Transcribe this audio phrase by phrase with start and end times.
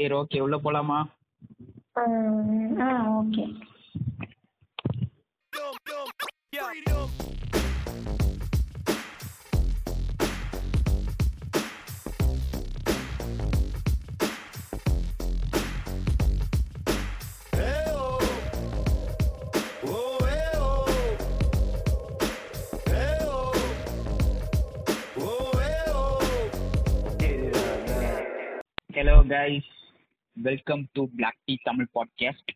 [0.00, 0.98] சரி ஓகே உள்ள போலாமா
[2.80, 3.44] ஆ okay
[28.94, 29.68] hello guys
[30.42, 32.52] welcome to Black Tea Tamil podcast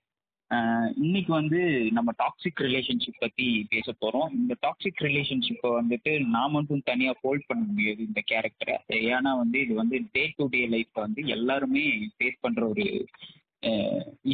[0.97, 4.31] இன்னைக்கு வந்து நம்ம டாக்ஸிக் ரிலேஷன்ஷிப் பத்தி பேச போறோம்.
[4.33, 9.75] இந்த டாக்ஸிக் ரிலேஷன்ஷிப்பை வந்துட்டு நான் மட்டும் தனியா ஹோல்ட் பண்ண முடியாது இந்த கேரக்டரை ஏன்னா வந்து இது
[9.75, 11.85] வந்து டே டு டே லைஃப் வந்து எல்லாருமே
[12.17, 13.07] ஃபேஸ் பண்ற ஒரு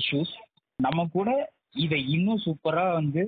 [0.00, 0.34] இஷ்யூஸ்
[0.76, 1.30] நம்ம கூட
[1.76, 3.24] இதை இன்னும் சூப்பரா வந்து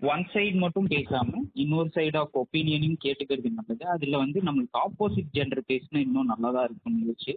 [0.00, 3.84] ஒன் சைடு மட்டும் பேசாம இன்னொரு சைடு ஆஃப் ஒப்பீனியனையும் கேட்டுக்கிறது நல்லது.
[3.86, 7.34] அதுல வந்து நம்மளுக்கு ஆப்போசிட் ஜெண்டர் பேசினா இன்னும் நல்லதா இருக்கும்னு யோசிச்சு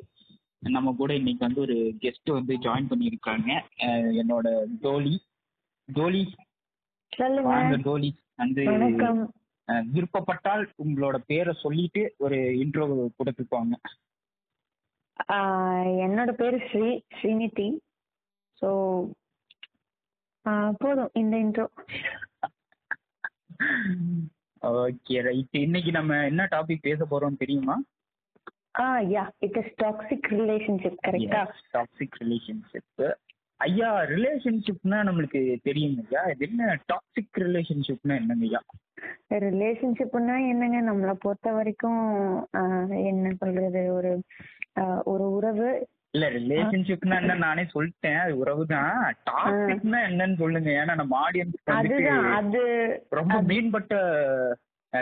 [0.71, 3.49] நம்ம கூட இன்னைக்கு வந்து ஒரு கெஸ்ட் வந்து ஜாயின் பண்ணியிருக்காங்க.
[4.17, 4.47] என்னோட
[4.81, 5.15] டோலி
[5.89, 6.23] டோலி
[7.47, 8.61] வாங்க டோலி வந்து
[9.91, 12.85] விருப்பப்பட்டால் உங்களோட பேரை சொல்லிட்டு ஒரு இன்ட்ரோ
[13.19, 13.75] கொடுத்துக்கோங்க
[15.31, 15.37] ஆ,
[16.05, 17.67] என்னோட பேரு ஸ்ரீ ஸ்ரீநிதி.
[18.61, 18.69] ஸோ
[20.79, 21.65] போதும் இந்த இன்ட்ரோ
[24.61, 27.75] ஓகே ரைட் இன்னைக்கு நம்ம என்ன டாபிக் பேச போறோம் தெரியுமா?
[28.75, 31.41] ஆ yeah it is toxic relationship கரெக்டா
[31.73, 33.03] டாக்ஸிக் ரிலேஷன்ஷிப்
[33.59, 36.21] ஐயா ரிலேஷன்ஷிப்னா நம்மளுக்கு தெரியும் ஐயா.
[36.31, 38.61] இது என்ன டாக்ஸிக் ரிலேஷன்ஷிப்னா என்னங்க ஐயா?
[39.45, 42.01] ரிலேஷன்ஷிப்னா என்னங்க நம்மளை பொறுத்த வரைக்கும்
[42.53, 42.61] ஆ,
[43.09, 44.11] என்ன சொல்றது ஒரு
[45.05, 45.69] ஒரு உறவு.
[46.13, 48.97] இல்ல ரிலேஷன்ஷிப்னா என்ன நானே சொல்லிட்டேன் அது உறவு தான்
[49.29, 52.61] டாக்ஸிக்னா என்னன்னு சொல்லுங்க ஏன்னா நம்ம ஆடியன்ஸ் அதுதான் அது
[53.11, 53.95] ரொம்ப மேம்பட்ட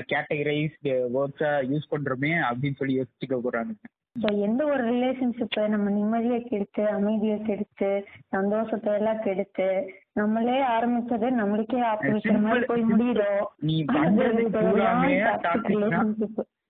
[0.10, 0.78] கேட்டகரைஸ்
[1.16, 3.74] வேர்ட்ஸா யூஸ் பண்றோமே அப்படின்னு சொல்லி யோசிச்சுக்க போறாங்க.
[4.22, 7.90] ஸோ எந்த ஒரு ரிலேஷன்ஷிப்பை நம்ம நிம்மதியை கெடுத்து அமைதியை கெடுத்து
[8.30, 9.68] சந்தோஷத்தை எல்லாம் கெடுத்து
[10.14, 13.30] நம்மளே ஆரம்பிச்சது நம்மளுக்கே ஆப்போசிட் மாதிரி போய் முடியுதோ?
[13.60, 13.76] நீ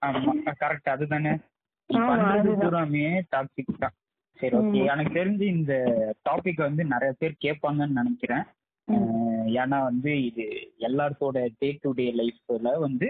[0.02, 1.34] ஆமா கரெக்ட் அதுதானே.
[2.60, 3.96] பூராமே டாக்ஸிக் தான்.
[4.40, 5.74] சரி ஓகே எனக்கு தெரிஞ்சு இந்த
[6.30, 8.46] டாபிக் வந்து நிறைய பேர் கேட்பாங்கன்னு நினைக்கிறேன்.
[9.58, 10.46] ஏன்னா வந்து இது
[10.80, 13.10] எல்லாத்தோட டே டு டே லைஃப்ல வந்து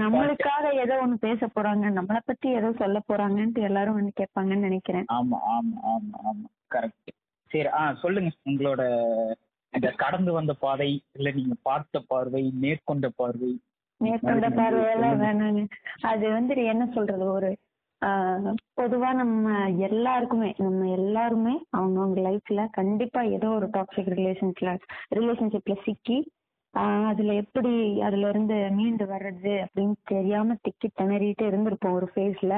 [0.00, 1.84] நம்மளுக்காக ஏதோ ஒண்ணு பேச போறாங்க.
[1.98, 5.06] நம்மள பத்தி ஏதோ சொல்ல போறாங்கன்ட்டு எல்லாரும் வந்து கேட்பாங்கன்னு நினைக்கிறேன்.
[5.10, 6.46] ஆமா ஆமா ஆமா ஆமா.
[6.70, 7.10] கரெக்ட்
[7.50, 8.30] சரி ஆ சொல்லுங்க.
[8.44, 8.82] உங்களோட
[9.72, 13.50] இந்த கடந்து வந்த பாதை இல்ல நீங்க பார்த்த பார்வை மேற்கொண்ட பார்வை.
[14.00, 15.24] மேற்கொண்ட பார்வையெல்லாம் சொல்லுங்க.
[15.24, 15.62] வேணாங்க.
[16.02, 17.24] அது வந்து என்ன சொல்றது?
[17.32, 17.58] ஒரு ஆஹ்,
[18.78, 19.46] பொதுவா நம்ம
[19.78, 24.70] எல்லாருக்குமே நம்ம எல்லாருமே அவங்கவுங்க லைஃப்ல கண்டிப்பா ஏதோ ஒரு டாக்ஸிக் ரிலேஷன்ஸ்ல
[25.12, 26.18] ரிலேஷன்ஷிப்ல சிக்கி
[27.04, 32.56] அதுல எப்படி அதுல இருந்து மீண்டு வர்றது அப்படின்னு தெரியாம திக்கி திணறிட்டு இருந்திருப்போம் ஒரு ஃபேஸ்ல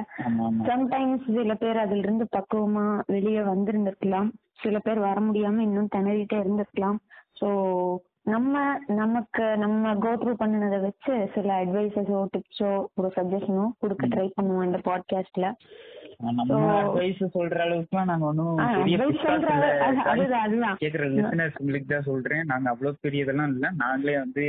[0.68, 4.28] சம்டைம்ஸ் சில பேர் அதுல இருந்து பக்குவமா வெளியே வந்திருந்திருக்கலாம்.
[4.62, 6.98] சில பேர் வர முடியாம இன்னும் திணறிட்டே இருந்திருக்கலாம்.
[7.40, 7.48] ஸோ
[8.26, 8.56] நம்ம
[8.94, 14.78] நமக்கு நம்ம கோ த்ரூ பண்ணினதை வச்சு சில அட்வைசஸோ டிப்ஸோ ஒரு சஜஷனோ கொடுக்க ட்ரை பண்ணுவோம் இந்த
[14.84, 15.48] பாட்காஸ்ட்ல
[17.32, 18.26] சொல்ற அளவுக்குலாம் நாங்க
[20.36, 22.44] அதுதான் கேக்குற லிசனர்ஸ் உங்களுக்கு தான் சொல்றேன்.
[22.44, 23.70] நாங்க அவ்வளவு பெரியதெல்லாம் இல்ல.
[23.76, 24.44] நாங்களே வந்து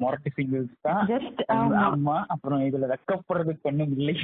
[0.00, 1.02] மொரட்டு சிங்கிள்ஸ் தான்.
[1.86, 2.16] ஆமா.
[2.26, 4.14] அப்புறம் இதுல வெக்கப்படுறதுக்கு ஒண்ணும் இல்லை.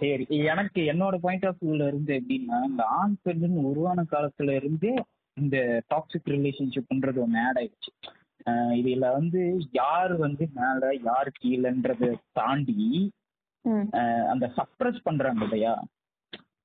[0.00, 0.24] சரி.
[0.46, 4.94] எனக்கு என்னோட பாயிண்ட் ஆஃப் வியூல இருந்து எப்படின்னா இந்த ஆண் பெண்ணுன்னு உருவான காலத்துல இருந்தே
[5.36, 5.56] இந்த
[5.90, 7.90] டாக்ஸிக் ரிலேஷன்ஷிப்ன்றது ஒன்று ஆட் ஆயிடுச்சு.
[8.80, 9.40] இதுல வந்து
[9.72, 12.86] யார் வந்து மேல யார் கீழன்றத தாண்டி
[14.30, 15.74] அந்த சப்ரஸ் பண்றாங்க இல்லையா?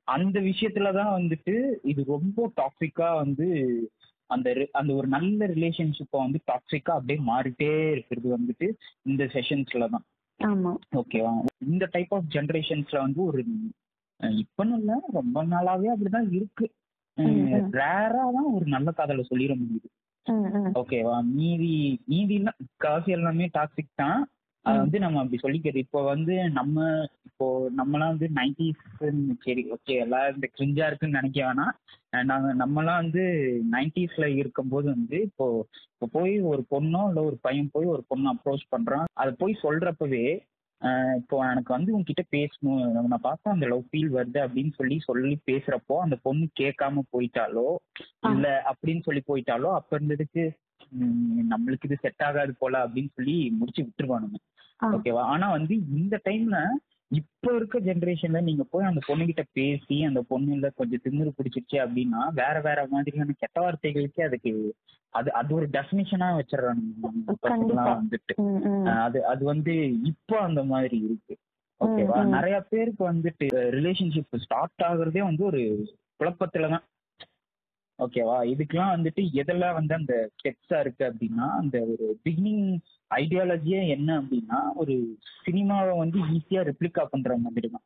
[0.07, 3.47] அந்த விஷயத்துலதான் வந்துட்டு இது ரொம்ப டாக்ஸிக்கா வந்து
[4.29, 8.67] அந்த அந்த ஒரு நல்ல ரிலேஷன்ஷிப்பை வந்து டாக்ஸிக்கா அப்படியே மாறிட்டே இருக்கிறது வந்துட்டு
[9.03, 10.05] இந்த செஷன்ஸ்ல தான்.
[10.39, 10.71] ஆமா.
[10.95, 11.31] ஓகேவா
[11.67, 13.41] இந்த டைப் ஆஃப் ஜெனரேஷன்ஸ்ல வந்து ஒரு
[14.41, 16.67] இப்பன்னு இல்ல ரொம்ப நாளாவே அப்படிதான் இருக்கு.
[17.77, 19.87] ரேரா தான் ஒரு நல்ல காதலை சொல்லிட முடியுது.
[20.81, 21.73] ஓகேவா மீதி
[22.05, 24.19] மீதி எல்லாம் காசு எல்லாமே டாக்ஸிக் தான்.
[24.65, 24.77] அது.
[24.77, 25.83] வந்து நம்ம அப்படி சொல்லிக்கிறது.
[25.85, 26.77] இப்போ வந்து நம்ம
[27.27, 27.47] இப்போ
[27.77, 28.81] நம்மலாம் வந்து நைன்டிஸ்
[29.45, 31.73] சரி ஓகே எல்லாம் இந்த கிரிஞ்சா இருக்குன்னு நினைக்க வேணாம்.
[32.23, 33.23] நாங்க நம்மலாம் வந்து
[33.71, 35.47] நைன்டிஸ்ல இருக்கும்போது வந்து இப்போ
[35.93, 39.07] இப்போ போய் ஒரு பொண்ணோ இல்லை ஒரு பையன் போய் ஒரு பொண்ணை அப்ரோச் பண்றான்.
[39.13, 40.25] அதை போய் சொல்றப்பவே
[41.17, 45.95] இப்போ எனக்கு வந்து உன்கிட்ட பேசணும் நான் பார்த்தா அந்த லவ் ஃபீல் வருது அப்படின்னு சொல்லி சொல்லி பேசுறப்போ
[45.99, 47.67] அந்த பொண்ணு கேட்காம போயிட்டாலோ.
[48.31, 50.43] இல்ல அப்படின்னு சொல்லி போயிட்டாலோ அப்ப இருந்ததுக்கு
[51.49, 54.37] நம்மளுக்கு இது செட் ஆகாது போல அப்படின்னு சொல்லி முடிச்சு விட்டுருவானுங்க.
[54.89, 56.57] ஓகேவா ஆனா வந்து இந்த டைம்ல
[57.11, 62.61] இப்ப இருக்க ஜெனரேஷன்ல நீங்க போய் அந்த பொண்ணுகிட்ட பேசி அந்த பொண்ணுல கொஞ்சம் திமிரு பிடிச்சிருச்சு அப்படின்னா வேற
[62.61, 64.51] வேற மாதிரியான கெட்ட வார்த்தைகளுக்கே அதுக்கு
[65.13, 66.81] அது அது ஒரு டெஃபினிஷனா வச்சிடறாங்க.
[67.91, 68.33] வந்துட்டு.
[68.97, 69.73] அது அது வந்து
[70.03, 71.35] இப்போ அந்த மாதிரி இருக்கு.
[71.81, 72.25] ஓகேவா.
[72.25, 75.61] நிறைய பேருக்கு வந்துட்டு ரிலேஷன்ஷிப் ஸ்டார்ட் ஆகுறதே வந்து ஒரு
[76.19, 76.85] குழப்பத்துல தான்.
[77.99, 78.37] ஓகேவா?
[78.51, 82.65] இதுக்கெல்லாம் வந்துட்டு எதெல்லாம் வந்து அந்த ஸ்டெப்ஸா இருக்கு அப்படின்னா அந்த ஒரு பிகினிங்
[83.11, 84.95] ஐடியாலஜியே என்ன அப்படின்னா ஒரு
[85.45, 87.85] சினிமாவை வந்து ஈஸியா ரெப்ளிகா பண்ற மாதிரி தான்.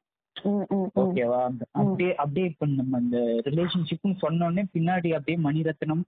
[1.01, 1.39] ஓகேவா?
[1.81, 3.17] அப்படியே அப்படியே இப்ப நம்ம இந்த
[3.47, 6.03] ரிலேஷன்ஷிப்னு சொன்னோடனே பின்னாடி அப்படியே Mani Ratnam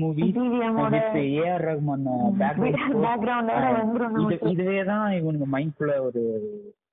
[0.00, 0.24] movie
[1.34, 2.06] A R Rahman
[2.40, 3.04] background.
[4.52, 6.22] இதுவே தான் இவனுங்க மைண்ட்குள்ள ஒரு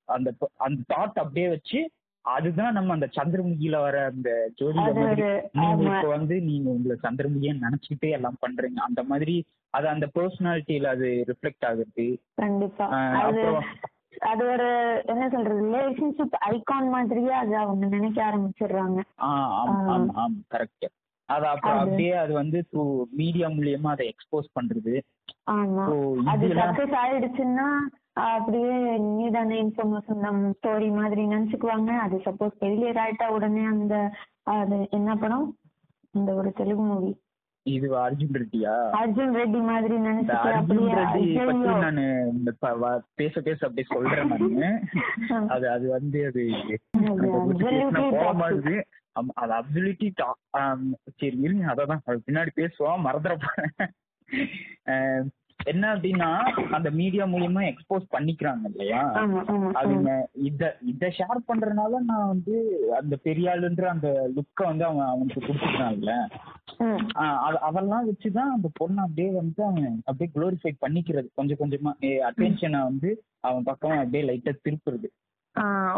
[0.10, 0.30] அந்த
[0.60, 1.80] அந்த தாட் அப்படியே வச்சு
[2.26, 5.84] அதுதான் நம்ம அந்த சந்திரமுகில வர அந்த நீங்க.
[5.84, 8.80] இப்ப வந்து நீங்க உங்களை சந்திரமுகியா நினைச்சுக்கிட்டே எல்லாம் பண்றீங்க.
[8.80, 12.22] அந்த மாதிரி அது அந்த பர்சனாலிட்டியில அது ரிஃப்ளெக்ட் ஆகுது.
[12.36, 12.88] கண்டிப்பா.
[14.20, 14.68] அது ஒரு
[15.06, 19.00] என்ன சொல்றது ரிலேஷன்ஷிப் ஐகான் மாதிரியே அது அவங்க நினைக்க ஆரம்பிச்சிடுறாங்க.
[19.20, 19.88] ஆ ஆம்.
[19.88, 20.86] ஆம் ஆம் கரெக்ட்
[21.30, 24.94] அது அப்புறம் அப்படியே அது வந்து த்ரூ மீடியா மூலியமா அதை எக்ஸ்போஸ் பண்றது.
[26.28, 27.68] அது சக்சஸ் ஆயிடுச்சுன்னா
[28.30, 28.74] அப்படியே
[29.10, 31.92] நீதானே இன்ஃபர்மேஷன் நம் ஸ்டோரி மாதிரி நினைச்சுக்குவாங்க.
[32.06, 33.96] அது சப்போஸ் ஃபெயிலியர் ஆயிட்டா உடனே அந்த
[34.56, 35.48] அது என்ன படம்?
[36.14, 37.12] இந்த ஒரு தெலுங்கு மூவி
[37.66, 38.72] இது அர்ஜுன் ரெட்டியா?
[39.00, 41.70] அர்ஜுன் ரெட்டி மாதிரி நினைச்சிட்டு அர்ஜுன் ரெட்டி பத்தி.
[41.84, 42.04] நானு
[43.16, 44.70] பேச பேச அப்படியே சொல்றேன் நானு.
[45.56, 46.44] அது அது வந்து அது
[47.12, 47.30] அது
[48.34, 48.76] அதை
[49.36, 50.10] அது அப்சல்யூட்லி
[51.16, 53.08] சரி இருங்க அதான் அது பின்னாடி பேசுவோம்
[54.88, 55.26] அஹ்,
[55.68, 56.30] என்ன அப்படின்னா
[56.72, 59.02] அந்த மீடியா மூலியமா எக்ஸ்போஸ் பண்ணிக்கிறாங்க இல்லையா?
[59.82, 60.10] அவங்க
[60.42, 62.56] இத இத ஷேர் பண்றதுனால நான் வந்து
[62.98, 66.14] அந்த பெரிய ஆளுன்ற அந்த லுக்க வந்து அவன் அவனுக்கு கொடுத்துட்டான்ல.
[67.62, 71.30] அதெல்லாம் வச்சுதான் அந்த பொண்ணை அப்படியே வந்து அவன் அப்படியே குளோரிஃபை பண்ணிக்கிறது.
[71.36, 71.94] கொஞ்சம் கொஞ்சமா
[72.28, 73.12] அட்டென்ஷனை வந்து
[73.42, 75.08] அவன் பக்கம் அப்படியே லைட்டா திருப்புறது.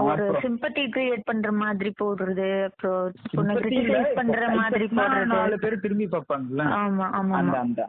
[0.06, 3.06] ஒரு சிம்பத்தி கிரியேட் பண்ற மாதிரி போடுறது அப்புறம்
[3.36, 5.30] பொண்ணை கிரிட்டிசைஸ் பண்ற மாதிரி போடுறது.
[5.34, 6.66] நாலு பேர் திரும்பி பார்ப்பாங்கல்ல?
[6.80, 7.81] ஆமா ஆமா அந்த அந்த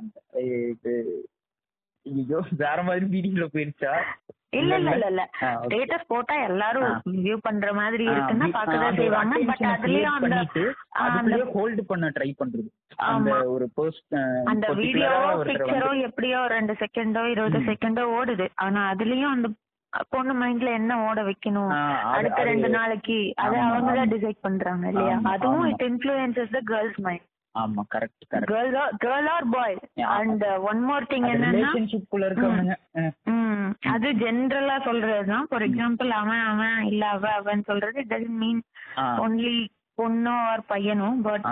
[2.06, 3.92] ஐயோ வேற மாதிரி மீட்டிங்ல போயிருச்சா?
[4.52, 5.22] இல்ல இல்ல இல்ல இல்ல.
[5.62, 6.92] ஸ்டேட்டஸ் போட்டா எல்லாரும்.
[7.16, 9.34] வியூ பண்ற மாதிரி இருக்குன்னா பாக்கதான் செய்வாங்க.
[9.44, 10.36] பட் அதுலயும் அந்த
[11.00, 12.68] அதுக்குள்ளேயே hold பண்ண ட்ரை பண்றது.
[13.08, 13.32] அந்த.
[13.46, 17.60] ஒரு அஹ், அந்த ஒருத்தரை பிக்சரோ எப்படியோ ரெண்டு செகண்டோ இருபது.
[17.68, 18.46] செகண்டோ ஓடுது.
[18.58, 19.48] ஆனா அதுலயும் அந்த
[20.10, 21.70] பொண்ணு மைண்ட்ல என்ன ஓட வைக்கணும்?
[22.14, 23.94] அடுத்த ரெண்டு நாளைக்கு அதை அவங்க.
[24.00, 25.16] தான் டிசைட் பண்றாங்க இல்லையா?
[25.32, 25.66] அதுவும்.
[25.72, 29.76] It influences the girls mind ஆமா correct correct girl girl or boy.
[30.16, 31.70] And one more thing என்னன்னா
[33.94, 35.46] அது ஜென்ரலா சொல்றதுதான்.
[35.50, 38.60] ஃபார் எக்ஸாம்பிள் அவன் அவன் இல்ல அவ அவன் சொல்றது இட் டசன்ட் மீன்.
[39.24, 39.56] ஒன்லி
[39.98, 41.44] பொண்ணோ ஆர் பையனோ பட்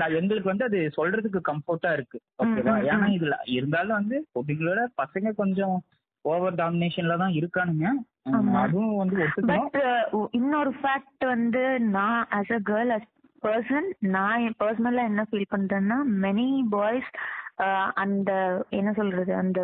[0.00, 2.18] நான் எங்களுக்கு வந்து அது சொல்றதுக்கு கம்ஃபர்ட்டா இருக்கு.
[2.42, 3.08] ஓகேவா ஏன்னா.
[3.16, 5.76] இதுல இருந்தாலும் வந்து பொண்ணுங்களோட பசங்க கொஞ்சம்
[6.24, 7.86] ஓவர் டாமினேஷன்ல தான் இருக்கானுங்க.
[8.60, 13.08] அதுவும் வந்து ஒத்துக்கணும் இன்னொரு ஃபேக்ட் வந்து நான் as a girl as
[13.42, 17.10] person நான் பர்சனலா என்ன ஃபீல் பண்றேன்னா மெனி பாய்ஸ்
[18.02, 18.30] அந்த
[18.72, 19.60] என்ன சொல்றது அந்த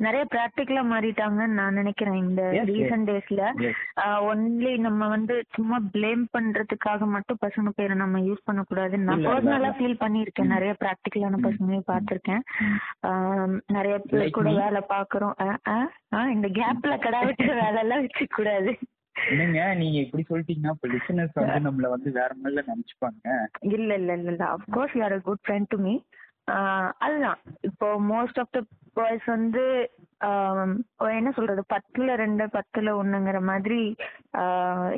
[0.00, 2.40] நிறைய ப்ராக்டிக்கலா மாறிட்டாங்கன்னு நான் நினைக்கிறேன் இந்த.
[2.70, 3.42] ரீசன்ட் டேஸ்ல.
[4.26, 9.70] ஒன்லி நம்ம வந்து சும்மா ப்ளேம் பண்றதுக்காக மட்டும் பசங்க பேரை நம்ம யூஸ் பண்ணக்கூடாது நான் பர்சனலா.
[9.78, 10.52] ஃபீல் பண்ணிருக்கேன்.
[10.54, 11.40] நிறைய ப்ராக்டிக்கலான.
[11.46, 12.44] பசங்களையும் பார்த்திருக்கேன்
[13.76, 14.50] நிறைய பேர் கூட?
[14.60, 15.34] வேலை பாக்குறோம்
[16.30, 18.70] இந்த கேப்ல கடா விட்டு வேலை எல்லாம் வச்சுக்க கூடாது
[19.26, 23.24] என்னங்க நீங்க இப்படி சொல்லிட்டீங்கன்னா இப்ப லிசனர்ஸ் வந்து நம்மள வந்து வேற மாதிரி நினைச்சுப்பாங்க
[23.70, 25.94] இல்ல இல்ல இல்ல இல்ல of course you are good friend to me
[26.98, 27.38] அதுதான்.
[27.60, 28.60] இப்போ மோஸ்ட் ஆஃப் த
[28.94, 29.64] பாய்ஸ் வந்து
[30.98, 31.62] என்ன சொல்றது?
[31.74, 33.80] பத்துல ரெண்டு பத்துல ஒண்ணுங்கிற மாதிரி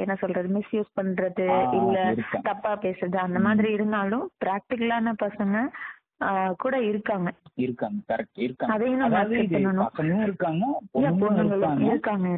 [0.03, 0.49] என்ன சொல்றது?
[0.59, 1.47] மிஸ்யூஸ் பண்றது
[1.79, 2.15] இல்ல.
[2.43, 5.57] தப்பா பேசுறது அந்த மாதிரி இருந்தாலும் பிராக்டிக்கலான பசங்க
[6.57, 7.29] கூட இருக்காங்க.
[7.55, 8.75] இருக்காங்க கரெக்ட் இருக்காங்க.
[8.75, 9.91] அதையும் நம்ம.
[9.97, 10.65] பசங்களும் இருக்காங்க
[10.95, 12.29] பொண்ணுங்களும் இருக்காங்க.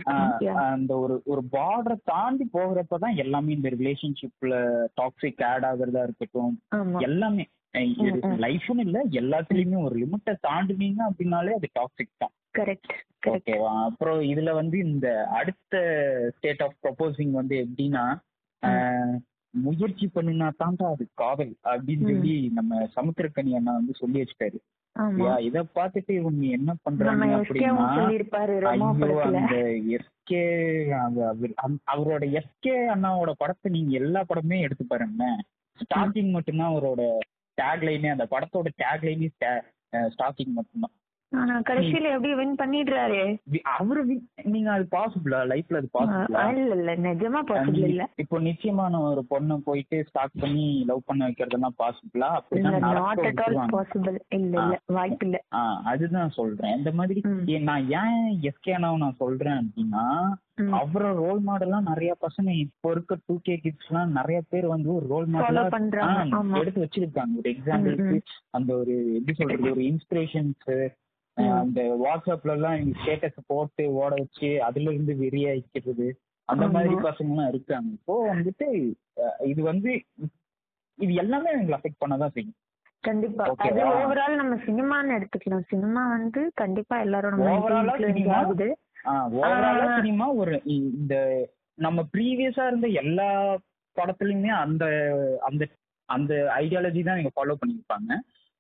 [0.64, 4.52] அந்த ஒரு ஒரு பார்டரை தாண்டி போகிறப்பதான் எல்லாமே இந்த ரிலேஷன்ஷிப்ல
[5.00, 6.61] டாக்ஸிக் ஆட் ஆகுறதா இருக்கட்டும்
[6.99, 7.47] எல்லாமே.
[8.45, 12.33] லைஃப்னு இல்ல எல்லாத்துலயுமே ஒரு லிமிட்டை தாண்டினீங்க அப்படின்னாலே அது டாக்ஸிக் தான்.
[12.59, 12.95] கரெக்ட்
[13.31, 15.07] ஓகேவா அப்புறம் இதுல வந்து இந்த
[15.39, 15.75] அடுத்த
[16.37, 18.05] ஸ்டேட் ஆஃப் ப்ரொபோசிங் வந்து எப்படின்னா
[19.55, 22.09] முயற்சி பண்ணுனா தாண்டா அது காதல் அப்படின்னு.
[22.11, 24.59] சொல்லி நம்ம சமுத்திரக்கனி அண்ணா வந்து சொல்லி வச்சுட்டாரு.
[25.47, 27.73] இத பார்த்துட்டு இவங்க என்ன பண்றாங்க அப்படின்னா
[29.33, 29.57] அந்த
[29.97, 30.43] எஸ்கே
[31.93, 35.25] அவரோட எஸ்கே அண்ணாவோட படத்தை நீங்க எல்லா படமே எடுத்து பாருங்க
[35.79, 37.03] ஸ்டார்டிங் மட்டும்தான் அவரோட
[37.62, 39.31] டேக்லைனே அந்த படத்தோட டேக்லைனே
[40.12, 40.95] ஸ்டார்டிங் மட்டும்தான்.
[41.33, 43.19] ஆனா கடைசியில எப்படி வின் பண்ணிடுறாரு?
[43.75, 44.00] அவரு
[44.52, 48.05] நீங்க அது பாசிபிளா லைஃப்ல அது பாசிபிளா இல்ல இல்ல நிஜமா பாசிபிள் இல்ல.
[48.23, 52.31] இப்போ நிச்சயமான ஒரு பொண்ணை போயிட்டு ஸ்டார்ட் பண்ணி லவ் பண்ண வைக்கிறதுலாம் பாசிபிளா.
[53.73, 55.38] பாசிபிள் இல்ல இல்ல வாய்ப்பு இல்ல
[55.93, 56.76] அதுதான் சொல்றேன்.
[56.81, 57.23] இந்த மாதிரி
[57.71, 58.19] நான் ஏன்
[58.50, 60.05] எஸ்கே அண்ணாவை நான் சொல்றேன் அப்படின்னா.
[60.59, 65.07] அவரோட ரோல் மாடல்லாம் நிறைய பசங்க இப்போ இருக்க டூ கே கிட்ஸ் எல்லாம் நிறைய பேர் வந்து ஒரு
[65.07, 65.62] ரோல் மாடலா.
[66.61, 67.35] எடுத்து வச்சிருக்காங்க.
[67.37, 68.19] ஒரு எக்ஸாம்பிளுக்கு
[68.50, 70.66] அந்த ஒரு எப்படி சொல்றது ஒரு இன்ஸ்பிரேஷன்ஸ்
[71.37, 76.09] அந்த வாட்ஸ்அப்ல எல்லாம் ஸ்டேட்டஸ் போட்டு ஓட வச்சு அதுல இருந்து வெறியாக்கிறது
[76.49, 76.69] அந்த.
[76.69, 77.88] மாதிரி பசங்க எல்லாம் இருக்காங்க.
[77.92, 78.69] இப்போ வந்துட்டு
[79.45, 79.90] இது வந்து
[80.99, 82.57] இது எல்லாமே எங்களை அஃபெக்ட் பண்ணதான் செய்யும்.
[83.04, 83.45] கண்டிப்பா.
[83.59, 83.80] அது?
[83.90, 85.69] ஓவரால் நம்ம சினிமான்னு எடுத்துக்கலாம்.
[85.69, 87.37] சினிமா வந்து கண்டிப்பா எல்லாரோட
[88.30, 88.69] ஆகுது.
[89.40, 91.14] ஓவராலா சினிமா ஒரு இந்த
[91.78, 93.28] நம்ம ப்ரீவியஸா இருந்த எல்லா
[93.97, 94.85] படத்துலயுமே அந்த
[95.49, 95.62] அந்த
[96.09, 98.12] அந்த ஐடியாலஜி தான் இவங்க ஃபாலோ பண்ணியிருப்பாங்க.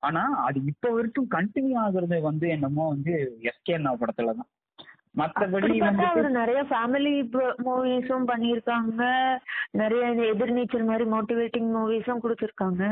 [0.02, 3.12] ஆனா அது இப்போ வரைக்கும் கண்டினியூ ஆகுறது வந்து என்னமோ வந்து
[3.50, 4.50] எஸ்கே படத்துல தான்.
[5.20, 5.76] மத்தபடி
[6.38, 7.14] நிறைய ஃபேமிலி
[7.66, 9.02] மூவிஸும் பண்ணியிருக்காங்க.
[9.80, 12.82] நிறைய எதிர்நீச்சல் மாதிரி மோட்டிவேட்டிங் மூவிஸும் கொடுத்துருக்காங்க.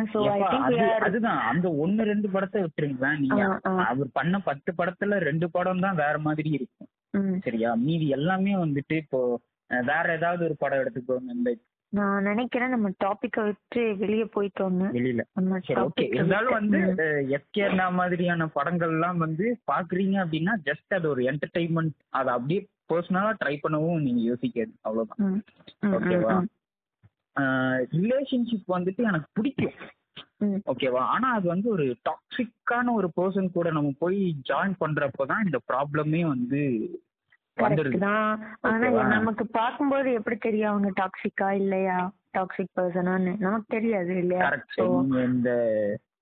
[0.66, 1.42] அது அதுதான்.
[1.50, 3.42] அந்த ஒன்னு ரெண்டு படத்தை விட்டுருங்களேன் நீங்க.
[3.90, 6.90] அவர் பண்ண பத்து படத்துல ரெண்டு படம் தான் வேற மாதிரி இருக்கும்.
[7.40, 7.74] சரியா?
[7.74, 11.56] மீதி எல்லாமே வந்துட்டு இப்போ வேற ஏதாவது ஒரு படம் எடுத்துக்கோங்க இந்த
[11.88, 14.88] நான் நினைக்கிறேன் நம்ம டாபிக்கை விட்டு வெளியே போயிட்டோம்னு.
[14.92, 15.20] வெளியில.
[15.62, 21.90] சரி ஓகே இருந்தாலும் வந்து விட்டு- எஸ்கே மாதிரியான படங்கள்லாம் வந்து பாக்குறீங்க அப்படின்னா ஜஸ்ட் அது ஒரு என்டர்டைன்மெண்ட்
[22.08, 24.72] அதை அப்படியே பர்சனலா ட்ரை பண்ணவும் நீங்க யோசிக்காது.
[24.80, 25.42] அவ்வளவுதான்.
[25.82, 26.44] ஓகேவா
[27.92, 29.72] ரிலேஷன்ஷிப் வந்துட்டு எனக்கு பிடிக்கும்.
[30.66, 31.02] ஓகேவா?
[31.06, 36.62] ஆனா அது வந்து ஒரு டாக்ஸிக்கான ஒரு பர்சன் கூட நம்ம போய் ஜாயின் பண்றப்பதான் இந்த ப்ராப்ளமே வந்து
[37.58, 38.12] ஆனா?
[39.08, 40.70] நமக்கு பார்க்கும்போது எப்படி தெரியும்?
[40.70, 42.12] அவங்க டாக்ஸிக்கா இல்லையா?
[42.38, 44.42] டாக்ஸிக் பர்சனான்னு நமக்கு தெரியாது இல்லையா?
[45.06, 45.50] இந்த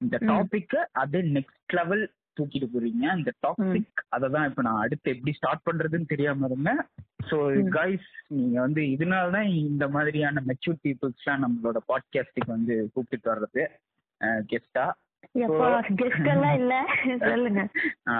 [0.00, 0.18] இந்த.
[0.26, 2.04] டாபிக்க அப்படியே நெக்ஸ்ட் லெவல்
[2.40, 3.04] தூக்கிட்டு போறீங்க.
[3.18, 6.82] இந்த டாபிக் அதை தான் இப்ப நான் அடுத்து எப்படி ஸ்டார்ட் பண்றதுன்னு தெரியாம இருந்தேன்.
[7.26, 7.36] ஸோ.
[7.74, 13.64] கைஸ் நீங்க வந்து இதனால தான் இந்த மாதிரியான மெச்சூர் பீப்புள்ஸ்லாம் நம்மளோட பாட்காஸ்டுக்கு வந்து கூப்பிட்டு வர்றது
[14.50, 14.84] கெஸ்டா
[15.42, 15.68] எப்பா
[16.00, 16.74] கெஸ்ட் எல்லாம் இல்ல.
[17.26, 17.62] சொல்லுங்க.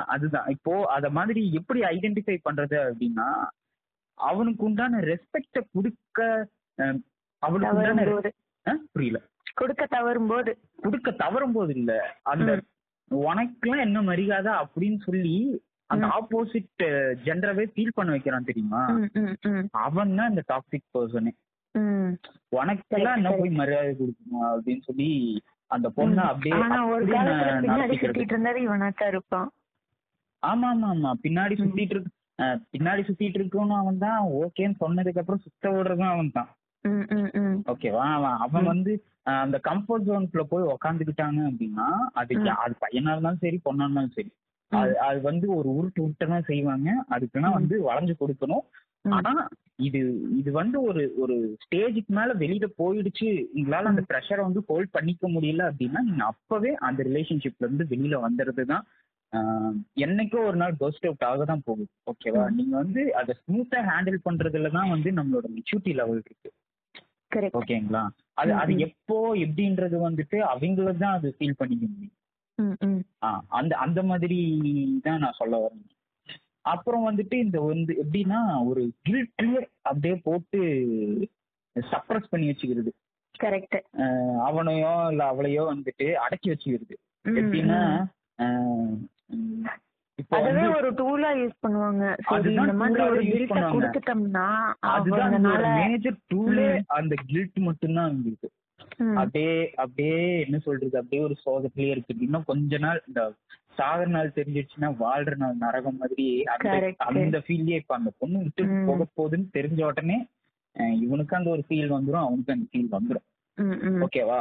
[0.08, 0.48] அதுதான்.
[0.48, 3.28] இப்போ அத மாதிரி எப்படி ஐடென்டிஃபை பண்றது அப்படின்னா
[4.18, 6.18] அவனுக்கு உண்டான ரெஸ்பெக்ட கொடுக்க
[7.42, 8.04] அவனுக்கு உண்டான
[8.94, 9.18] புரியல.
[9.54, 10.52] கொடுக்க தவறும் போது.
[10.78, 11.92] கொடுக்க தவறும் போது இல்ல.
[12.32, 12.50] அந்த
[13.10, 15.34] உனக்குலாம் என்ன மரியாதை அப்படின்னு சொல்லி
[15.90, 16.06] அந்த.
[16.16, 16.82] ஆப்போசிட்
[17.26, 18.80] ஜெண்டரவே ஃபீல் பண்ண வைக்கிறான் தெரியுமா?
[19.82, 21.32] அவன் தான் இந்த டாக்ஸிக் பர்சனே.
[22.58, 25.08] உனக்கெல்லாம் என்ன போய் மரியாதை கொடுக்கணும் அப்படின்னு சொல்லி
[25.70, 26.58] அந்த பொண்ணை அப்படியே
[27.62, 29.48] பின்னாடி சுத்திட்டு இருந்தாரு இவனாத்தான் இருப்பான்.
[30.42, 32.12] ஆமா ஆமா ஆமா பின்னாடி சுத்திட்டு இருக்கு
[32.72, 36.50] பின்னாடி சுத்திட்டு இருக்கவனும் அவன் தான் ஓகேன்னு சொன்னதுக்கு அப்புறம் சுத்த விடுறதும் அவன் தான்.
[37.72, 38.92] ஓகேவா அவன் அவன் வந்து
[39.36, 41.86] அந்த கம்ஃபர்ட் ஜோன்குள்ள போய் உக்காந்துக்கிட்டாங்க அப்படின்னா
[42.20, 42.50] அதுக்கு.
[42.64, 44.30] அது பையனா இருந்தாலும் சரி பொண்ணா இருந்தாலும் சரி
[44.73, 47.50] அது அது வந்து ஒரு உருட்டு உருட்டு தான் செய்வாங்க அதுக்குன்னா.
[47.58, 48.64] வந்து வளைஞ்சு கொடுக்கணும்.
[49.18, 49.32] ஆனா
[49.87, 49.99] இது
[50.38, 55.68] இது வந்து ஒரு ஒரு ஸ்டேஜுக்கு மேல வெளியில போயிடுச்சு உங்களால அந்த ப்ரெஷரை வந்து ஹோல்ட் பண்ணிக்க முடியல
[55.70, 58.85] அப்படின்னா நீங்க அப்பவே அந்த ரிலேஷன்ஷிப்ல இருந்து வெளியில வந்துறது தான்
[60.02, 62.44] என்னைக்கோ ஒரு நாள் பர்ஸ்ட் அவுட் ஆக தான் போகுது ஓகேவா.
[62.58, 66.50] நீங்க வந்து அதை ஸ்மூத்தா ஹேண்டில் பண்றதுல தான் வந்து நம்மளோட மெச்சூரிட்டி லெவல் இருக்கு.
[67.61, 68.02] ஓகேங்களா
[68.40, 68.73] அது அது.
[68.87, 72.14] எப்போ எப்படின்றது வந்துட்டு அவங்கள தான் அது ஃபீல் பண்ணிக்க முடியும்
[73.52, 74.38] அந்த அந்த மாதிரி
[75.02, 75.84] தான் நான் சொல்ல வரேன்
[76.64, 80.60] அப்புறம் வந்துட்டு இந்த வந்து எப்படின்னா ஒரு கில்ட்லயே அப்படியே போட்டு
[81.76, 82.90] சப்ரஸ் பண்ணி வச்சுக்கிறது.
[83.98, 86.94] அஹ் அவனையோ இல்ல அவளையோ வந்துட்டு அடக்கி வச்சுக்கிறது.
[87.34, 87.80] எப்படின்னா
[90.32, 92.04] அதவே ஒரு டூலா யூஸ் பண்ணுவாங்க.
[92.26, 93.58] சரி இந்த மாதிரி ஒரு கில்ட்ட.
[93.75, 94.46] கொடுத்துட்டோம்னா
[94.90, 95.34] அதுதான்
[95.80, 96.68] மேஜர் டூலே.
[96.94, 98.36] அந்த கில்ட் மட்டும்தான் ம்,
[99.14, 102.14] அப்படியே அப்படியே என்ன சொல்றது அப்படியே ஒரு சோகத்திலேயே இருக்கு.
[102.18, 103.23] இன்னும் கொஞ்ச நாள் இந்த
[103.78, 106.68] சாகர நாள் தெரிஞ்சிடுச்சுன்னா வாழ்ற நாள் நரகம் மாதிரி அந்த.
[107.21, 108.64] அந்த ஃபீல்லே இப்ப அந்த பொண்ணு விட்டு.
[108.87, 110.18] போக போகுதுன்னு தெரிஞ்ச உடனே
[111.00, 113.26] இவனுக்கு அந்த ஒரு ஃபீல் வந்துரும் அவனுக்கு அந்த ஃபீல் வந்துரும்.
[113.59, 114.00] ம், ம்.
[114.02, 114.40] ஓகேவா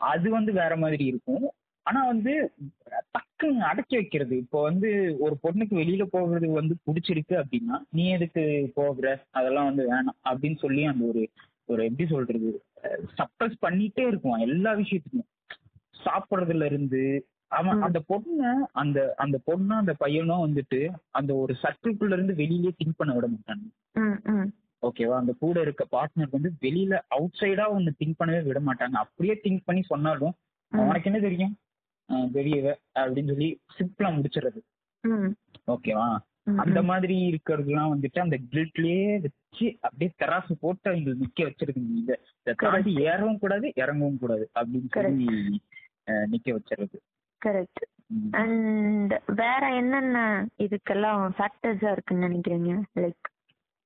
[0.00, 1.46] அது வந்து வேற மாதிரி இருக்கும்.
[1.86, 2.32] ஆனா வந்து
[3.12, 4.34] டக்குன்னு அடக்கி வைக்கிறது.
[4.36, 8.42] இப்போ வந்து ஒரு பொண்ணுக்கு வெளியில போகிறது வந்து பிடிச்சிருக்கு அப்படின்னா நீ எதுக்கு
[8.74, 9.06] போகிற?
[9.30, 11.22] அதெல்லாம் வந்து வேணாம் அப்படின்னு சொல்லி அந்த ஒரு
[11.68, 12.50] ஒரு எப்படி சொல்றது
[13.18, 15.28] சப்ரஸ் பண்ணிட்டே இருக்கும் எல்லா விஷயத்துக்கும்
[16.04, 17.02] சாப்பிடுறதுல இருந்து
[17.58, 17.82] அவன்.
[17.86, 20.80] அந்த பொண்ணை அந்த அந்த பொண்ணும் அந்த பையனும் வந்துட்டு
[21.18, 23.66] அந்த ஒரு சர்க்கிள்குள்ள இருந்து வெளியிலே திங்க் பண்ண விட மாட்டாங்க.
[24.82, 29.34] ஓகேவா அந்த கூட இருக்க பார்ட்னர் வந்து வெளியில அவுட் சைடா ஒன்னு திங்க் பண்ணவே விட மாட்டாங்க அப்படியே
[29.44, 30.34] திங்க் பண்ணி சொன்னாலும்.
[30.72, 31.54] உனக்கு என்ன தெரியும்
[32.34, 32.66] பெரியவ
[33.00, 33.48] அப்படின்னு சொல்லி
[33.78, 34.60] சிம்பிளா முடிச்சிடுறது.
[35.74, 36.08] ஓகேவா
[36.56, 36.82] அந்த.
[36.82, 42.94] மாதிரி இருக்கிறதுலாம் வந்துட்டு அந்த கில்ட்லயே வச்சு அப்படியே தராசு போட்டு அவங்க நிக்க வச்சிருக்குங்க இத இதை தாண்டி
[42.94, 45.60] ஏறவும் கூடாது இறங்கவும் கூடாது அப்படின்னு சொல்லி
[46.06, 46.98] நிக்க வச்சிருது.
[47.46, 47.86] கரெக்ட்.
[48.30, 52.82] அண்ட் வேற என்னென்ன இதுக்கெல்லாம் ஃபேக்டர்ஸா இருக்குன்னு நினைக்கிறீங்க?
[52.96, 53.26] லைக்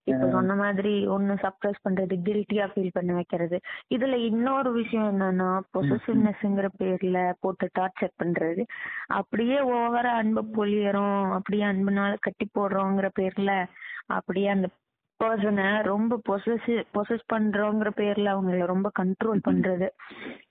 [0.04, 3.56] இப்ப சொன்ன மாதிரி ஒண்ணு சப்ரஸ் பண்றது கில்ட்டியா ஃபீல் பண்ண வைக்கிறது.
[3.94, 8.64] இதுல இன்னொரு விஷயம் என்னன்னா பொசசிவ்னஸ்ங்கிற பேர்ல போட்டு டார்ச்சர் பண்றது.
[9.12, 13.52] அப்படியே ஓவரா அன்பு பொழியறோம் அப்படியே அன்புனால கட்டி போடுறோங்கிற பேர்ல
[14.08, 14.68] அப்படியே அந்த
[15.22, 19.88] பர்சனை ரொம்ப பொசஸ் பொசஸ் பண்றோங்கிற பேர்ல அவங்கள ரொம்ப கண்ட்ரோல் பண்றது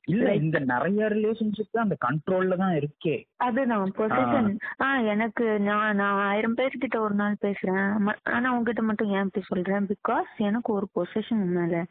[0.08, 4.50] இல்ல இந்த நிறைய ரிலேஷன்ஷிப் அந்த கண்ட்ரோல்ல தான் இருக்கே அதுதான் பொசிஷன்
[4.82, 7.86] ஆ எனக்கு நான் நான் ஆயிரம் பேர்கிட்ட ஒரு நாள் பேசுறேன்
[8.32, 11.84] ஆனா உங்ககிட்ட மட்டும் ஏன் இப்படி சொல்றேன் பிகாஸ் எனக்கு ஒரு பொசிஷன் மேல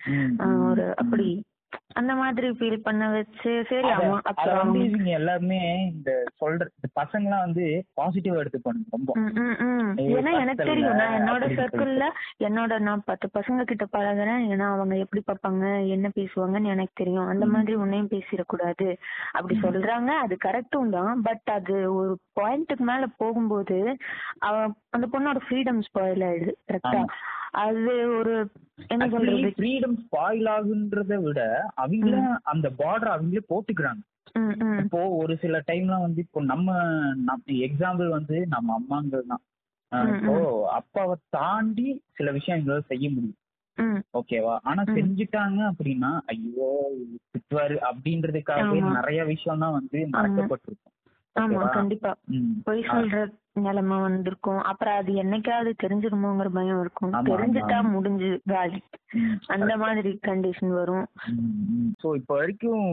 [0.69, 1.29] ஒரு அப்படி
[1.95, 5.59] அந்த மாதிரி ஃபீல் பண்ண வச்சு சரி அவன் அத வந்து இவங்க எல்லாருமே
[5.89, 6.11] இந்த
[6.41, 7.65] சொல்ற இந்த பசங்க எல்லாம் வந்து
[7.99, 8.43] பாசிட்டிவா
[8.91, 9.33] ரொம்ப ம்,
[9.65, 9.91] ம்.
[10.01, 12.07] ஏய், ஏன்னா எனக்கு தெரியும் நான் என்னோட சர்க்கிள்ல
[12.45, 17.47] என்னோட நான் பத்து பசங்க கிட்ட பழகுறேன் ஏன்னா அவங்க எப்படி பார்ப்பாங்க என்ன பேசுவாங்கன்னு எனக்கு தெரியும் அந்த.
[17.53, 18.89] மாதிரி உன்னையும் பேசிடக்கூடாது
[19.33, 19.57] அப்படி.
[19.65, 23.79] சொல்றாங்க அது கரெக்டும் தான் பட் அது ஒரு பாயிண்ட்டுக்கு மேல போகும்போது
[24.93, 27.03] அந்த பொண்ணோட ஃப்ரீடம் ஸ்பாயில் ஆயிடுது கரெக்டா.
[27.53, 27.85] அது
[28.19, 28.33] ஒரு
[28.89, 29.51] என்ன சொல்றது?
[29.57, 31.41] ஃப்ரீடம் ஸ்பாயில் ஆகுன்றத விட
[31.77, 34.03] அவங்கள அந்த பார்டர் அவங்களே போட்டுக்கிறாங்க.
[34.79, 36.75] இப்போ ஒரு சில டைம்ல வந்து இப்போ நம்ம
[37.67, 39.43] எக்ஸாம்பிள் வந்து நம்ம அம்மாங்க தான்.
[40.13, 40.35] இப்போ
[40.71, 43.37] அப்பாவை தாண்டி சில விஷயம் எங்களால செய்ய முடியும்.
[44.15, 44.59] ஓகேவா?
[44.63, 44.83] ஆனா.
[44.97, 46.71] செஞ்சுட்டாங்க அப்படின்னா ஐயோ
[47.33, 48.81] திட்டுவாரு அப்படின்றதுக்காகவே.
[48.93, 50.95] நிறைய விஷயம் தான் வந்து மறைக்கப்பட்டிருக்கும்.
[51.37, 51.63] ஆமா?
[51.69, 52.11] கண்டிப்பா.
[52.65, 53.19] பொய் சொல்ற
[53.55, 54.61] நிலைமை வந்திருக்கும்.
[54.63, 57.13] அப்புறம் அது என்னைக்காவது தெரிஞ்சிருமோங்கிற பயம் இருக்கும்.
[57.29, 57.79] தெரிஞ்சுட்டா.
[57.91, 58.81] முடிஞ்சு காலி.
[59.47, 61.07] அந்த மாதிரி கண்டிஷன் வரும்.
[62.03, 62.85] ஸோ இப்போ வரைக்கும்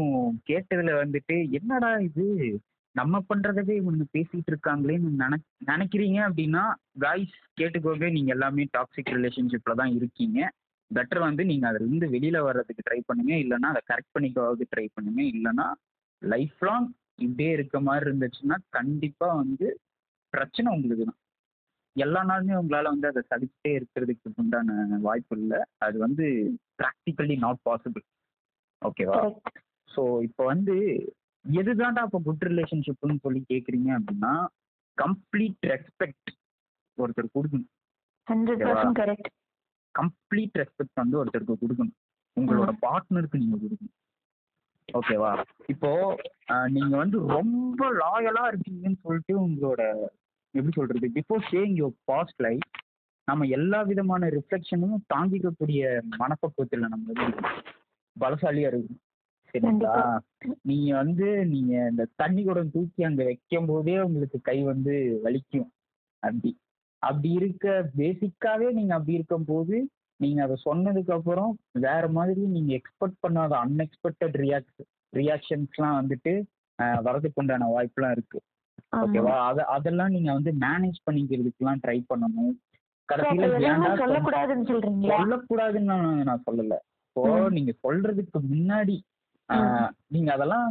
[0.45, 2.27] கேட்டதுல வந்துட்டு என்னடா இது?
[2.95, 6.63] நம்ம பண்றதவே இவங்க பேசிட்டு இருக்காங்களேன்னு நினை நினைக்கிறீங்க அப்படின்னா
[6.99, 8.11] காய்ஸ் கேட்டுக்கோங்க.
[8.11, 10.39] நீங்க எல்லாமே டாக்ஸிக் ரிலேஷன்ஷிப்ல தான் இருக்கீங்க.
[10.91, 13.33] பெட்டர் வந்து நீங்க அதுல இருந்து வெளியில வர்றதுக்கு ட்ரை பண்ணுங்க.
[13.35, 15.21] இல்லைன்னா அதை கரெக்ட் பண்ணிக்கவாவது ட்ரை பண்ணுங்க.
[15.33, 15.67] இல்லைன்னா
[16.21, 16.87] லைஃப் லாங்
[17.25, 19.67] இப்படியே இருக்க மாதிரி இருந்துச்சுன்னா கண்டிப்பா வந்து
[20.33, 21.21] பிரச்சனை உங்களுக்கு தான்
[21.95, 25.59] எல்லா நாளுமே உங்களால வந்து அதை சகிச்சுட்டே இருக்கிறதுக்கு உண்டான வாய்ப்பு இல்லை.
[25.85, 26.25] அது வந்து
[26.79, 28.03] ப்ராக்டிக்கலி நாட் பாசிபிள்
[28.81, 29.19] ஓகேவா.
[29.89, 30.75] ஸோ இப்போ வந்து
[31.45, 34.33] எதுதான்டா இப்போ குட் ரிலேஷன்ஷிப்னு சொல்லி கேட்குறீங்க அப்படின்னா
[34.97, 36.31] கம்ப்ளீட் ரெஸ்பெக்ட்
[36.97, 37.69] ஒருத்தர் கொடுக்கணும்.
[39.95, 41.97] கம்ப்ளீட் ரெஸ்பெக்ட் வந்து ஒருத்தருக்கு கொடுக்கணும்.
[42.37, 43.96] உங்களோட பார்ட்னருக்கு நீங்க கொடுக்கணும்.
[44.93, 45.31] ஓகேவா?
[45.67, 45.89] இப்போ
[46.67, 49.81] நீங்க வந்து ரொம்ப லாயலா இருக்கீங்கன்னு சொல்லிட்டு உங்களோட
[50.53, 52.67] எப்படி சொல்றது before saying your past life
[53.27, 55.81] நம்ம எல்லா விதமான ரிஃப்ளெக்ஷனும் தாங்கிக்கக்கூடிய
[56.17, 57.41] மனப்பக்குவத்தில் நம்ம வந்து
[58.15, 59.01] பலசாலியா இருக்கும்.
[59.53, 60.19] சரிங்களா?
[60.61, 65.69] நீங்க வந்து நீங்க இந்த தண்ணி குடம் தூக்கி அங்க வைக்கும் போதே உங்களுக்கு கை வந்து வலிக்கும்.
[66.23, 66.51] அப்படி.
[67.03, 69.75] அப்படி இருக்க பேசிக்காவே நீங்க அப்படி இருக்கும் போது
[70.19, 74.81] நீங்க அதை சொன்னதுக்கு அப்புறம் வேற மாதிரி நீங்க எக்ஸ்பெக்ட் பண்ணாத அன்எக்ஸ்பெக்டட் ரியாக்ட்
[75.13, 76.31] ரியாக்ஷன்ஸ்லாம் வந்துட்டு
[77.01, 78.39] வரதுக்கு உண்டான வாய்ப்புலாம் இருக்கு.
[78.97, 82.51] ஓகேவா அத அதெல்லாம் நீங்க வந்து மேனேஜ் பண்ணிக்கிறதுக்குலாம் ட்ரை பண்ணணும்.
[83.09, 83.47] கடைசியில
[84.01, 85.17] சொல்லக்கூடாதுன்னு சொல்றீங்களா?
[85.19, 85.95] சொல்லக்கூடாதுன்னு
[86.29, 86.75] நான் சொல்லல.
[87.07, 87.23] இப்போ.
[87.49, 88.97] நீங்க சொல்றதுக்கு முன்னாடி
[90.07, 90.67] நீங்க அதெல்லாம்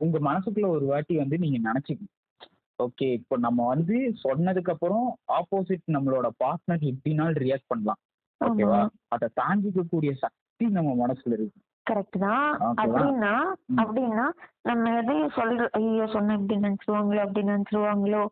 [0.00, 2.14] உங்க மனசுக்குள்ள ஒரு வாட்டி வந்து நீங்க நினைச்சுக்கணும்.
[2.78, 5.06] ஓகே இப்போ நம்ம வந்து சொன்னதுக்கு அப்புறம்
[5.38, 8.00] ஆப்போசிட் நம்மளோட பார்ட்னர் எப்படினாலும் ரியாக்ட் பண்ணலாம்.
[8.40, 11.58] ஓகேவா அதை தாங்கிக்க கூடிய சக்தி நம்ம மனசுல இருக்கு.
[11.86, 12.48] கரெக்ட் தான்?
[12.82, 13.34] அப்படின்னா.
[13.76, 14.26] அப்படின்னா
[14.62, 18.22] நம்ம எதையும் சொல்ற ஐயோ சொன்ன இப்படி நினைச்சிருவாங்களோ அப்படி நினைச்சிருவாங்களோ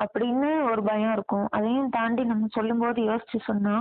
[0.00, 1.46] அப்படின்னு ஒரு பயம் இருக்கும்.
[1.50, 3.76] அதையும் தாண்டி நம்ம சொல்லும்போது யோசிச்சு சொன்னா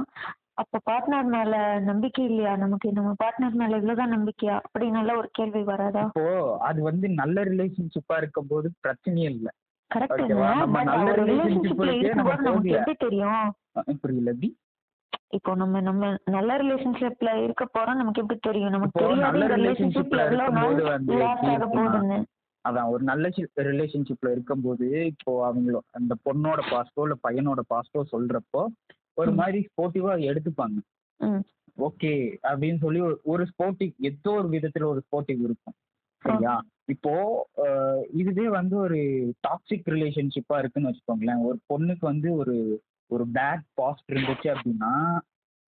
[0.56, 2.56] அப்ப பார்ட்னர் மேல நம்பிக்கை இல்லையா?
[2.56, 4.56] நமக்கு நம்ம பார்ட்னர் மேல இவ்வளவுதான் நம்பிக்கையா?
[4.66, 6.02] அப்படின்னு ஒரு கேள்வி வராதா?
[6.02, 6.26] இப்போ
[6.60, 9.52] அது வந்து நல்ல ரிலேஷன்ஷிப்பா இருக்கும் போது பிரச்சனையே இல்லை.
[9.92, 10.24] கரெக்ட்?
[10.62, 12.72] நம்ம நல்ல நம்ம இருக்கும்போது நமக்கு.
[12.72, 13.48] எப்படி தெரியும்?
[14.02, 14.34] புரியல
[15.30, 18.70] இப்போ நம்ம நம்ம நல்ல ரிலேஷன்ஷிப்ல இருக்க போறோம் நமக்கு எப்படி தெரியும்?
[18.70, 22.24] நமக்கு தெரியாது நல்ல இந்த ரிலேஷன்ஷிப் relationshipல எவ்வளவு நாள் வந்து லாஸ்ட் ஆக போகுதுன்னு.
[22.70, 28.66] அதான் ஒரு நல்ல ரிலேஷன்ஷிப்ல இருக்கும்போது இப்போ அவங்களோ அந்த பொண்ணோட பாஸ்டோ இல்ல பையனோட பாஸ்டோ சொல்றப்போ
[29.14, 29.32] ஒரு.
[29.32, 30.78] மாதிரி ஸ்போர்ட்டிவா எடுத்துப்பாங்க.
[31.78, 35.74] ஓகே அப்படின்னு சொல்லி ஒரு- ஸ்போர்ட்டிவ் ஏதோ ஒரு விதத்துல ஒரு ஸ்போர்ட்டிவ் இருக்கும்.
[36.18, 36.64] சரியா?
[36.86, 37.48] இப்போ
[38.14, 38.98] இதுவே வந்து ஒரு
[39.48, 41.42] டாக்ஸிக் ரிலேஷன்ஷிப்பா இருக்குன்னு வச்சுக்கோங்களேன்.
[41.42, 44.94] ஒரு பொண்ணுக்கு வந்து ஒரு ஒரு பேட் பாஸ்ட் இருந்துச்சு அப்படின்னா.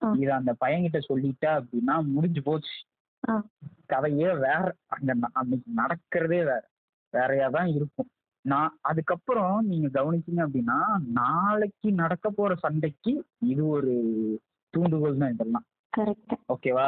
[0.02, 2.76] இத அந்த பையன்கிட்ட சொல்லிட்டா அப்படின்னா முடிஞ்சு போச்சு.
[3.86, 6.62] கதையே வேற அங்க அன்னைக்கு நடக்கிறதே வேற.
[7.14, 8.10] வேறையா தான் இருக்கும்.
[8.46, 10.78] நான் அதுக்கப்புறம் நீங்க கவனிச்சீங்க அப்படின்னா
[11.12, 13.12] நாளைக்கு நடக்க போற சண்டைக்கு
[13.46, 13.92] இது ஒரு
[14.74, 15.66] தூண்டுகோல் தான் இதெல்லாம்.
[16.48, 16.86] ஓகேவா.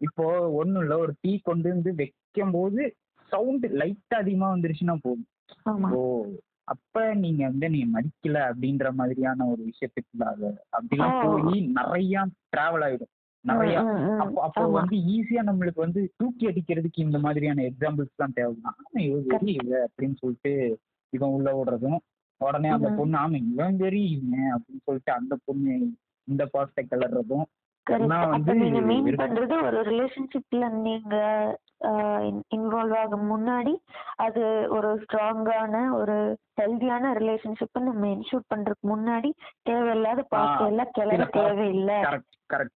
[0.00, 0.98] இப்போ ஒண்ணும் இல்ல.
[0.98, 2.82] ஒரு டீ கொண்டு வந்து வைக்கும் போது
[3.32, 5.28] சவுண்ட் லைட்டா அதிகமா வந்துருச்சுன்னா போதும்.
[5.92, 6.02] ஓ.
[6.68, 11.18] அப்ப நீங்க வந்து நீங்க மதிக்கல அப்படின்ற மாதிரியான ஒரு விஷயத்துக்குள்ள அது அப்படிலாம்.
[11.42, 13.12] போய் நிறைய டிராவல் ஆயிடும்
[13.44, 13.74] நிறைய.
[14.20, 14.62] அப்போ அப்போ.
[14.76, 20.16] வந்து ஈஸியா நம்மளுக்கு வந்து தூக்கி அடிக்கிறதுக்கு இந்த மாதிரியான எக்ஸாம்பிள்ஸ் தான் தேவைதான் இவன் வெறி இவ அப்படின்னு
[20.16, 20.52] சொல்லிட்டு
[21.12, 21.98] இவன் உள்ள விடுறதும்
[22.40, 22.88] உடனே அந்த.
[22.96, 25.74] பொண்ணு ஆமா இவன் வெறி இவன் அப்படின்னு சொல்லிட்டு அந்த பொண்ணு
[26.28, 27.46] இந்த பாஸ்டை கிளறதும்
[27.86, 29.20] கரெக்ட் அப்ப நீங்க இருக்கு.
[29.22, 31.14] பண்றது ஒரு ரிலேஷன்ஷிப்ல நீங்க
[32.50, 33.72] இன்வால்வ் ஆகும் முன்னாடி
[34.18, 36.16] அது ஒரு ஸ்ட்ராங்கான ஒரு
[36.60, 39.30] ஹெல்தியான ரிலேஷன்ஷிப் நம்ம இன்ஷூட் பண்றதுக்கு முன்னாடி
[39.62, 41.98] தேவையில்லாத ஆ, எல்லாம் சில தேவையில்லை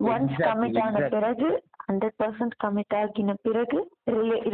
[0.08, 1.48] ஒன்ஸ் கமிட் ஆன பிறகு
[1.88, 3.78] ஹண்ட்ரட் பர்சன்ட் கமிட் ஆகின பிறகு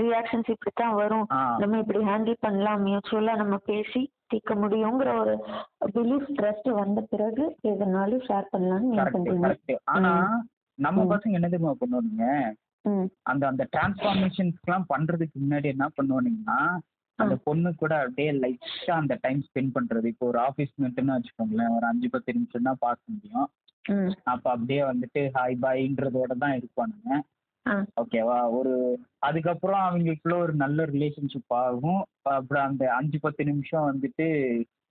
[0.01, 1.27] ரியாக்ஷன்ஸ் இப்படித்தான் வரும்.
[1.59, 5.35] நம்ம இப்படி ஹேண்டில் பண்ணலாம் மியூச்சுவலா நம்ம பேசி தீர்க்க முடியுங்கிற ஒரு
[5.95, 10.12] பிலீஃப் ட்ரஸ்ட் வந்த பிறகு எதனாலும் ஷேர் பண்ணலாம்னு ஆனா
[10.79, 11.07] நம்ம.
[11.14, 12.27] பசங்க என்ன தெரியுமா பண்ணுவானுங்க?
[13.23, 16.61] அந்த அந்த டிரான்ஸ்ஃபார்மேஷன்ஸ்லாம் பண்றதுக்கு முன்னாடி என்ன பண்ணுவானுங்கன்னா
[17.18, 20.07] அந்த பொண்ணு கூட அப்படியே லைட்டா அந்த டைம் ஸ்பெண்ட் பண்றது.
[20.07, 21.75] இப்போ ஒரு ஆஃபீஸ் மீட்டுன்னு வச்சுக்கோங்களேன்.
[21.77, 23.48] ஒரு அஞ்சு பத்து நிமிஷம் தான் பார்க்க முடியும்.
[24.25, 27.11] அப்ப அப்படியே வந்துட்டு ஹாய் பாய்ன்றதோட தான் இருப்பானுங்க.
[28.01, 28.75] ஓகேவா ஒரு
[29.18, 32.03] அதுக்கப்புறம் அவங்களுக்குள்ள ஒரு நல்ல ரிலேஷன்ஷிப் ஆகும்.
[32.37, 34.27] அப்புறம் அந்த அஞ்சு பத்து நிமிஷம் வந்துட்டு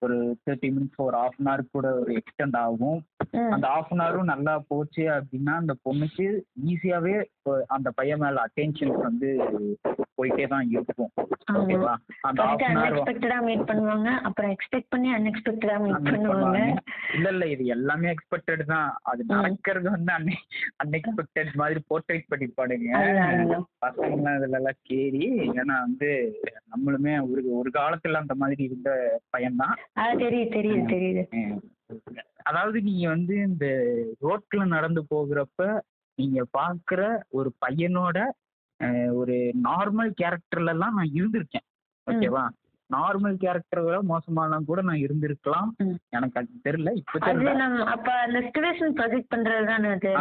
[0.02, 3.00] ஒரு தேர்ட்டி மினிட்ஸ் ஒரு ஹாஃப் அன் ஹவர் கூட ஒரு எக்ஸ்டெண்ட் ஆகும்
[3.54, 6.28] அந்த ஹாஃப் அன் ஹவரும் நல்லா போச்சு அப்படின்னா அந்த பொண்ணுக்கு
[6.72, 7.16] ஈஸியாவே
[7.76, 9.30] அந்த பையன் மேல அட்டென்ஷன் வந்து
[10.18, 11.12] போயிட்டே தான் இருக்கும்.
[11.52, 11.94] ஓகேவா?
[12.28, 14.10] அந்த கரெக்டா அன் ஹவர் மீட் பண்ணுவாங்க.
[14.28, 16.60] அப்புறம் எக்ஸ்பெக்ட் பண்ணி அன்எக்ஸ்பெக்டடா மீட் பண்ணுவாங்க.
[17.16, 18.90] இல்ல இல்ல இது எல்லாமே எக்ஸ்பெக்டட் தான்.
[19.04, 19.22] அது.
[19.32, 20.12] நடக்கிறது வந்து
[20.84, 22.92] அன்எக்ஸ்பெக்டட் மாதிரி போர்ட்ரேட் பண்ணிப்பாடுங்க.
[23.86, 25.24] பசங்களாம் இதுல எல்லாம் கேரி
[25.60, 26.12] ஏன்னா வந்து
[26.74, 28.92] நம்மளுமே ஒரு ஒரு காலத்துல அந்த மாதிரி இருந்த
[29.34, 29.76] பையன்தான்
[30.22, 31.24] தெரியுது தெரியுது தெரியுது.
[32.44, 33.66] அதாவது நீங்க வந்து இந்த
[34.22, 35.66] ரோட்ல நடந்து போகிறப்ப
[36.18, 38.18] நீங்க பாக்குற ஒரு பையனோட
[39.14, 41.66] ஒரு நார்மல் கேரக்டர்ல எல்லாம் நான் இருந்திருக்கேன்.
[42.08, 42.44] ஓகேவா?
[42.90, 45.70] நார்மல் கேரக்டரை விட மோசமாலாம் கூட நான் இருந்திருக்கலாம்.
[46.10, 47.20] எனக்கு அது தெரியல இப்ப
[47.86, 49.78] அப்ப அந்த சிச்சுவேஷன் ப்ரொஜெக்ட் பண்றது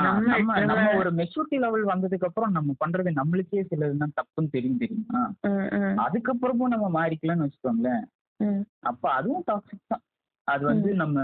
[0.06, 5.22] நம்ம நம்ம ஒரு மெச்சூரிட்டி லெவல் வந்ததுக்கு அப்புறம் நம்ம பண்றது நம்மளுக்கே சிலதுதான் தப்புன்னு தெரியும் தெரியுமா?
[6.06, 8.04] அதுக்கப்புறமும் நம்ம மாறிக்கலாம்னு வச்சுக்கோங்களேன்.
[8.82, 10.04] அப்ப அதுவும் டாக்ஸிக் தான்.
[10.48, 11.18] அது வந்து நம்ம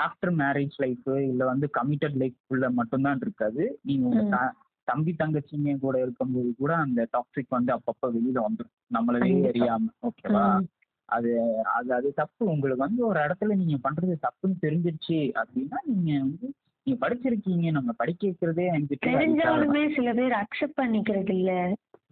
[0.00, 3.64] ஆஃப்டர் மேரேஜ் லைஃப் இல்ல வந்து கமிட்டட் லைஃப்குள்ள மட்டும்தான் இருக்காது.
[3.82, 4.40] நீங்க
[4.88, 9.28] தம்பி தங்கச்சிங்க கூட இருக்கும்போது கூட அந்த டாக்ஸிக் வந்து அப்பப்ப வெளியில வந்துடும் நம்மளவே.
[9.50, 10.46] அறியாம ஓகேவா.
[11.08, 11.30] அது
[11.72, 12.42] அது அது தப்பு.
[12.46, 16.46] உங்களுக்கு வந்து ஒரு இடத்துல நீங்க பண்றது தப்புன்னு தெரிஞ்சிருச்சு அப்படின்னா நீங்க வந்து
[16.86, 17.66] நீங்க படிச்சிருக்கீங்க.
[17.70, 18.66] நம்ம படிக்க வைக்கிறதே.
[19.08, 21.52] தெரிஞ்சாலுமே சில பேர் அக்செப்ட் பண்ணிக்கிறது இல்ல.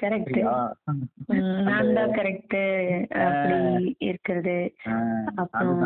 [0.00, 0.38] கரெக்ட்
[1.68, 2.56] நான் தான் கரெக்ட்
[3.24, 3.56] அப்படி
[4.08, 4.56] இருக்கிறது.
[5.42, 5.82] அப்புறம்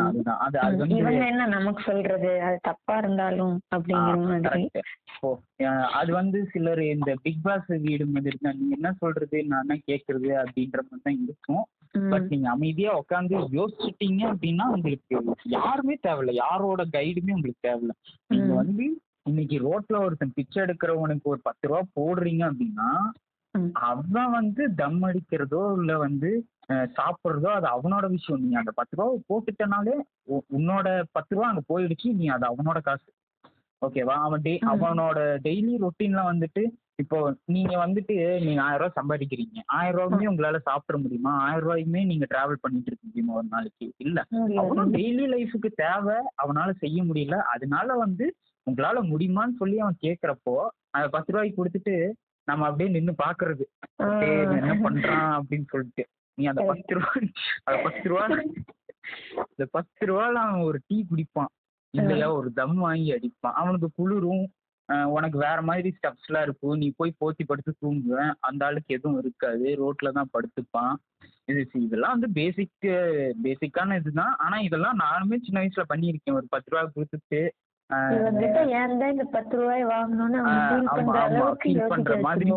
[0.99, 2.31] இவங்க என்ன நமக்கு சொல்றது?
[2.47, 4.63] அது தப்பா இருந்தாலும் அப்படிங்கிற மாதிரி.
[5.99, 9.37] அது வந்து சிலர் இந்த பிக் பாஸ் வீடு மாதிரி தான் நீங்க என்ன சொல்றது?
[9.45, 11.63] நான் என்ன கேக்குறது அப்படின்ற மாதிரி தான் இருக்கும்.
[12.11, 15.21] பட் நீங்க அமைதியா உட்காந்து யோசிச்சிட்டீங்க அப்படின்னா உங்களுக்கு
[15.57, 16.33] யாருமே தேவையில்ல.
[16.45, 17.95] யாரோட கைடுமே உங்களுக்கு தேவையில்ல.
[18.33, 18.51] நீங்க.
[18.61, 18.85] வந்து
[19.25, 22.89] இன்னைக்கு ரோட்ல ஒருத்தன் பிச்சை எடுக்கிறவனுக்கு ஒரு பத்து ரூபா போடுறீங்க அப்படின்னா.
[23.85, 26.29] அவன் வந்து தம் அடிக்கிறதோ இல்ல வந்து
[26.95, 28.43] சாப்பிடுறதோ அது அவனோட விஷயம்.
[28.43, 29.95] நீ அந்த பத்து ரூபா போட்டுட்டனாலே
[30.51, 33.09] உன்னோட பத்து ரூபா அங்க போயிடுச்சு நீ அது அவனோட காசு.
[33.81, 34.67] ஓகேவா அவன் டே ம்.
[34.67, 36.63] அவனோட டெய்லி ரொட்டீன்ல வந்துட்டு
[36.95, 39.59] இப்போ நீங்க வந்துட்டு நீங்க ஆயிரம் ரூபாய் சம்பாதிக்கிறீங்க.
[39.71, 41.31] ஆயிரம் ரூபாயுமே உங்களால சாப்பிட முடியுமா?
[41.41, 43.87] ஆயிரம் ரூபாயுமே நீங்க டிராவல் பண்ணிட்டு இருக்க முடியுமா ஒரு நாளைக்கு.
[43.97, 44.19] இல்ல.
[44.57, 44.93] அவனும்.
[44.93, 46.17] டெய்லி லைஃபுக்கு தேவை.
[46.43, 47.37] அவனால செய்ய முடியல.
[47.53, 48.27] அதனால வந்து
[48.69, 52.09] உங்களால முடியுமான்னு சொல்லி அவன் கேக்குறப்போ அந்த பத்து ரூபாய்க்கு கொடுத்துட்டு
[52.43, 53.61] நம்ம அப்படியே நின்னு பாக்குறது.
[53.99, 54.19] ஆ.
[54.19, 56.07] "டேய், இவன் என்ன பண்றான் அப்படின்னு சொல்லிட்டு.
[56.33, 57.11] நீ அந்த பத்து ரூபா
[57.63, 58.27] அந்த பத்து ரூபா
[59.49, 61.45] இந்த பத்து ரூபால அவன் ஒரு டீ குடிப்பான்.
[61.89, 63.51] இல்லையா ஒரு தம் வாங்கி அடிப்பான்.
[63.51, 64.51] அவனுக்கு குளிரும்
[65.05, 66.77] உனக்கு வேற மாதிரி ஸ்டப்ஸ் எல்லாம் இருக்கும்.
[66.77, 68.33] நீ போய் போத்தி படுத்து தூங்குவேன்.
[68.39, 69.93] அந்த ஆளுக்கு எதுவும் இருக்காது.
[69.93, 70.93] ரோட்ல தான் படுத்துப்பான்.
[71.45, 72.71] இது இதெல்லாம் வந்து பேசிக்
[73.43, 74.35] பேசிக்கான இதுதான்.
[74.37, 76.33] ஆனா இதெல்லாம் நானுமே சின்ன வயசுல பண்ணியிருக்கேன்.
[76.33, 77.49] ஒரு பத்து ரூபா கொடுத்துட்டு
[77.95, 80.41] இவங்கிட்ட ஏன் தான் இந்த பத்து ரூபாய் வாங்கணும்னு
[81.63, 82.49] ஃபீல் பண்ற மாதிரி.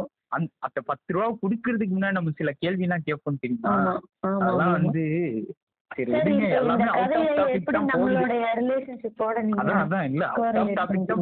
[0.58, 4.00] அந்த பத்து ரூபா குடுக்கறதுக்கு முன்னாடி நம்ம சில கேள்வி எல்லாம் கேட்போம் தெரியுமா?
[4.20, 4.72] அதெல்லாம்.
[4.72, 5.02] வந்து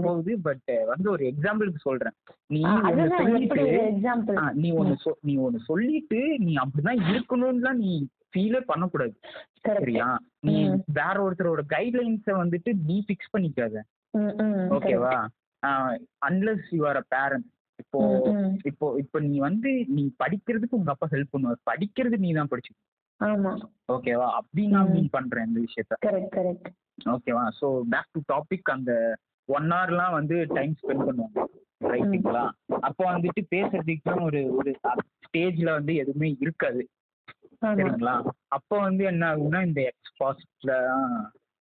[0.02, 0.38] போகுது.
[0.42, 2.12] பட் வந்து ஒரு எக்ஸாம்பிளுக்கு சொல்றேன்.
[2.46, 2.60] நீ
[3.16, 3.90] சொல்லிட்டு
[4.52, 4.72] நீ
[5.04, 9.18] சொ- நீ ஒண்ணு சொல்லிட்டு நீ அப்படிதான் இருக்கணும்லாம் நீ ஃபீலே பண்ணக்கூடாது
[9.60, 10.18] சரியா?
[10.40, 10.68] நீ.
[10.86, 13.80] வேற ஒருத்தரோட கைட்லைன்ஸ வந்துட்டு நீ ஃபிக்ஸ் பண்ணிக்காத.
[14.76, 15.14] ஓகேவா
[16.22, 17.48] unless you are a parent
[17.78, 18.00] இப்போ
[18.64, 21.60] இப்போ இப்போ நீ வந்து நீ படிக்கிறதுக்கு உங்க அப்பா ஹெல்ப் பண்ணுவார்.
[21.70, 22.72] படிக்கிறது நீ தான் படிச்சு.
[23.20, 23.52] ஆமா.
[23.92, 24.90] ஓகேவா அப்படி நான்.
[24.92, 25.96] மீன் பண்றேன் இந்த விஷயத்த.
[26.06, 26.68] கரெக்ட் கரெக்ட்
[27.10, 28.92] ஓகேவா ஸோ பேக் டு டாபிக் அந்த
[29.48, 31.40] ஒன் ஹவர்லாம் வந்து டைம் ஸ்பெண்ட் பண்ணுவாங்க.
[31.90, 32.44] ரைட்டுங்களா
[32.82, 34.72] அப்போ வந்துட்டு பேசுறதுக்குலாம் ஒரு ஒரு
[35.24, 36.82] ஸ்டேஜ்ல வந்து எதுவுமே இருக்காது.
[37.62, 38.14] சரிங்களா?
[38.48, 40.72] அப்போ வந்து என்ன ஆகும்னா இந்த எக்ஸ்பாஸ்ட்ல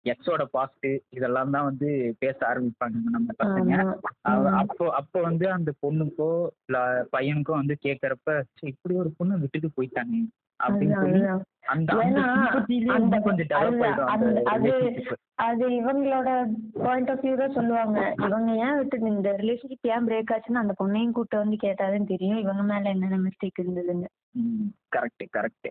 [0.06, 1.88] எக்ஸோட பாஸ்ட் இதெல்லாம் தான் வந்து
[2.20, 3.74] பேச ஆரம்பிப்பாங்க நம்ம பசங்க.
[4.58, 6.30] அப்போ அப்போ வந்து அந்த பொண்ணுக்கோ
[6.66, 6.78] இல்ல
[7.18, 10.16] பையனுக்கோ வந்து கேக்குறப்ப "ச்சே, இப்படி ஒரு பொண்ணு விட்டுட்டு போயிட்டாங்க
[15.38, 16.30] அது- இவங்களோட
[16.84, 18.00] பாயிண்ட் ஆஃப் வியூ தான் சொல்லுவாங்க.
[18.26, 22.40] இவங்க ஏன் விட்டு இந்த ரிலேஷன்ஷிப் ஏன் பிரேக் ஆச்சுன்னு அந்த பொண்ணையும் கூட்ட வந்து கேட்டாதான் தெரியும்.
[22.40, 24.10] இவங்க மேல என்னென்ன மிஸ்டேக் இருந்ததுன்னு.
[24.96, 25.70] கரெக்ட் கரெக்ட்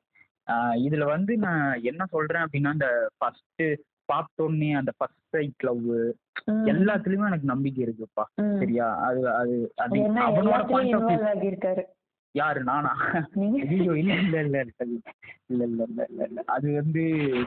[0.87, 2.88] இதுல வந்து நான் என்ன சொல்றேன் அப்படின்னா இந்த
[3.19, 3.62] ஃபர்ஸ்ட்
[4.09, 5.87] பார்த்தோன்னே அந்த ஃபர்ஸ்ட் சைட் லவ்.
[6.71, 8.25] எல்லாத்துலயுமே எனக்கு நம்பிக்கை இருக்குப்பா.
[8.59, 8.88] சரியா?
[9.03, 11.85] அது அது அது அவனோட பாயிண்ட் ஆஃப்
[12.35, 12.61] யாரு?
[12.64, 12.90] நானா?
[13.66, 14.99] ஐயோ இல்ல இல்ல இல்ல இல்ல இல்ல
[15.51, 17.03] இல்ல இல்ல இல்ல இல்ல அது வந்து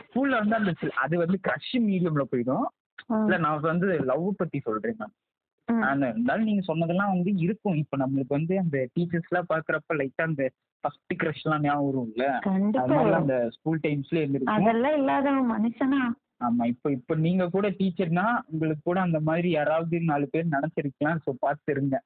[0.06, 2.65] ஸ்கூல்ல வந்து அந்த அது வந்து கிரஷ் மீடியம்ல போயிடும்.
[3.19, 5.13] இல்ல நான் வந்து லவ் பத்தி சொல்றேன் நான்
[5.67, 5.84] ம்.
[5.84, 7.76] ஆனா, இருந்தாலும் நீங்க சொன்னதெல்லாம் வந்து இருக்கும்.
[7.76, 10.43] இப்ப நம்மளுக்கு வந்து அந்த டீச்சர்ஸ் எல்லாம் பாக்குறப்ப லைட்டா அந்த
[10.84, 12.26] ஃபர்ஸ்ட் கிரஷ் எல்லாம் ஞாபகம் வரும்ல?
[12.95, 13.17] வரும்.
[13.19, 14.58] அந்த ஸ்கூல் டைம்ஸ்ல இருந்திருக்கும்.
[14.58, 16.02] அதெல்லாம் இல்லாதவன் மனுஷனா?
[16.41, 21.32] ஆமா இப்ப இப்ப நீங்க கூட டீச்சர்னா உங்களுக்கு கூட அந்த மாதிரி யாராவது நாலு பேர் நினைச்சிருக்கலாம் சோ
[21.39, 21.97] பார்த்து இருங்க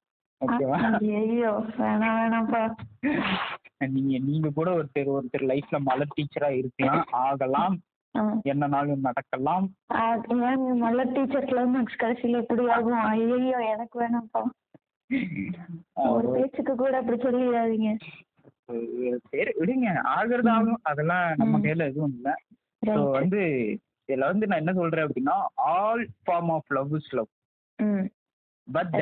[0.41, 0.77] ஓகேவா
[1.19, 2.63] ஐயோ வேணாம் வேணாம்ப்பா.
[3.93, 7.03] நீங்க நீங்க கூட ஒருத்தர் ஒருத்தர் லைஃப்ல மலர் டீச்சரா இருக்கலாம்.
[7.21, 7.75] ஆகலாம்.
[8.45, 9.65] என்னனாலும் நடக்கலாம்.
[10.83, 12.99] நல்ல டீச்சர் கிளைமேக்ஸ் கடைசியில எப்படி ஆகும்?
[13.11, 13.37] ஐயோ
[13.71, 14.43] எனக்கு வேணாம்ப்பா.
[16.11, 17.89] ஒரு பேச்சுக்கு கூட அப்படி சொல்லிடாதீங்க.
[19.31, 19.87] சரி விடுங்க.
[20.15, 21.59] ஆகுறது ஆகும் அதெல்லாம் நம்ம.
[21.59, 22.29] கையில எதுவும் இல்ல.
[22.87, 23.01] ஸோ.
[23.11, 23.41] வந்து
[24.09, 25.35] இதுல வந்து நான் என்ன சொல்றேன் அப்படின்னா
[25.69, 27.29] all form of love is love
[28.67, 28.93] but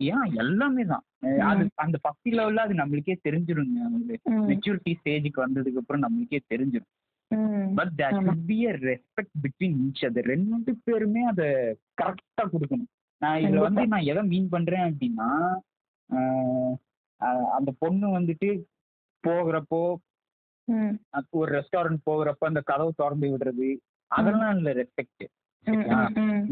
[0.00, 1.04] ஏன் எல்லாமே தான்.
[1.48, 3.78] அது அந்த பக்தி லெவல்ல அது நம்மளுக்கே தெரிஞ்சிருங்க.
[4.30, 4.44] ம்.
[4.48, 6.92] மெச்சூரிட்டி ஸ்டேஜுக்கு வந்ததுக்கு அப்புறம் நம்மளுக்கே தெரிஞ்சிடும்
[7.76, 11.46] but that should be a respect between each அது ரெண்டு பேருமே அதை
[12.00, 12.90] கரெக்டா கொடுக்கணும்.
[13.22, 15.28] நான் இதுல வந்து நான் எதை மீன் பண்றேன் அப்படின்னா
[17.50, 18.48] அந்த பொண்ணு வந்துட்டு
[19.24, 19.80] போகிறப்போ
[21.10, 23.68] அப்போ ஒரு ரெஸ்டாரண்ட் போகிறப்ப அந்த கதவு திறந்து விடுறது
[24.10, 25.24] அதெல்லாம் இல்ல ரெஸ்பெக்ட்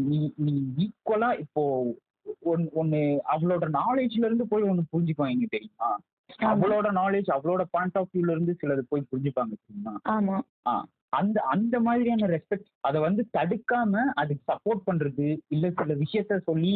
[0.07, 1.63] நீ நீ ஈக்குவலா இப்போ
[2.45, 2.99] ஒன் ஒன்னு
[3.33, 5.89] அவளோட நாலேஜ்ல இருந்து போய் ஒன்னு புரிஞ்சுக்குவாங்க தெரியுமா.
[6.49, 9.93] அவளோட நாலேஜ் அவளோட பாயிண்ட் ஆஃப் வியூல இருந்து சிலது போய் புரிஞ்சுப்பாங்க தெரியுமா?
[11.13, 16.73] அந்த அந்த மாதிரியான ரெஸ்பெக்ட் அதை வந்து தடுக்காம அதுக்கு சப்போர்ட் பண்றது இல்ல சில விஷயத்த சொல்லி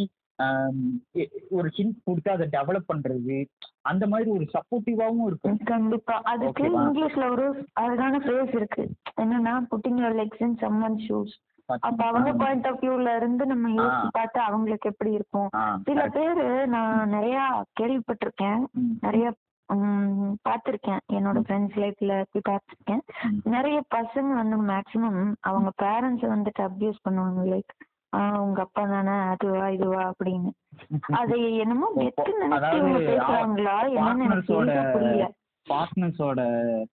[1.49, 3.45] ஒரு ஹிண்ட் கொடுத்து அதை டெவலப் பண்றது
[3.81, 5.57] அந்த மாதிரி ஒரு சப்போர்ட்டிவாவும் இருக்கும்.
[5.57, 6.21] கண்டிப்பா.
[6.23, 6.79] அதுக்கு?
[6.79, 8.91] இங்கிலீஷ்ல ஒரு அழகான ஃப்ரேஸ் இருக்கு.
[9.21, 11.33] என்னன்னா putting your legs in someone shoes
[11.65, 15.49] அப்ப அவங்க பாயிண்ட் ஆஃப் வியூல இருந்து நம்ம யோசிச்சு பார்த்து அவங்களுக்கு எப்படி இருக்கும்.
[15.83, 16.09] சில.
[16.09, 18.63] பேரு நான் நிறைய கேள்விப்பட்டிருக்கேன்.
[19.01, 19.33] நிறைய
[20.49, 20.99] பார்த்திருக்கேன்.
[21.13, 22.99] என்னோட ஃப்ரெண்ட்ஸ் லைஃப்ல போய் பார்த்திருக்கேன்.
[23.43, 27.73] நிறைய பசங்க வந்து மேக்சிமம் அவங்க பேரண்ட்ஸ் வந்துட்டு அபியூஸ் பண்ணுவாங்க லைக்
[28.39, 30.51] உங்க அப்பா தானே அதுவா இதுவா அப்படின்னு.
[31.19, 34.55] அதை என்னமோ வெத்து நினைச்சு இவங்க பேசுறாங்களா என்னன்னு எனக்கு
[34.95, 35.25] புரியல.
[35.67, 36.41] பார்ட்னர்ஸோட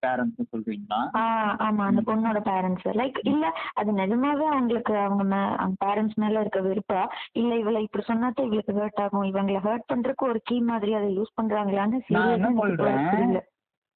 [0.01, 0.99] பேரண்ட்ஸ் சொல்றீங்களா?
[1.19, 5.23] ஆஹ் ஆமா அந்த பொண்ணோட பேரண்ட்ஸ் லைக் இல்ல அது நிஜமாவே அவங்களுக்கு அவங்க
[5.55, 7.01] அவங்க பேரண்ட்ஸ் மேல இருக்க வெறுப்பா?
[7.33, 9.27] இல்ல இவளை இப்படி சொன்னாதான் இவளுக்கு ஹர்ட் ஆகும்?
[9.31, 13.41] இவங்களை ஹர்ட் பண்றதுக்கு ஒரு கீ மாதிரி அதை யூஸ் பண்றாங்களான்னு புரியல.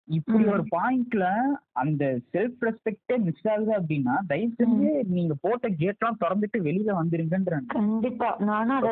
[0.07, 0.43] இப்படி.
[0.45, 1.25] ஒரு பாயிண்ட்ல
[1.73, 8.29] அந்த செல்ஃப் ரெஸ்பெக்டே மிஸ் ஆகுது அப்படின்னா தயவு செஞ்சு நீங்க போட்ட கேட்லாம் திறந்துட்டு வெளியில வந்துருங்கன்றாங்க கண்டிப்பா.
[8.41, 8.83] நானும்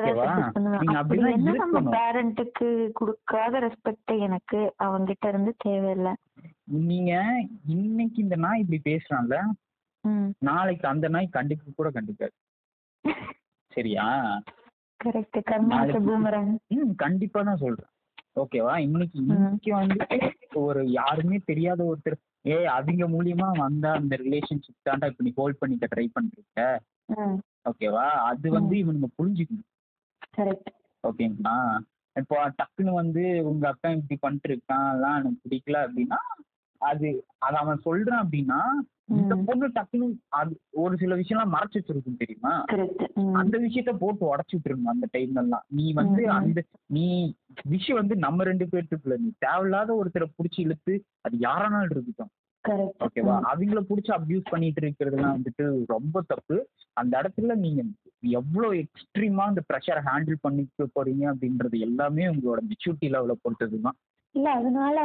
[0.80, 1.84] நீங்க அப்படி அப்படிதான் நம்ம.
[1.96, 6.12] பேரண்ட்டுக்கு கொடுக்காத ரெஸ்பெக்ட் எனக்கு அவங்க கிட்ட இருந்து தேவையில்ல.
[6.84, 7.14] நீங்க
[7.76, 9.38] இன்னைக்கு இந்த நாய் இப்படி பேசுறான்ல
[10.42, 12.36] நாளைக்கு அந்த நாய் கண்டிக்க கூட கண்டிக்காது.
[13.72, 14.08] சரியா?
[15.00, 15.38] கரெக்ட்
[16.98, 17.93] கண்டிப்பா தான் சொல்றேன்.
[18.36, 18.76] ஓகேவா?
[18.78, 19.18] இன்னைக்கு.
[19.24, 20.06] இன்னைக்கு வந்து
[20.62, 22.18] ஒரு யாருமே தெரியாத ஒருத்தர்
[22.48, 26.64] ஏ அவங்க மூலியமா வந்தா அந்த ரிலேஷன்ஷிப் தாண்டா இப்ப நீ ஹோல்ட் பண்ணிக்க ட்ரை பண்றீங்க?
[27.66, 28.06] ஓகேவா?
[28.30, 29.70] அது வந்து இவனுங்க புரிஞ்சுக்கணும்.
[31.04, 31.56] ஓகேங்களா?
[32.16, 36.20] இப்போ டக்குன்னு வந்து உங்க அக்கா இப்படி பண்ணிட்டு இருக்கான் அதெல்லாம் எனக்கு பிடிக்கல அப்படின்னா
[36.84, 38.60] அது அது அவன் சொல்றான் அப்படின்னா
[39.14, 39.34] இந்த.
[39.46, 42.52] பொண்ணு டக்குன்னு அது ஒரு சில விஷயம்லாம் மறைச்சு வச்சிருக்கும் தெரியுமா?
[43.36, 45.66] அந்த விஷயத்த போட்டு உடச்சு விட்டுருங்க அந்த டைம்ல எல்லாம்.
[45.72, 46.22] நீ வந்து.
[46.38, 47.06] அந்த நீ
[47.70, 52.32] விஷயம் வந்து நம்ம ரெண்டு பேர்த்துக்குள்ள நீ தேவையில்லாத ஒருத்தரை புடிச்சு இழுத்து அது யாரானாலும் இருக்கட்டும்
[53.06, 56.58] ஓகேவா அவங்கள புடிச்சு அபியூஸ் பண்ணிட்டு இருக்கிறதுலாம் வந்துட்டு ரொம்ப தப்பு.
[56.98, 57.82] அந்த இடத்துல நீங்க
[58.34, 63.98] எவ்வளவு எக்ஸ்ட்ரீமா அந்த ப்ரெஷரை ஹேண்டில் பண்ணிக்க போறீங்க அப்படின்றது எல்லாமே உங்களோட மெச்சூரிட்டி லெவல பொறுத்ததுதான்.
[64.36, 64.98] இல்ல அதனால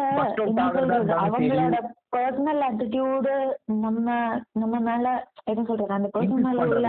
[0.45, 1.13] என்ன சொல்றது.
[1.23, 1.79] அவங்களோட
[2.13, 3.33] பர்சனல் ஆட்டிடியூடு
[3.81, 4.05] நம்ம
[4.53, 5.07] நம்ம மேல
[5.45, 6.65] என்ன சொல்றது அந்த பர்சன் மேல.
[6.69, 6.89] உள்ள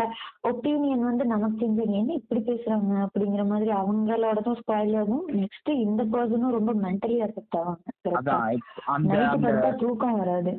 [0.49, 2.93] ஒப்பீனியன் வந்து நமக்கு தெரிஞ்சது என்ன இப்படி பேசுறாங்க?
[3.05, 5.25] அப்படிங்கிற மாதிரி அவங்களோடதும் ஸ்பாயில் ஆகும்.
[5.39, 7.85] நெக்ஸ்ட் இந்த பர்சனும் ரொம்ப மென்டலி அஃபெக்ட் ஆவாங்க.
[9.09, 10.53] நைட்டு படுத்தா தூக்கம் வராது.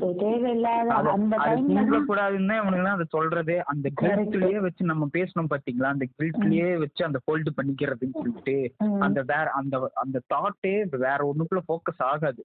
[0.00, 3.58] ஸோ தேவையில்லாத அந்த டைம்ல தூங்கக்கூடாதுன்னு அவனுக்கு அதை சொல்றதே.
[3.72, 3.86] அந்த.
[4.02, 5.92] கில்ட்லயே வச்சு நம்ம பேசணும் பாத்தீங்களா?
[5.94, 8.56] அந்த கில்ட்லயே வச்சு அந்த ஹோல்டு பண்ணிக்கிறதுன்னு சொல்லிட்டு
[9.00, 10.74] அந்த வேற அந்த அந்த தாட்டே
[11.06, 12.42] வேற ஒண்ணுக்குள்ள ஃபோக்கஸ் ஆகாது.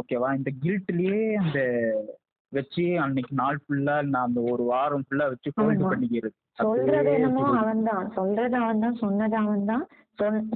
[0.00, 1.60] ஓகேவா இந்த கில்ட்லயே அந்த
[2.52, 5.90] வச்சு அன்னைக்கு நாள் ஃபுல்லா நான் அந்த ஒரு வாரம் ஃபுல்லா வச்சு ஹோல்டு.
[5.92, 6.36] பண்ணிக்கிறது.
[6.60, 7.42] சொல்றது என்னமோ.
[7.62, 9.84] அவன் தான் சொல்றது அவன் தான் சொன்னது அவன் தான்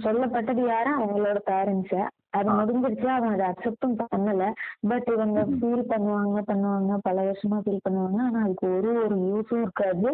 [0.04, 0.90] சொல்லப்பட்டது யாரு?
[0.98, 1.98] அவங்களோட பேரண்ட்ஸ்
[2.38, 2.48] அது.
[2.58, 4.44] முடிஞ்சிருச்சு அவன் அதை அக்செப்டும் பண்ணல.
[4.90, 5.40] பட் இவங்க.
[5.58, 8.18] ஃபீல் பண்ணுவாங்க பண்ணுவாங்க பல வருஷமா ஃபீல் பண்ணுவாங்க.
[8.26, 10.10] ஆனா அதுக்கு ஒரு ஒரு யூஸும் இருக்காது.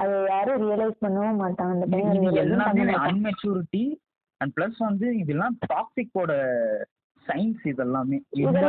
[0.00, 2.02] அதை யாரும் ரியலைஸ் பண்ணவும் மாட்டாங்க அந்த
[2.44, 2.96] எல்லாமே.
[3.08, 3.84] அன்மெச்சூரிட்டி
[4.36, 6.32] அண்ட் பிளஸ் வந்து இதெல்லாம் டாக்ஸிக்கோட
[7.26, 8.20] சயின்ஸ் இதெல்லாமே.
[8.30, 8.60] இந்த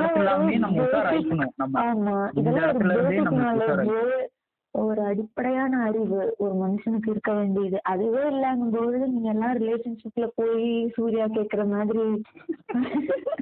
[0.60, 4.26] நம்ம உஷார் ஆயிக்கணும் நம்ம இந்த இடத்துல இருந்தே நம்ம உஷார்
[4.72, 6.36] ஒரு அடிப்படையான அறிவு.
[6.38, 7.80] ஒரு மனுஷனுக்கு இருக்க வேண்டியது.
[7.84, 12.22] அதுவே இல்லாம போது நீங்க எல்லாம் ரிலேஷன்ஷிப்ல போய் சூர்யா கேக்குற மாதிரி.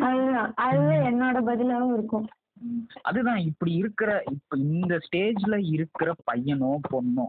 [0.00, 0.54] அதுதான்.
[0.54, 2.26] அதுதான் என்னோட பதிலாவும் இருக்கும்.
[3.02, 7.26] அதுதான் இப்படி இருக்கிற இப்ப இந்த ஸ்டேஜ்ல இருக்கிற பையனோ பொண்ணோ.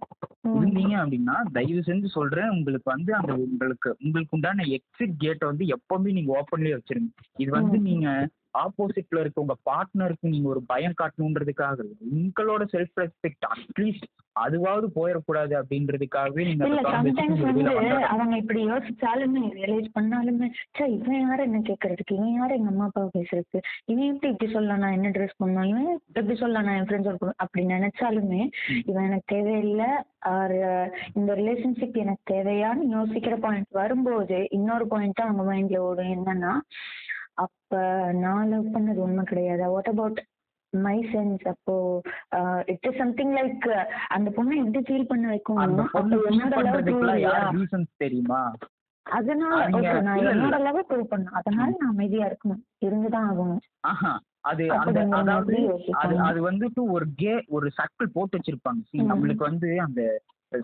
[0.53, 6.11] இருந்தீங்க அப்படின்னா தயவு செஞ்சு சொல்றேன் உங்களுக்கு வந்து அந்த உங்களுக்கு உங்களுக்கு உண்டான எக்ஸிட் கேட்டை வந்து எப்பவுமே
[6.11, 7.79] நீங்க ஓப்பன்லயே வச்சிருங்க இது வந்து.
[7.79, 8.07] நீங்க
[8.59, 11.79] ஆப்போசிட்ல இருக்க உங்க பார்ட்னருக்கு நீங்க ஒரு பயம் காட்டணுன்றதுக்காக.
[12.15, 17.71] உங்களோட செல்ஃப் ரெஸ்பெக்ட் அட்லீஸ்ட் அதுவாவது போயிடக்கூடாது அப்படின்றதுக்காகவே நீங்க இல்ல சம்டைம்ஸ் வந்து.
[18.11, 23.09] அவங்க இப்படி யோசிச்சாலுமே ரியலைஸ் பண்ணாலுமே சே இவன் யாரு என்ன கேக்குறதுக்கு இவன் யாரு எங்க அம்மா அப்பாவை
[23.15, 27.31] பேசுறதுக்கு இவன் எப்படி இப்படி சொல்லலாம் நான் என்ன ட்ரெஸ் பண்ணணும் இவன் எப்படி சொல்லலாம் நான் என் ஃப்ரெண்ட்ஸோட
[27.37, 28.41] அப்படி நினைச்சாலுமே.
[28.85, 29.89] இவன் எனக்கு தேவையில்லை
[30.31, 30.55] ஆர்
[31.13, 36.53] இந்த ரிலேஷன்ஷிப் எனக்கு தேவையான்னு யோசிக்கிற பாயிண்ட் வரும்போது இன்னொரு பாயிண்ட் அவங்க மைண்ட்ல ஓடும் என்னன்னா
[37.37, 37.79] அப்ப
[38.21, 40.19] நான் லவ் பண்ணது உண்மை கிடையாது வாட் அபவுட்
[40.73, 41.75] மை சென்ஸ் அப்போ
[42.67, 43.67] இட் இஸ் சம்திங் லைக்
[44.11, 47.13] அந்த பொண்ணை எப்படி ஃபீல் பண்ண வைக்கும் அந்த பொண்ணு என்னோட?
[47.25, 48.41] யார் ரீசன்ஸ் தெரியுமா
[49.05, 50.23] அதனால okay, நான்.
[50.31, 54.11] என்னோட லவ் ப்ரூவ் பண்ணேன் அதனால நான் அமைதியா இருக்கணும் இருந்துதான் ஆகணும் ஆஹா
[54.43, 55.55] அது அந்த அதாவது
[56.01, 56.15] அது.
[56.25, 59.07] அது வந்துட்டு ஒரு கே ஒரு சர்க்கிள் போட்டு வச்சிருப்பாங்க ம்.
[59.11, 60.01] நம்மளுக்கு வந்து அந்த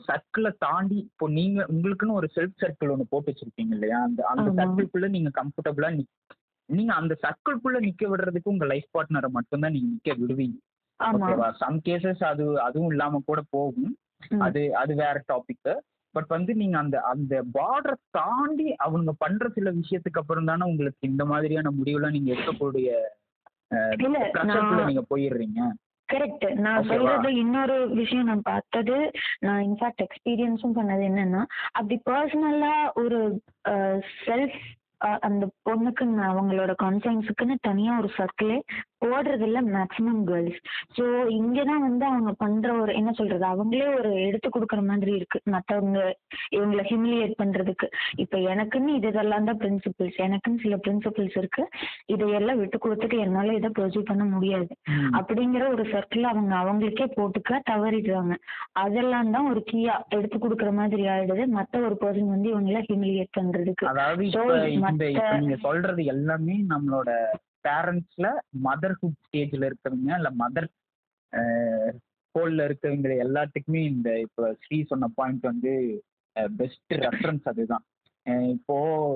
[0.05, 4.49] சர்க்கிளை தாண்டி இப்போ நீங்க உங்களுக்குன்னு ஒரு செல்ஃப் சர்க்கிள் ஒன்று போட்டு வச்சிருப்பீங்க இல்லையா அந்த அந்த.
[4.59, 5.91] சர்க்கிள்குள்ள நீங்க கம்ஃபர்டபுளா
[6.69, 10.57] நீங்க அந்த சர்க்கிள்குள்ள நிக்க விடுறதுக்கு உங்க லைஃப் பார்ட்னரை மட்டும்தான் நீங்க நிக்க விடுவீங்க.
[10.99, 11.17] ஆமா.
[11.19, 13.93] ஓகேவா சம் கேசஸ் அது அதுவும் இல்லாம கூட போகும்.
[14.39, 15.71] அது அது வேற டாபிக்
[16.15, 21.23] பட் வந்து நீங்க அந்த அந்த பார்டரை தாண்டி அவங்க பண்ற சில விஷயத்துக்கு அப்புறம் தானே உங்களுக்கு இந்த
[21.25, 22.89] மாதிரியான முடிவுலாம் நீங்க எடுக்கக்கூடிய
[24.85, 25.61] நீங்க போயிடுறீங்க.
[26.09, 26.87] கரெக்ட் நான்?
[26.89, 28.97] சொல்றது இன்னொரு விஷயம் நான் பார்த்தது
[29.39, 33.19] நான் இன்ஃபேக்ட் எக்ஸ்பீரியன்ஸும் பண்ணது என்னன்னா அப்படி பர்சனலா ஒரு
[34.25, 34.59] செல்ஃப்
[35.27, 38.57] அந்த பொண்ணுக்குன்னு அவங்களோட கான்ஃபிடன்ஸுக்குன்னு தனியா ஒரு சர்க்கிளே
[39.03, 40.59] போடுறது இல்ல மேக்ஸிமம் கேர்ள்ஸ்
[40.97, 45.39] ஸோ இங்கதான் வந்து அவங்க பண்ற ஒரு என்ன சொல்றது அவங்களே ஒரு எடுத்து கொடுக்குற மாதிரி இருக்கு.
[45.45, 46.15] மத்தவங்க
[46.51, 47.87] இவங்களை ஹிமிலியேட் பண்றதுக்கு.
[48.15, 51.65] இப்ப எனக்குன்னு இது இதெல்லாம் தான் பிரின்சிபிள்ஸ் எனக்குன்னு சில பிரின்சிபிள்ஸ் இருக்கு.
[52.05, 54.71] இதையெல்லாம் விட்டு கொடுத்துட்டு என்னால இதை ப்ரொசீவ் பண்ண முடியாது.
[55.19, 58.35] அப்படிங்கிற ஒரு சர்க்கிள் அவங்க அவங்களுக்கே போட்டுக்க தவறிடுறாங்க.
[58.71, 61.45] அதெல்லாம் தான் ஒரு கீயா எடுத்து கொடுக்குற மாதிரி ஆயிடுது.
[61.57, 63.85] மத்த ஒரு பர்சன் வந்து இவங்கள ஹிமிலியேட் பண்றதுக்கு.
[64.93, 67.09] இந்த இப்ப நீங்க சொல்றது எல்லாமே நம்மளோட
[67.65, 68.27] பேரண்ட்ஸ்ல
[68.63, 70.67] மதர்ஹுட் ஸ்டேஜ்ல இருக்கவங்க இல்ல மதர்
[72.35, 75.73] ஹோல்ல இருக்கவங்க எல்லாத்துக்குமே இந்த இப்ப ஸ்ரீ சொன்ன பாயிண்ட் வந்து
[76.57, 77.85] பெஸ்ட் ரெஃபரன்ஸ் அதுதான்
[78.55, 78.75] இப்போ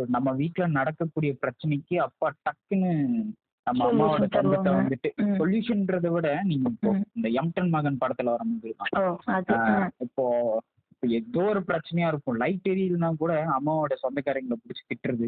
[0.10, 2.92] நம்ம வீட்ல நடக்கக்கூடிய பிரச்சனைக்கு அப்பா டக்குன்னு
[3.68, 4.72] நம்ம அம்மாவோட தங்கத்தை.
[4.76, 5.10] வந்துட்டு.
[5.38, 6.92] சொல்யூஷன்றதை விட நீங்க இப்போ.
[7.18, 8.74] இந்த எம்டன் மகன் படத்துல வர மாதிரி
[10.06, 10.26] இப்போ
[10.98, 15.26] இப்போ ஏதோ ஒரு பிரச்சனையா இருக்கும் லைட் எரியுதுன்னா கூட அம்மாவோட சொந்தக்காரங்களை பிடிச்சி திட்டுறது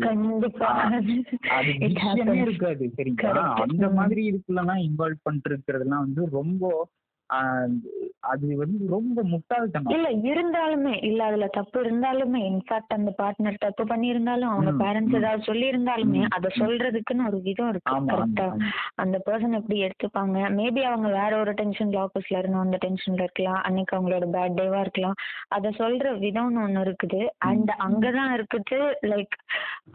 [1.51, 2.37] அது விஷயமே.
[2.41, 3.43] இருக்காது சரிங்களா.
[3.63, 3.89] அந்த.
[3.97, 6.63] மாதிரி இதுக்குள்ளலாம் இன்வால்வ் பண்ணிட்டு இருக்கிறதுலாம் வந்து ரொம்ப
[8.29, 14.51] அது வந்து ரொம்ப முட்டாள்தனம் இல்ல இருந்தாலுமே இல்ல அதுல தப்பு இருந்தாலுமே இன்ஃபேக்ட் அந்த பார்ட்னர் தப்பு பண்ணியிருந்தாலும்
[14.51, 15.15] அவங்க பேரண்ட்ஸ்.
[15.19, 16.51] ஏதாவது சொல்லி இருந்தாலுமே அத.
[16.57, 18.47] சொல்றதுக்குன்னு ஒரு விதம் இருக்கு கரெக்டா.
[18.95, 23.97] அந்த பர்சன் எப்படி எடுத்துப்பாங்க மேபி அவங்க வேற ஒரு டென்ஷன்ல ஆஃபீஸ்ல இருந்தோம் அந்த டென்ஷன்ல இருக்கலாம் அன்னைக்கு
[23.97, 25.17] அவங்களோட பேட் டேவா இருக்கலாம்
[25.49, 27.71] அத சொல்ற விதம்னு ஒண்ணு இருக்குது அண்ட்.
[27.85, 29.35] அங்கதான் இருக்குது like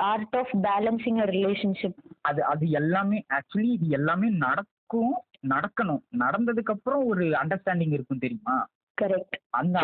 [0.07, 5.15] art of balancing relationship அது அது எல்லாமே ஆக்சுவலி இது எல்லாமே நடக்கும்
[5.53, 6.03] நடக்கணும்.
[6.19, 8.57] நடந்ததுக்கு அப்புறம் ஒரு அண்டர்ஸ்டாண்டிங் இருக்கும் தெரியுமா?
[8.99, 9.79] கரெக்ட் அந்த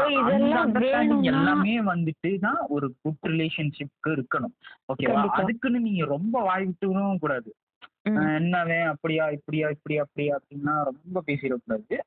[0.64, 4.54] அண்டர்ஸ்டாண்டிங் எல்லாமே வந்துட்டு தான் ஒரு குட் ரிலேஷன்ஷிப்க்கு இருக்கணும்.
[4.92, 5.22] ஓகேவா.
[5.40, 7.50] அதுக்குன்னு நீங்க ரொம்ப வாய் விட்டுவும் கூடாது.
[8.38, 11.98] என்னவே அப்படியா இப்படியா இப்படியா அப்படியா அப்படின்னா ரொம்ப பேசிடக்கூடாது.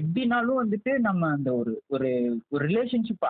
[0.00, 2.10] எப்படினாலும் வந்துட்டு நம்ம அந்த ஒரு ஒரு
[2.48, 3.26] ஒரு ரிலேஷன்ஷிப்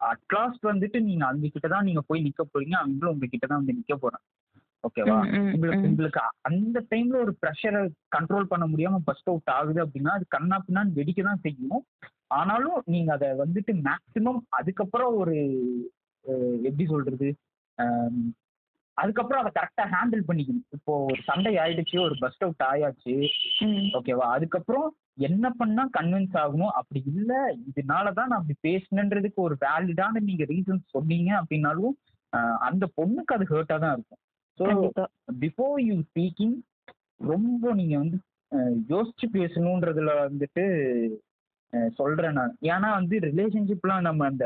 [0.00, 2.76] அட்லாஸ்ட் வந்துட்டு நீங்க அவங்க கிட்ட தான் நீங்க போய் நிக்க போறீங்க.
[2.82, 4.26] அவங்களும் உங்ககிட்ட தான் வந்து நிக்க போறாங்க
[4.86, 5.18] ஓகேவா?
[5.54, 7.80] உங்களுக்கு உங்களுக்கு அந்த டைம்ல ஒரு ப்ரெஷரை
[8.16, 11.82] கண்ட்ரோல் பண்ண முடியாம பஸ்ட் அவுட் ஆகுது அப்படின்னா அது கண்ணா பின்னான்னு வெடிக்க தான் செய்யும்.
[12.38, 15.36] ஆனாலும் நீங்க அதை வந்துட்டு மேக்சிமம் அதுக்கப்புறம் ஒரு
[16.68, 17.28] எப்படி சொல்றது?
[18.96, 20.66] அதுக்கப்புறம் அதை கரெக்டா ஹேண்டில் பண்ணிக்கணும்.
[20.76, 23.14] இப்போ ஒரு சண்டை ஆயிடுச்சு ஒரு பஸ்ட் அவுட் ஆயாச்சு
[23.98, 24.26] ஓகேவா?
[24.36, 24.86] அதுக்கப்புறம்
[25.28, 26.74] என்ன பண்ணா கன்வின்ஸ் ஆகணும்?
[26.80, 27.32] அப்படி இல்ல
[27.70, 31.96] இதனால தான் நான் அப்படி பேசினன்றதுக்கு ஒரு வேலிடான நீங்க ரீசன் சொன்னீங்க அப்படின்னாலும்
[32.68, 34.20] அந்த பொண்ணுக்கு அது ஹர்ட்டா தான் இருக்கும்.
[34.58, 34.66] ஸோ
[35.40, 36.54] பிஃபோர் யூ ஸ்பீக்கிங்
[37.26, 38.18] ரொம்ப நீங்க வந்து
[38.88, 40.64] யோசிச்சு பேசணுன்றதுல வந்துட்டு
[41.72, 42.52] அஹ், சொல்றேன் நான்.
[42.68, 44.44] ஏன்னா வந்து ரிலேஷன்ஷிப்லாம் நம்ம அந்த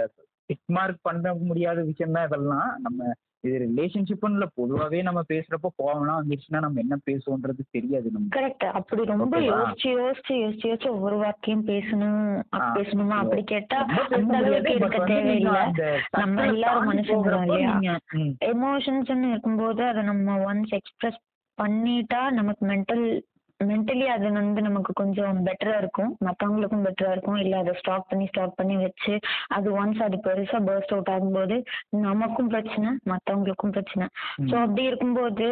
[0.50, 2.68] டிக் மார்க் பண்ண முடியாத விஷயம் தான் இதெல்லாம்.
[2.80, 3.00] நம்ம
[3.45, 9.05] இது ரிலேஷன்ஷிப்னு இல்லை பொதுவாகவே நம்ம பேசுறப்போ கோவம்லாம் வந்துருச்சுன்னா நம்ம என்ன பேசுவோன்றது தெரியாது நம்ம கரெக்ட் அப்படி
[9.05, 9.36] ரொம்ப?
[9.49, 12.24] யோசிச்சு யோசிச்சு யோசிச்சு யோசிச்சு ஒவ்வொரு வாக்கியம் பேசணும்.
[12.76, 13.78] பேசணுமா அப்படி கேட்டா
[14.11, 15.64] அந்த அளவுக்கு இருக்க தேவையில்லை
[16.16, 17.95] நம்ம எல்லாரும் மனுஷங்க இல்லையா?
[18.49, 21.20] எமோஷன்ஸ்னு இருக்கும்போது அதை நம்ம ஒன்ஸ் எக்ஸ்பிரஸ்
[21.59, 23.05] பண்ணிட்டா நமக்கு மென்டல்
[23.61, 26.16] மென்டலி அது வந்து நமக்கு கொஞ்சம் பெட்டரா இருக்கும்.
[26.24, 27.34] மற்றவங்களுக்கும் பெட்டரா இருக்கும்.
[27.34, 31.56] இல்ல அதை ஸ்டாப் பண்ணி ஸ்டாப் பண்ணி வச்சு அது ஒன்ஸ் அது பெருசா பர்ஸ்ட் அவுட் ஆகும்போது
[31.90, 34.06] நமக்கும் பிரச்சனை மற்றவங்களுக்கும் பிரச்சனை.
[34.50, 35.48] ஸோ அப்படி இருக்கும்போது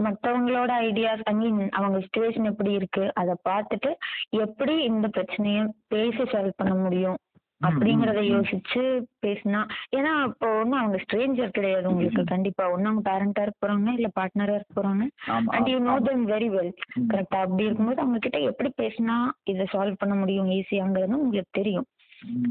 [0.00, 3.90] மற்றவங்களோட ஐடியாஸ் ஐ மீன் அவங்க சுச்சுவேஷன் எப்படி இருக்கு அதை பார்த்துட்டு
[4.30, 7.18] எப்படி இந்த பிரச்சனையை பேசி சால்வ் பண்ண முடியும்?
[7.60, 8.20] அப்படிங்கறத.
[8.32, 8.82] யோசிச்சு
[9.26, 9.60] பேசினா
[9.96, 12.24] ஏன்னா இப்போ ஒன்றும் அவங்க ஸ்ட்ரேஞ்சர் கிடையாது உங்களுக்கு.
[12.24, 15.06] கண்டிப்பா ஒன்னும் அவங்க பேரண்டா இருக்க போறாங்க இல்ல பார்ட்னரா இருக்க போறாங்க.
[15.28, 15.98] And you know.
[15.98, 16.72] Them very well.
[17.08, 21.88] கரெக்டா அப்படி இருக்கும்போது அவங்க கிட்ட எப்படி பேசினா இதை சால்வ் பண்ண முடியும் ஈஸியாங்கிறது உங்களுக்கு தெரியும்.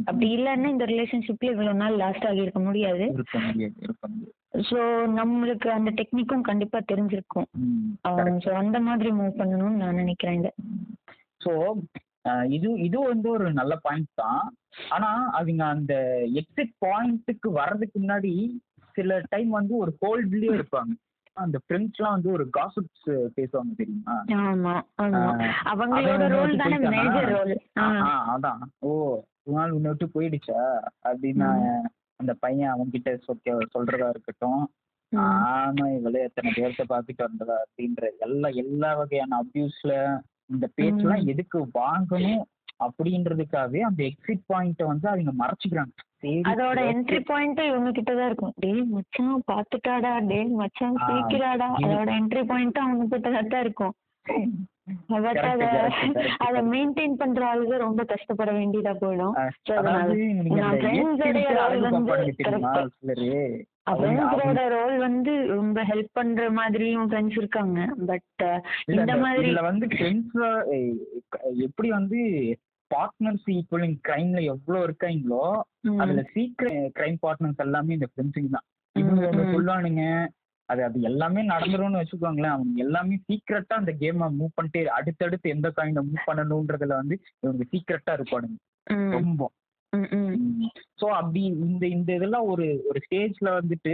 [0.05, 2.27] அப்படி இல்லைன்னா இந்த ரிலேஷன்ஷிப்ல இவ்வளவு நாள் லாஸ்ட்
[2.59, 3.05] முடியாது.
[3.13, 3.73] இருக்க முடியாது
[4.69, 4.79] ஸோ
[5.19, 7.47] நம்மளுக்கு அந்த டெக்னிக்கும் கண்டிப்பா தெரிஞ்சிருக்கும்.
[8.45, 10.51] ஸோ அந்த மாதிரி மூவ் பண்ணணும்னு நான் நினைக்கிறேன் இதை.
[11.43, 11.51] ஸோ
[12.55, 14.43] இது இது வந்து ஒரு நல்ல பாயிண்ட் தான்.
[14.89, 15.09] ஆனா
[15.39, 15.93] அவங்க அந்த
[16.41, 18.33] எக்ஸிட் பாயிண்ட்டுக்கு வர்றதுக்கு முன்னாடி
[18.95, 20.93] சில டைம் வந்து ஒரு ஹோல்ட்லயே இருப்பாங்க.
[21.37, 24.15] அந்த ஃப்ரெண்ட்ஸ்லாம் வந்து ஒரு காசிப்ஸ் பேசுவாங்க தெரியுமா?
[24.45, 24.75] ஆமா
[25.71, 26.77] அவங்களோட ரோல் தானே?
[26.95, 27.53] மேஜர் ரோல்
[28.35, 28.63] அதான்.
[28.79, 28.89] ஓ
[29.45, 30.61] ஒரு நாள் உன்னை விட்டு போயிடுச்சா?
[31.07, 31.49] அப்படின்னு
[32.19, 34.63] அந்த பையன் அவன்கிட்ட சொக்க சொல்றதா இருக்கட்டும்.
[35.11, 37.57] ஆமா இவளே எத்தனை பேர்த்த பாத்துட்டு வந்ததா?
[37.65, 39.93] அப்படின்ற எல்லா எல்லா வகையான அபியூஸ்ல
[40.49, 42.43] இந்த பேச்செல்லாம் எதுக்கு வாங்கணும்
[42.85, 45.93] அப்படின்றதுக்காகவே அந்த எக்ஸிட் பாயிண்ட வந்து அவங்க மறைச்சிக்கிறாங்க.
[46.51, 46.77] அதோட.
[46.91, 48.53] என்ட்ரி பாயிண்ட் இவங்க கிட்ட தான் இருக்கும்.
[48.59, 53.95] டேய் மச்சான் பாத்துட்டாடா டேய் மச்சான் சீக்கிராடா அதோட என்ட்ரி பாயிண்ட் அவங்க கிட்ட தான் இருக்கும்.
[55.07, 55.63] பட் அத
[56.45, 56.61] அத.
[56.73, 59.33] மெயின்டைன் பண்ற ஆளுங்க ரொம்ப கஷ்டப்பட வேண்டியதா போயிடும்.
[63.91, 67.79] ஃப்ரெண்ட்ஸோட ரோல் வந்து ரொம்ப ஹெல்ப் பண்ற மாதிரியும் ஃப்ரெண்ட்ஸ் இருக்காங்க.
[68.05, 68.43] பட்
[68.93, 70.39] இந்த மாதிரி வந்து ஃப்ரெண்ட்ஸ்
[71.65, 72.19] எப்படி வந்து
[72.91, 75.43] பார்ட்னர்ஸ் ஈக்குவலிங் கிரைம்ல எவ்வளவு இருக்காங்களோ
[75.99, 78.67] அதுல சீக்கிரம் கிரைம் பார்ட்னர்ஸ் எல்லாமே இந்த ஃப்ரெண்ட்ஸுங்க தான்.
[78.95, 79.25] இவங்க.
[79.53, 80.03] சொல்லுவானுங்க
[80.69, 82.55] அது அது எல்லாமே நடந்துரும்னு வச்சுக்கோங்களேன்.
[82.55, 88.13] அவங்க எல்லாமே சீக்கிரட்டா அந்த கேமை மூவ் பண்ணிட்டு அடுத்தடுத்து எந்த காயினை மூவ் பண்ணணுன்றதுல வந்து இவங்க சீக்கிரட்டா
[88.17, 88.57] இருப்பானுங்க.
[89.11, 89.49] ரொம்ப.
[90.99, 93.93] ஸோ அப்படி இந்த இந்த இதெல்லாம் ஒரு ஒரு ஸ்டேஜ்ல வந்துட்டு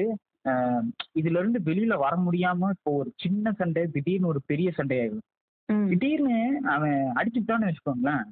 [1.16, 5.24] இதுல இருந்து வெளியில வர முடியாம இப்போ ஒரு சின்ன சண்டை திடீர்னு ஒரு பெரிய சண்டையாகும்
[5.70, 6.38] ம், திடீர்னு
[6.70, 8.24] அவன் அடிச்சுட்டான்னு வச்சுக்கோங்களேன்.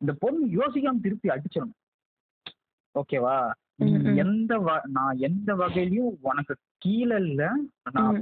[0.00, 1.78] இந்த பொண்ணு யோசிக்காம திருப்பி அடிச்சிடணும்.
[2.94, 3.36] ஓகேவா.
[4.16, 4.52] எந்த
[4.88, 7.42] நான் எந்த வகையிலயும் உனக்கு கீழே இல்ல.
[7.94, 8.18] நான்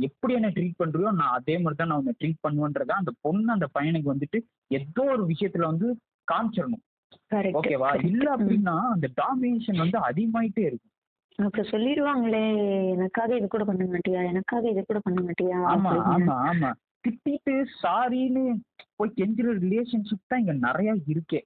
[0.00, 3.68] எப்படி என்ன ட்ரீட் பண்றியோ நான் அதே மாதிரி தான் நான் உன்னை ட்ரீட் பண்ணுவேன்றத அந்த பொண்ணு அந்த
[3.76, 4.38] பையனுக்கு வந்துட்டு
[4.70, 5.88] ஏதோ ஒரு விஷயத்துல வந்து
[6.28, 6.84] காமிச்சிடணும்.
[7.58, 7.90] ஓகேவா.
[8.10, 8.24] இல்ல.
[8.34, 10.88] அப்படின்னா அந்த டாமினேஷன் வந்து அதிகமாயிட்டே இருக்கும்.
[11.38, 12.42] அப்புறம் சொல்லிடுவாங்களே
[12.94, 14.22] எனக்காக இது கூட பண்ண மாட்டியா?
[14.24, 15.58] எனக்காக இது கூட பண்ண மாட்டியா?
[15.70, 15.92] ஆமா.
[16.14, 16.70] ஆமா ஆமா.
[17.04, 18.42] திட்டிட்டு சாரின்னு
[18.96, 21.40] போய் கெஞ்சுற ரிலேஷன்ஷிப் தான் இங்க நிறைய இருக்கே.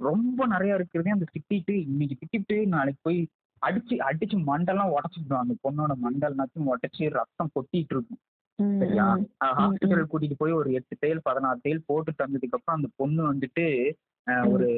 [0.00, 3.18] ரொம்ப நிறைய இருக்கிறதே அந்த திட்டிட்டு இன்னைக்கு திட்டிட்டு நாளைக்கு போய்
[3.62, 8.22] அடிச்சு அடிச்சு மண்டெல்லாம் உடச்சிடுவோம் அந்த பொண்ணோட மண்டல்னாச்சும் உடச்சி ரத்தம் கொட்டிட்டு இருக்கும்
[8.58, 9.06] சரியா.
[9.58, 13.66] ஹாஸ்பிட்டல் கூட்டிட்டு போய் ஒரு எட்டு தையல் பதினாறு தையல் போட்டு தந்ததுக்கு அப்புறம் அந்த பொண்ணு வந்துட்டு
[14.52, 14.68] ஒரு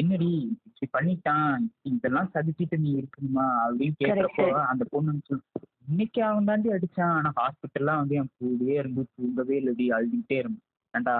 [0.00, 0.28] என்னடி
[0.66, 1.64] இப்படி பண்ணிட்டான்.
[1.90, 3.46] இதெல்லாம் சதிச்சிட்டு நீ இருக்கணுமா?
[3.64, 5.44] அப்படின்னு கேட்கறப்போ அந்த பொண்ணு சொல்லு
[5.88, 7.14] இன்னைக்கு அவன் தாண்டி அடிச்சான்.
[7.18, 9.86] ஆனா ஹாஸ்பிட்டல்லாம் வந்து என் கூடயே இருந்து தூங்கவே இல்லடி.
[9.96, 10.66] அழுதுகிட்டே இருந்தேன்.
[10.94, 11.16] ஏன்டா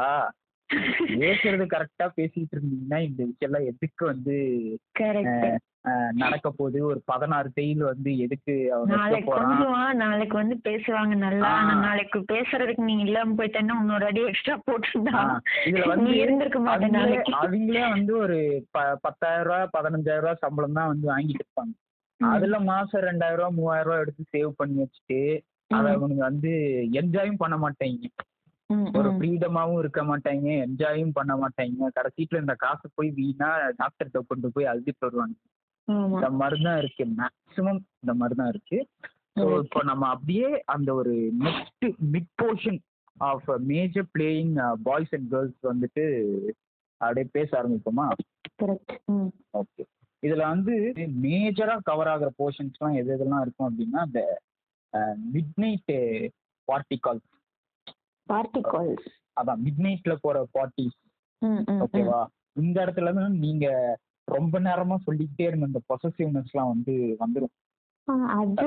[1.20, 4.36] பேசுறது கரெக்டா பேசிட்டு இருந்தீங்கன்னா இந்த விஷயம் எல்லாம் எதுக்கு வந்து
[6.14, 8.54] நடக்க போகுது ஒரு பதினாறு தையல் வந்து எதுக்கு
[8.92, 11.50] நாளைக்கு கொஞ்சம் நாளைக்கு வந்து பேசுவாங்க நல்லா.
[11.84, 15.22] நாளைக்கு பேசுறதுக்கு நீ இல்லாம போயிட்டேன்னா இன்னொரு அடி எக்ஸ்ட்ரா போட்டுருந்தா.
[15.64, 16.90] இதுல வந்து இருந்திருக்க மாட்டே
[17.40, 18.38] அவங்களே வந்து ஒரு
[19.00, 21.74] பத்தாயிரம் ரூபாய் பதினஞ்சாயிரம் ரூபாய் சம்பளம் தான் வந்து வாங்கிட்டு இருப்பாங்க.
[22.20, 25.20] அதுல மாசம் ரெண்டாயிரம் ரூபாய் மூவாயிரம் ரூபாய் எடுத்து சேவ் பண்ணி வச்சுட்டு
[25.70, 25.86] அத.
[25.96, 26.52] அவங்க வந்து
[27.00, 28.08] என்ஜாயும் பண்ண மாட்டாங்க.
[28.98, 29.08] ஒரு.
[29.14, 33.48] ஃப்ரீடமாவும் இருக்க மாட்டாங்க என்ஜாயும் பண்ண மாட்டாங்க கடைசியில இந்த காசு போய் வீணா
[33.80, 35.36] டாக்டர்கிட்ட கொண்டு போய் அழுதிட்டு வருவாங்க.
[36.14, 37.04] இந்த மாதிரி தான் இருக்கு.
[37.20, 38.78] மேக்சிமம் இந்த மாதிரி தான் இருக்கு
[39.38, 39.46] ஸோ.
[39.64, 41.14] இப்போ நம்ம அப்படியே அந்த ஒரு
[41.44, 42.78] next mid portion
[43.20, 44.52] of major playing
[44.88, 46.04] boys and girls வந்துட்டு
[47.00, 48.06] அப்படியே பேச ஆரம்பிப்போமா?
[49.60, 49.82] ஓகே
[50.22, 50.74] இதுல வந்து
[51.24, 54.22] மேஜரா கவர் ஆகுற போர்ஷன்ஸ்லாம் எது எதெல்லாம் இருக்கும் அப்படின்னா இந்த
[55.56, 55.92] midnight
[56.68, 57.28] party calls
[58.30, 59.08] party calls
[59.40, 60.98] அதான் மிட் நைட்ல போற பார்ட்டிஸ்
[61.42, 62.20] ம் ஓகேவா
[62.56, 63.66] இந்த இடத்துல இருந்து நீங்க
[64.28, 67.54] ரொம்ப நேரமா சொல்லிக்கிட்டே இருந்த இந்த பொசசிவ்னஸ்லாம் வந்து வந்துடும்
[68.34, 68.66] அது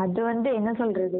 [0.00, 1.18] அது வந்து என்ன சொல்றது?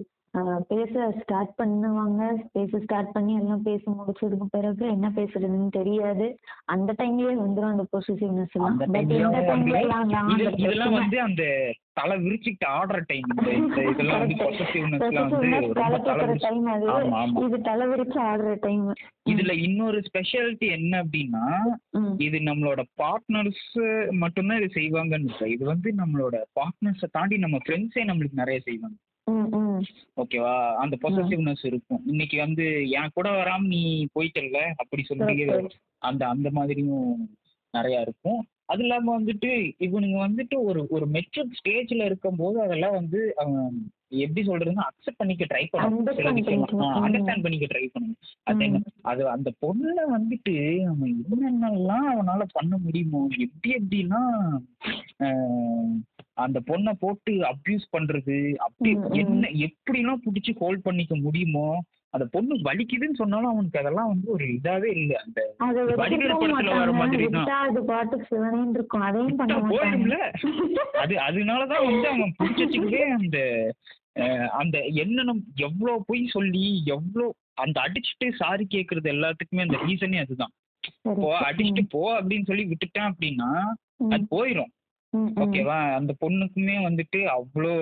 [0.71, 2.21] பேச ஸ்டார்ட் பண்ணுவாங்க.
[2.57, 6.27] பேச ஸ்டார்ட் பண்ணி எல்லாம் பேசி முடிச்சதுக்கு பிறகு என்ன பேசுறதுன்னு தெரியாது.
[6.75, 8.79] அந்த டைம்லயே வந்துரும் அந்த பொசிசிவ்னஸ் எல்லாம்.
[8.95, 9.83] பட் இந்த டைம்ல
[10.59, 11.45] இதெல்லாம் வந்து அந்த
[12.01, 13.29] தலை விரிச்சுக்கிட்டு ஆடுற டைம்
[13.93, 14.39] இதெல்லாம் வந்து.
[14.45, 16.89] பொசசிவ்னஸ்லாம் வந்து தலை தலை டைம் அது.
[17.45, 18.87] இது தலை விரிச்சு ஆடுற டைம்
[19.33, 21.45] இதுல இன்னொரு ஸ்பெஷாலிட்டி என்ன அப்படின்னா
[22.27, 23.69] இது நம்மளோட பார்ட்னர்ஸ்
[24.23, 28.99] மட்டும்தான் இது செய்வாங்கன்னு இது வந்து நம்மளோட பார்ட்னர்ஸை தாண்டி நம்ம ஃப்ரெண்ட்ஸே நம்மளுக்கு நிறைய செய்வாங்க.
[30.17, 32.03] ஓகேவா அந்த பொசசிவ்னஸ் இருக்கும்.
[32.07, 32.67] இன்னைக்கு வந்து
[32.97, 33.83] என் கூட வராம நீ
[34.15, 34.61] போயிட்டல்ல?
[34.77, 35.47] அப்படி சொல்லி
[36.03, 37.07] அந்த அந்த மாதிரியும்
[37.75, 38.41] நிறைய இருக்கும்.
[38.67, 39.49] அது இல்லாம வந்துட்டு
[39.81, 43.21] இவனுங்க வந்துட்டு ஒரு ஒரு மெச்சூர் ஸ்டேஜ்ல இருக்கும்போது அதெல்லாம் வந்து
[44.17, 46.65] எப்படி சொல்றதுன்னா அக்செப்ட் பண்ணிக்க ட்ரை பண்ணும் சில விஷயம்.
[47.01, 48.17] அண்டர்ஸ்டாண்ட் பண்ணிக்க ட்ரை பண்ணும்
[49.05, 50.55] அது அந்த பொண்ணை வந்துட்டு
[50.87, 51.13] அவன்
[51.49, 54.35] என்னென்னலாம் அவனால பண்ண முடியுமோ எப்படி எப்படிலாம்
[55.21, 55.93] ஆஹ்,
[56.37, 58.91] அந்த பொண்ணை போட்டு அப்யூஸ் பண்றது அப்படி.
[59.15, 61.67] என்ன எப்படிலாம் பிடிச்சி ஹோல்ட் பண்ணிக்க முடியுமோ
[62.15, 65.17] அந்த பொண்ணு வலிக்குதுன்னு சொன்னாலும் அவனுக்கு அதெல்லாம் வந்து ஒரு இதாவே இல்லை.
[65.17, 65.41] அந்த
[69.73, 70.17] போயிடும்ல.
[70.99, 73.39] அது அதனாலதான் வந்து அவன் பிடிச்சதுக்கே அந்த
[74.53, 80.53] அந்த என்னென்ன எவ்வளவு பொய் சொல்லி எவ்வளவு அந்த அடிச்சுட்டு சாரி கேக்குறது எல்லாத்துக்குமே அந்த ரீசனே அதுதான்.
[81.03, 83.51] போ அடிச்சுட்டு போ அப்படின்னு சொல்லி விட்டுட்டான் அப்படின்னா
[84.11, 84.71] அது போயிடும்.
[85.43, 87.73] ஓகேவா அந்த பொண்ணுக்குமே வந்துட்டு அவ்வளோ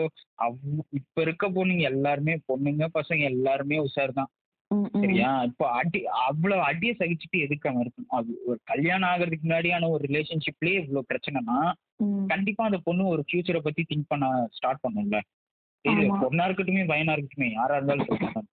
[0.45, 0.57] அவ்
[0.91, 4.31] இப்ப இருக்க பொண்ணுங்க எல்லாருமே பொண்ணுங்க பசங்க எல்லாருமே உஷார் தான்.
[4.95, 10.03] சரியா இப்போ அடி அவ்வளவு அடியை சகிச்சுட்டு எதுக்கு அவன் இருக்கணும் அது ஒரு கல்யாணம் ஆகிறதுக்கு முன்னாடியான ஒரு
[10.09, 11.57] ரிலேஷன்ஷிப்லயே இவ்வளவு பிரச்சனைனா.
[12.27, 15.19] கண்டிப்பா அந்த பொண்ணு ஒரு ஃபியூச்சரை பத்தி திங்க் பண்ண ஸ்டார்ட் பண்ணும்ல
[15.85, 16.03] இது.
[16.23, 18.47] பொண்ணா இருக்கட்டுமே பையனா இருக்கட்டுமே யாரா இருந்தாலும்.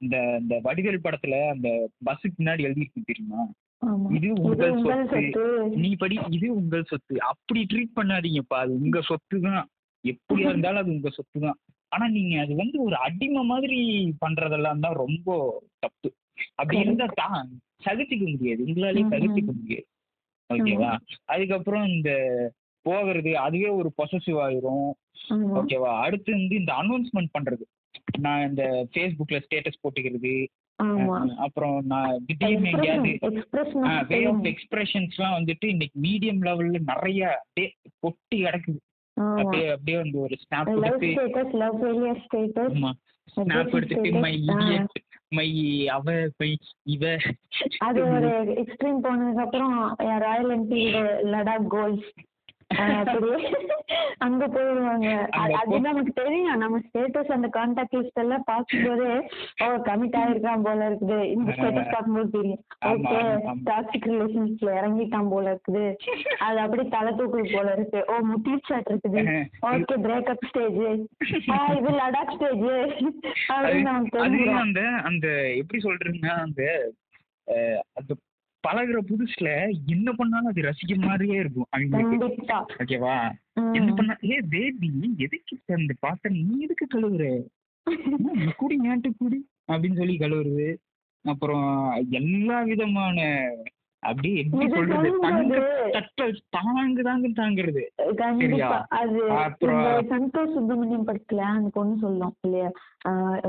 [0.00, 1.68] இந்த இந்த வடிவேல் படத்துல அந்த
[2.04, 3.40] பஸ்ஸுக்கு பின்னாடி எழுதிருக்கு தெரியுமா.
[4.16, 5.42] இது உங்கள் சொத்து.
[5.76, 7.14] நீ படி இது உங்கள் சொத்து.
[7.30, 8.58] அப்படி ட்ரீட் பண்ணாதீங்கப்பா.
[8.58, 9.64] அது உங்க சொத்து தான்
[10.04, 11.58] எப்படியா இருந்தாலும் அது உங்க சொத்து தான்
[11.92, 13.78] ஆனா நீங்க அது வந்து ஒரு அடிமை மாதிரி
[14.20, 15.28] பண்றதெல்லாம் தான் ரொம்ப
[15.80, 16.08] தப்பு.
[16.56, 16.78] அப்படி.
[16.78, 17.46] இருந்தா தான்
[17.84, 18.60] சகிச்சுக்க முடியாது.
[18.66, 19.12] உங்களாலே ம், ம்.
[19.14, 19.86] சகிச்சுக்க முடியாது.
[20.50, 20.90] ஓகேவா?
[21.26, 22.10] அதுக்கப்புறம் இந்த
[22.86, 24.88] போகிறது அதுவே ஒரு பொசசிவ் ஆயிரும்.
[25.60, 25.92] ஓகேவா?
[26.00, 27.64] அடுத்து வந்து இந்த அனௌன்ஸ்மெண்ட் பண்றது.
[28.18, 30.34] நான் இந்த ஃபேஸ்புக்ல ஸ்டேட்டஸ் போட்டுக்கிறது.
[31.38, 33.12] அப்புறம் நான் திடீர்னு எங்கேயாவது
[34.08, 34.42] வே ஆஃப்.
[34.50, 37.68] எக்ஸ்பிரஷன்ஸ்லாம் வந்துட்டு இன்னைக்கு மீடியம் லெவல்ல நிறைய அப்படியே
[38.00, 38.78] கொட்டி கிடக்குது.
[39.36, 41.10] அப்படியே அப்படியே வந்து ஒரு ஸ்னாப் எடுத்து.
[42.70, 42.90] ஆமா
[43.28, 44.12] ஸ்னாப் எடுத்துட்டு.
[44.18, 44.34] மை.
[44.48, 44.98] இடியட்
[45.30, 45.48] மை
[45.88, 46.04] அவ
[46.36, 46.50] மை
[46.88, 47.04] இவ
[47.80, 49.74] அது ஒரு எக்ஸ்ட்ரீம் போனதுக்கு அப்புறம்
[50.20, 51.02] ராயல் என்ஃபீல்டு
[51.32, 52.08] லடாக் கோல்ஸ்
[54.18, 56.56] அங்க போயிடுவாங்க அங்க அது- நமக்கு தெரியும்.
[56.56, 59.10] நம்ம ஸ்டேட்டஸ் அந்த கான்டாக்ட் லிஸ்ட் எல்லாம் பார்க்கும்போதே
[59.62, 61.24] ஓ கமிட் ஆயிருக்கான் போல இருக்குது.
[61.24, 62.64] இந்த ஸ்டேட்டஸ் பார்க்கும்போது தெரியும்.
[62.84, 63.40] ஓகே.
[63.64, 65.96] டாக்ஸிக் ரிலேஷன்ஸ்ல இறங்கிட்டான் போல இருக்குது.
[66.38, 68.04] அது அப்படியே தலை தூக்குது போல இருக்கு.
[68.06, 69.44] ஓ முட்டிச்சாட் இருக்குது.
[69.62, 70.74] ஓகே பிரேக்கப் ஸ்டேஜ்
[71.76, 73.02] இது லடாக் ஸ்டேஜ்
[73.48, 76.92] அப்படின்னு நமக்கு தெரிஞ்சிடும் அந்த அந்த எப்படி சொல்றதுன்னா அந்த
[77.94, 78.14] அந்த
[78.66, 79.48] பழகுற புதுசுல
[79.86, 81.68] என்ன பண்ணாலும் அது ரசிக்க மாதிரியே இருக்கும்.
[81.70, 82.28] அவங்களுக்கு
[82.82, 83.16] ஓகேவா.
[83.72, 87.24] என்ன பண்ணா ஏ பேபி எதுக்கு இந்த பாத்திரம் நீ எதுக்கு கழுவுற?
[88.56, 89.38] குடி ஏன்ட்டு குடி
[89.72, 90.68] அப்படின்னு சொல்லி கழுவுறது.
[91.24, 91.68] அப்புறம்
[92.10, 93.18] எல்லா விதமான
[94.08, 95.08] அப்படியே எப்படி சொல்றது?
[95.24, 95.58] தங்க
[95.94, 97.82] தட்டல் தாங்கு தாங்கு தாங்குறது?
[98.98, 99.20] அது
[100.12, 102.70] சந்தோஷ் சுப்பிரமணியம் படத்துல அந்த பொண்ணு சொல்லும் இல்லையா?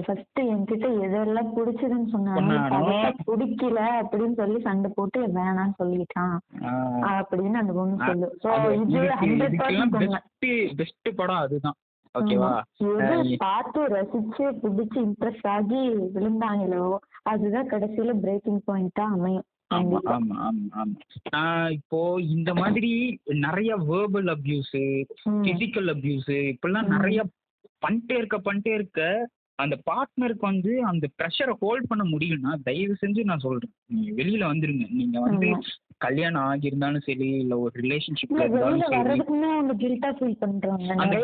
[0.06, 2.36] ஃபர்ஸ்ட் என்கிட்ட எதெல்லாம் பிடிச்சதுன்னு.
[2.36, 6.38] அதெல்லாம் பிடிக்கல அப்படின்னு சொல்லி சண்டை போட்டு வேணாம்னு சொல்லிட்டான்
[7.18, 8.54] அப்படின்னு அந்த பொண்ணு சொல்லும் சோ
[8.84, 9.98] இது ஹண்ட்ரட் பர்சன்ட்
[10.46, 11.78] பெஸ்ட் பெஸ்ட் படம் அதுதான்.
[12.16, 12.52] ஓகேவா?
[13.44, 15.82] பார்த்து ரசிச்சு பிடிச்சு இம்ப்ரெஸ் ஆகி
[16.16, 16.86] விழுந்தாங்களோ
[17.32, 19.46] அதுதான் கடைசியில பிரேக்கிங் பாயிண்டா அமையும்.
[19.72, 19.98] ஆமா.
[20.08, 20.84] ஆமா ஆமா ஆமா
[21.30, 22.00] நான் இப்போ
[22.30, 22.92] இந்த மாதிரி
[23.40, 24.78] நிறைய வேர்பல் அபியூஸ்.
[25.48, 26.94] பிசிக்கல் அபியூஸ் இப்பெல்லாம் ம்.
[26.96, 27.20] நிறைய
[27.84, 29.02] பண்ணிட்டே இருக்க பண்ணிட்டே இருக்க
[29.60, 33.72] அந்த பார்ட்னருக்கு வந்து அந்த ப்ரெஷரை ஹோல்ட் பண்ண முடியும்னா தயவு செஞ்சு நான் சொல்றேன்.
[33.92, 34.86] நீங்க வெளியில வந்துருங்க.
[34.92, 35.48] நீங்க வந்து.
[36.00, 39.14] கல்யாணம் ஆகியிருந்தாலும் சரி இல்ல ஒரு ரிலேஷன்ஷிப்ல இருந்தாலும் சரி.
[39.52, 40.36] அவங்க கில்ட்டா ஃபீல்
[40.98, 41.16] அந்த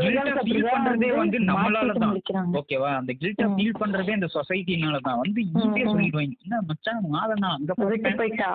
[0.69, 2.15] பண்றதே வந்து நம்மளால தான்.
[2.59, 3.47] ஓகேவா அந்த கில்ட்டை.
[3.53, 5.19] ஃபீல் பண்றதே இந்த சொசைட்டினால தான்.
[5.19, 5.85] வந்து ஈஸியா.
[5.91, 6.35] சொல்லிடுவாங்க.
[6.45, 8.49] என்ன மச்சான் மாதனா அங்க போயிட்டா.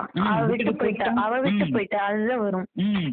[0.51, 1.07] விட்டு போயிட்டா.
[1.23, 1.69] அவ விட்டு.
[1.71, 2.01] போயிட்டா.
[2.09, 2.67] அதுதான் வரும்.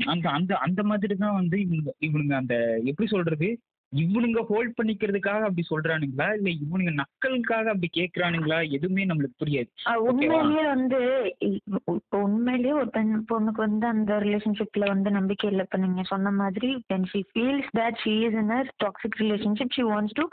[0.08, 3.50] அந்த அந்த அந்த மாதிரி தான் வந்து இவனுங்க இவனுங்க அந்த எப்படி சொல்றது?
[3.96, 6.34] இவனுங்க ஹோல்ட் பண்ணிக்கிறதுக்காக அப்படி சொல்றானுங்களா?
[6.34, 8.70] இல்ல இவனுங்க நக்கலுக்காக அப்படி கேக்குறானுங்களா?
[8.70, 9.96] எதுவுமே நம்மளுக்கு புரியாது?
[9.96, 11.00] உண்மையிலேயே வந்து
[11.40, 15.66] இப்போ உண்மையிலேயே ஒரு பெண் பொண்ணுக்கு வந்து அந்த ரிலேஷன்ஷிப்ல வந்து நம்பிக்கை இல்லை.
[15.66, 19.84] இப்ப நீங்க சொன்ன மாதிரி when she feels that she is in a toxic relationship she
[19.84, 20.24] wants to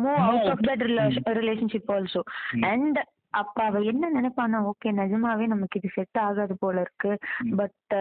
[0.00, 2.20] move out of that rela- relationship also.
[2.50, 2.62] ம்.
[2.62, 2.98] and
[3.40, 7.12] அப்ப அவ என்ன நினைப்பானா ஓகே நிஜமாவே நமக்கு இது செட் ஆகாது போல இருக்கு.
[7.60, 7.94] பட்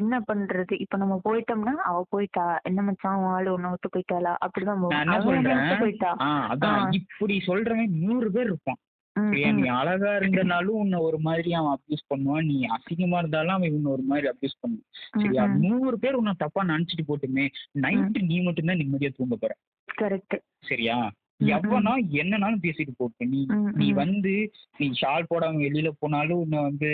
[0.00, 0.74] என்ன பண்றது?
[0.84, 2.46] இப்ப நம்ம போயிட்டோம்னா அவ போயிட்டா.
[2.70, 4.32] என்ன மச்சான் ஆளு உன்னை விட்டு போயிட்டாளா?
[4.46, 4.82] அப்படிதான்
[5.82, 6.10] போயிட்டா.
[7.00, 8.80] இப்படி சொல்றவன் நூறு பேர் இருப்பான்.
[9.56, 12.46] நீ அழகா இருந்தனாலும் உன்னை ஒரு மாதிரி அவன் அப்யூஸ் பண்ணுவான்.
[12.50, 14.88] நீ அசிங்கமா இருந்தாலும் அவன் உன்னை ஒரு மாதிரி அப்யூஸ் பண்ணுவான்.
[15.22, 15.44] சரியா.
[15.64, 17.44] நூறு பேர் உன்னை தப்பா நினைச்சிட்டு போட்டுமே.
[17.84, 19.54] நைட்டு நீ மட்டும்தான் நிம்மதியா தூங்க போற.
[20.02, 20.36] கரெக்ட்
[20.70, 20.96] சரியா?
[21.52, 23.40] எவனா என்னனாலும் பேசிட்டு போட்டு நீ
[23.76, 23.86] நீ.
[23.92, 24.32] வந்து
[24.78, 26.90] நீ ஷால் போடாம வெளியில போனாலும் உன்னை வந்து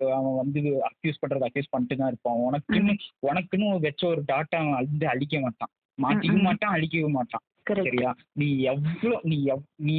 [0.00, 2.38] அவன் வந்து அக்யூஸ் பண்றது அக்யூஸ் பண்ணிட்டு தான் இருப்பான்.
[2.46, 5.72] உனக்குன்னு உனக்குன்னு வச்ச ஒரு டாட்டா அவன் வந்து அழிக்க மாட்டான்.
[5.98, 6.42] மாத்திக்கவும் ம்.
[6.42, 7.44] மாட்டான் அழிக்கவும் மாட்டான்.
[7.80, 8.10] சரியா?
[8.32, 9.98] நீ எவ்வளோ நீ எவ் நீ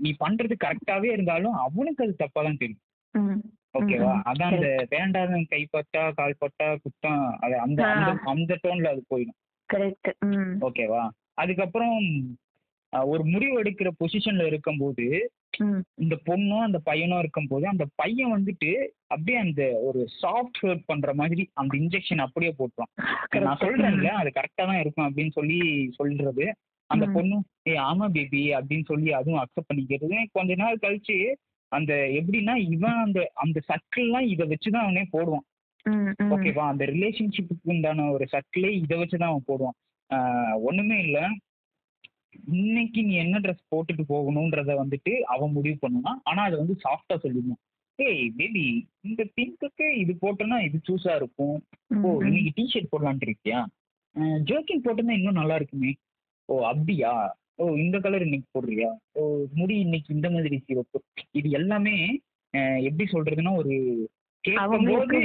[0.00, 2.82] நீ பண்றது கரெக்டாவே இருந்தாலும் அவனுக்கு அது தப்பா தான் தெரியும்.
[3.74, 4.12] ஓகேவா.
[4.22, 7.80] அதான் அந்த வேண்டாதவன் கைப்பட்டா கால் பட்டா குத்தம் அது அந்த.
[8.24, 9.38] அந்த டோன்ல அது போயிடும்.
[9.68, 10.10] கரெக்ட்
[10.60, 11.96] ஓகேவா அதுக்கப்புறம்
[13.04, 15.30] ஒரு முடிவு எடுக்கிற பொசிஷன்ல இருக்கும்போது
[15.94, 18.70] இந்த பொண்ணும் அந்த பையனும் இருக்கும்போது அந்த பையன் வந்துட்டு
[19.06, 23.58] அப்படியே அந்த ஒரு சாஃப்ட் ஹர்ட் பண்ற மாதிரி அந்த இன்ஜெக்ஷன் அப்படியே போட்டுருவான் நான்.
[23.60, 26.46] சொல்றேன்ல அது கரெக்டா தான் இருக்கும் அப்படின்னு சொல்லி சொல்றது.
[26.90, 27.06] அந்த.
[27.06, 30.24] பொண்ணும் ஏ ஆமா பேபி அப்படின்னு சொல்லி அதுவும் அக்செப்ட் பண்ணிக்கிறது.
[30.32, 31.34] கொஞ்ச நாள் கழிச்சு
[31.72, 35.46] அந்த எப்படின்னா இவன் அந்த அந்த சர்க்கிள்லாம் இதை வச்சுதான் அவனே போடுவான்.
[36.34, 36.64] ஓகேவா?
[36.66, 39.76] அந்த ரிலேஷன்ஷிப்புக்கு உண்டான ஒரு சர்க்கிளே இதை வச்சுதான் அவன் போடுவான்.
[40.62, 41.18] ஒண்ணுமே இல்ல.
[42.52, 46.18] இன்னைக்கு நீ என்ன ட்ரெஸ் போட்டுட்டு போகணுன்றத வந்துட்டு அவன் முடிவு பண்ணுவான்.
[46.22, 47.62] ஆனா அதை வந்து சாஃப்டா சொல்லிடுவான்.
[47.98, 48.64] ஏய் பேபி
[49.00, 51.56] இந்த பிங்க்குக்கு இது போட்டோன்னா இது சூஸா இருக்கும்.
[52.02, 52.22] ஓ.
[52.22, 53.60] இன்னைக்கு டிஷர்ட் போடலான்ட்டு இருக்கியா?
[54.50, 55.92] ஜோக்கிங் போட்டோன்னா இன்னும் நல்லா இருக்குமே.
[56.44, 57.12] ஓ அப்படியா?
[57.54, 58.90] ஓ இந்த கலர் இன்னைக்கு போடுறியா?
[59.12, 59.22] ஓ
[59.54, 60.98] முடி இன்னைக்கு இந்த மாதிரி சிவப்பு.
[61.30, 61.96] இது எல்லாமே
[62.54, 63.74] எப்படி சொல்றதுன்னா ஒரு
[64.40, 65.20] கேட்கும்போது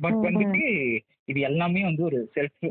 [0.00, 0.14] பட்.
[0.14, 0.64] வந்துட்டு
[1.24, 2.64] இது எல்லாமே வந்து ஒரு செல்ஃப்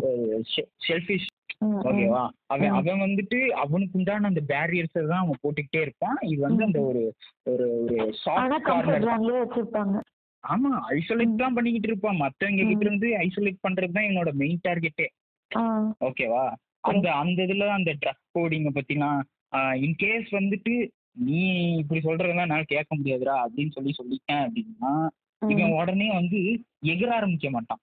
[0.87, 1.27] செல்ஃபிஷ்.
[1.61, 2.23] ஓகேவா?
[2.45, 2.73] அவன்.
[2.79, 6.19] அவன் வந்துட்டு அவனுக்கு உண்டான அந்த பேரியர்ஸை தான் அவன் போட்டுக்கிட்டே இருப்பான்.
[6.23, 6.65] இது வந்து.
[6.67, 7.03] அந்த ஒரு
[7.45, 9.95] ஒரு ஒரு சாஃப்ட் கார்னர் வச்சிருப்பாங்க.
[10.43, 12.19] ஆமா ஐசோலேட் தான் பண்ணிக்கிட்டு இருப்பான்.
[12.23, 12.63] மத்தவங்க.
[12.63, 15.07] கிட்ட இருந்து ஐசோலேட் பண்றது தான் என்னோட மெயின் டார்கெட்டே
[16.01, 16.43] ஓகேவா?
[16.81, 19.19] அந்த அந்த இதுல அந்த ட்ரக் கோடிங்க பத்திலாம்
[19.85, 20.73] இன்கேஸ் வந்துட்டு
[21.25, 21.41] நீ
[21.77, 24.91] இப்படி சொல்றதெல்லாம் என்னால கேட்க முடியாதுடா அப்படின்னு சொல்லி சொல்லிட்டேன் அப்படின்னா.
[25.41, 26.39] இவன் உடனே வந்து
[26.85, 27.81] எகிர ஆரம்பிக்க மாட்டான்.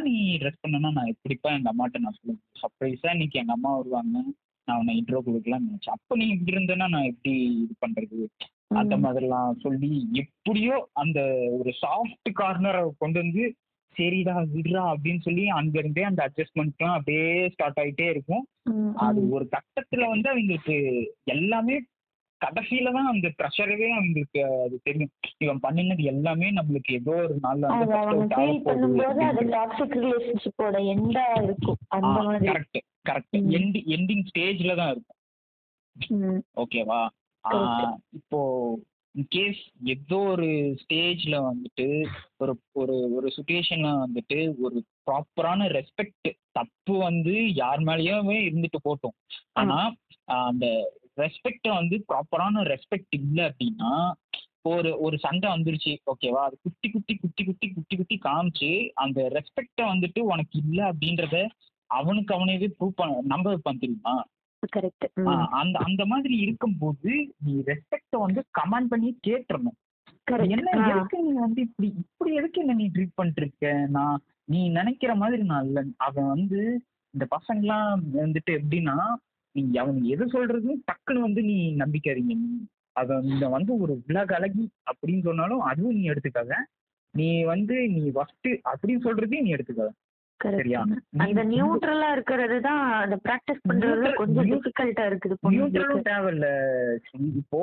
[0.00, 2.42] நீ ட்ரெஸ் பண்ணனா நான் எப்படிப்பா எங்க அம்மாட்ட நான் சொல்லுவேன்.
[2.62, 4.22] சர்ப்ரைஸா இன்னைக்கு எங்க அம்மா வருவாங்க.
[4.68, 5.96] நான் உன்னை இன்ட்ரோ கொடுக்கலாம்னு நினைச்சேன்.
[5.96, 8.26] அப்ப நீ இப்படி இருந்தேன்னா நான் எப்படி இது பண்றது?
[8.74, 8.96] அந்த.
[8.96, 11.20] மாதிரிலாம் சொல்லி எப்படியோ அந்த
[11.58, 13.54] ஒரு சாஃப்ட் கார்னரை கொண்டு வந்து
[13.96, 18.44] சரிடா விடுறா அப்படின்னு சொல்லி அங்க இருந்தே அந்த அட்ஜஸ்ட்மெண்ட்லாம் அப்படியே ஸ்டார்ட் ஆயிட்டே இருக்கும்.
[18.94, 19.30] அது.
[19.30, 20.76] ஒரு கட்டத்துல வந்து அவங்களுக்கு
[21.24, 21.76] எல்லாமே
[22.44, 25.12] கடைசியில தான் அந்த ப்ரெஷரவே அவங்களுக்கு அது தெரியும்.
[25.44, 27.72] இவன் பண்ணினது எல்லாமே நம்மளுக்கு ஏதோ ஒரு மாதிரி.
[32.50, 33.36] கரெக்ட் கரெக்ட்
[33.96, 35.18] எண்டிங் ஸ்டேஜ்ல தான் இருக்கும்.
[36.64, 37.02] ஓகேவா.
[38.18, 38.40] இப்போ
[39.14, 39.62] இன்கேஸ்
[39.94, 40.46] ஏதோ ஒரு
[40.82, 41.86] ஸ்டேஜ்ல வந்துட்டு
[42.42, 46.28] ஒரு ஒரு ஒரு சுச்சுவேஷன்ல வந்துட்டு ஒரு ப்ராப்பரான ரெஸ்பெக்ட்
[46.58, 49.16] தப்பு வந்து யார் மேலேயுமே இருந்துட்டு போட்டோம்.
[49.52, 49.78] ஆனா
[50.48, 50.66] அந்த
[51.18, 53.90] ரெஸ்பெக்ட வந்து ப்ராப்பரான ரெஸ்பெக்ட் இல்லை அப்படின்னா
[54.70, 59.80] ஒரு ஒரு சண்டை வந்துருச்சு ஓகேவா அது குட்டி குட்டி குட்டி குட்டி குட்டி குட்டி காமிச்சு அந்த ரெஸ்பெக்ட
[59.88, 61.38] வந்துட்டு உனக்கு இல்லை அப்படின்றத
[61.90, 64.14] அவனுக்கு அவனவே ப்ரூவ் பண்ண நம்ப வைப்பான் தெரியுமா?
[65.60, 67.10] அந்த அந்த மாதிரி இருக்கும்போது
[67.44, 69.78] நீ ரெஸ்பெக்ட வந்து கமெண்ட் பண்ணி கேட்டுறணும்.
[70.48, 75.12] என்ன எதுக்கு நீ வந்து இப்படி இப்படி எதுக்கு என்ன நீ ட்ரீட் பண்ணிட்டு இருக்க நான் நீ நினைக்கிற
[75.14, 75.80] மாதிரி நான் இல்ல.
[76.06, 76.60] அவன் வந்து
[77.14, 77.88] இந்த பசங்கலாம்
[78.20, 78.96] வந்துட்டு எப்படின்னா
[79.52, 82.34] நீ அவன் எது சொல்றதும் டக்குன்னு வந்து நீ நம்பிக்காதீங்க.
[82.36, 82.50] நீ
[82.92, 86.54] அதை இந்த வந்து ஒரு உலக அழகி அப்படின்னு சொன்னாலும் அதுவும் நீ எடுத்துக்காத.
[87.14, 89.90] நீ வந்து நீ ஃபர்ஸ்ட் அப்படின்னு சொல்றதையும் நீ எடுத்துக்காத.
[90.40, 90.80] சரியா?
[91.16, 96.46] அந்த நியூட்ரலா இருக்கிறது தான் அந்த பிராக்டிஸ் பண்றது கொஞ்சம் டிஃபிகல்ட்டா இருக்குது நியூட்ரலும் தேவையில்ல.
[97.34, 97.60] இப்போ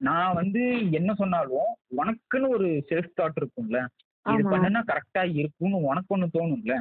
[0.00, 3.78] நான் வந்து என்ன சொன்னாலும் உனக்குன்னு ஒரு செல்ஃப் தாட் இருக்கும்ல.
[4.26, 4.50] இது.
[4.50, 6.74] பண்ணுனா கரெக்டா இருக்கும்னு உனக்கு ஒண்ணு தோணும்ல.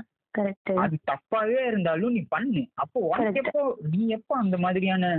[0.75, 2.63] அது தப்பாவே இருந்தாலும் நீ பண்ணு.
[2.73, 3.41] அப்போ உனக்கு.
[3.43, 3.61] எப்போ
[3.91, 5.13] நீ எப்போ அந்த மாதிரியான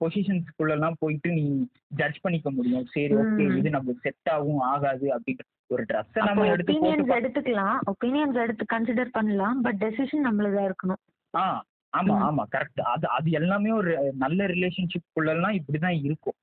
[0.00, 1.44] பொசிஷன்ஸ்குள்ள எல்லாம் போயிட்டு நீ
[1.86, 2.86] ஜட்ஜ் பண்ணிக்க முடியும்.
[2.86, 3.44] சரி ஓகே.
[3.58, 6.74] இது நம்மளுக்கு செட் ஆகும் ஆகாது அப்படின்ற ஒரு ட்ரெஸ் நம்ம எடுத்து
[7.20, 7.78] எடுத்துக்கலாம்.
[7.92, 9.60] ஒப்பீனியன்ஸ் எடுத்து கன்சிடர் பண்ணலாம்.
[9.60, 11.00] பட் டெசிஷன் நம்மளதா இருக்கணும்.
[11.34, 12.16] ஆ ஆமா.
[12.28, 16.38] ஆமா கரெக்ட் அது அது எல்லாமே ஒரு நல்ல ரிலேஷன்ஷிப் குள்ளலாம் இப்படிதான் இருக்கும்.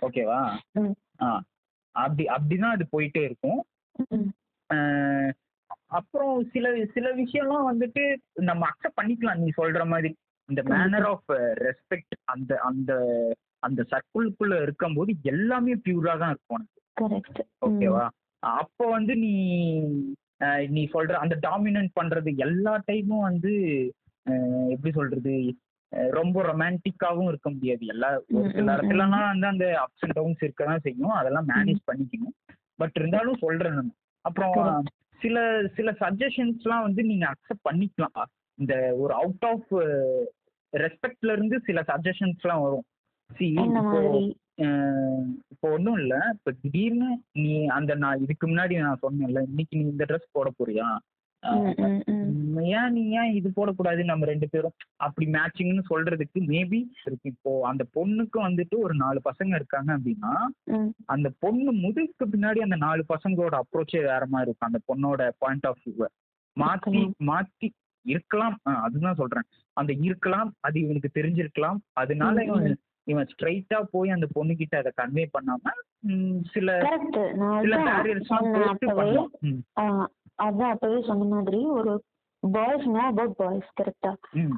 [0.00, 0.40] ஓகேவா.
[1.20, 1.28] ஆ
[1.90, 3.60] அப்படி அப்படிதான் அது போயிட்டே இருக்கும்.
[5.90, 8.02] அப்புறம் சில சில விஷயம்லாம் வந்துட்டு
[8.40, 10.10] நம்ம அக்செப்ட் பண்ணிக்கலாம் நீ சொல்ற மாதிரி.
[10.48, 11.30] இந்த மேனர் ஆஃப்
[11.64, 12.92] ரெஸ்பெக்ட் அந்த அந்த
[13.58, 16.66] அந்த சர்க்கிள்குள்ள இருக்கும்போது எல்லாமே பியூரா தான் இருக்கும்
[17.66, 18.06] ஓகேவா
[18.42, 19.32] அப்போ வந்து நீ
[20.68, 23.52] நீ சொல்ற அந்த டாமினன்ட் பண்றது எல்லா டைமும் வந்து
[24.70, 25.34] எப்படி சொல்றது?
[26.10, 27.86] ரொம்ப ரொமான்டிக்காவும் இருக்க முடியாது.
[27.86, 31.10] எல்லா ஒரு சில இடத்துலலாம் வந்து அந்த அப்ஸ் அண்ட் டவுன்ஸ் இருக்க தான் செய்யும்.
[31.10, 32.34] அதெல்லாம் மேனேஜ் பண்ணிக்கணும்.
[32.76, 33.94] பட் இருந்தாலும் சொல்றேன் நான்.
[34.24, 34.84] அப்புறம்.
[35.22, 35.36] சில
[35.76, 38.28] சில சஜஷன்ஸ்லாம் வந்து நீங்க அக்செப்ட் பண்ணிக்கலாம்.
[38.58, 39.70] இந்த ஒரு அவுட் ஆஃப்
[40.72, 42.86] ரெஸ்பெக்ட்ல இருந்து சில சஜஷன்ஸ்லாம் வரும்.
[43.30, 43.46] சி
[45.52, 46.20] இப்போ ஒன்றும் இல்லை.
[46.36, 47.10] இப்போ திடீர்னு
[47.42, 50.88] நீ அந்த நான் இதுக்கு முன்னாடி நான் சொன்னேன்ல இன்னைக்கு நீ இந்த ட்ரெஸ் போட போறியா?
[52.56, 54.02] ஏன் நீ ஏன் இது போடக்கூடாது?
[54.04, 57.28] நம்ம ரெண்டு பேரும் அப்படி மேட்சிங்னு சொல்றதுக்கு மேபி இருக்கு.
[57.32, 60.32] இப்போ அந்த பொண்ணுக்கு வந்துட்டு ஒரு நாலு பசங்க இருக்காங்க அப்படின்னா.
[61.14, 64.70] அந்த பொண்ணு முதுகுக்கு பின்னாடி அந்த நாலு பசங்களோட அப்ரோச்சே வேற மாதிரி இருக்கும்.
[64.70, 66.08] அந்த பொண்ணோட பாயிண்ட் ஆஃப் வியூவை
[66.56, 67.02] மாத்தி.
[67.30, 67.68] மாத்தி
[68.04, 68.58] இருக்கலாம்.
[68.86, 69.46] அதுதான் சொல்றேன்.
[69.72, 71.80] அந்த இருக்கலாம் அது இவனுக்கு தெரிஞ்சிருக்கலாம்.
[71.92, 72.44] அதனால
[73.12, 75.72] இவன் ஸ்ட்ரைட்டா போய் அந்த பொண்ணு கிட்ட அதை கன்வே பண்ணாம
[76.52, 76.78] சில
[77.62, 78.32] சில பேரியர்ஸ்
[80.38, 81.92] அதான் அப்பவே சொன்ன மாதிரி ஒரு
[82.40, 84.14] பாய்ஸ் நோ அபவுட் பாய்ஸ் கரெக்டா.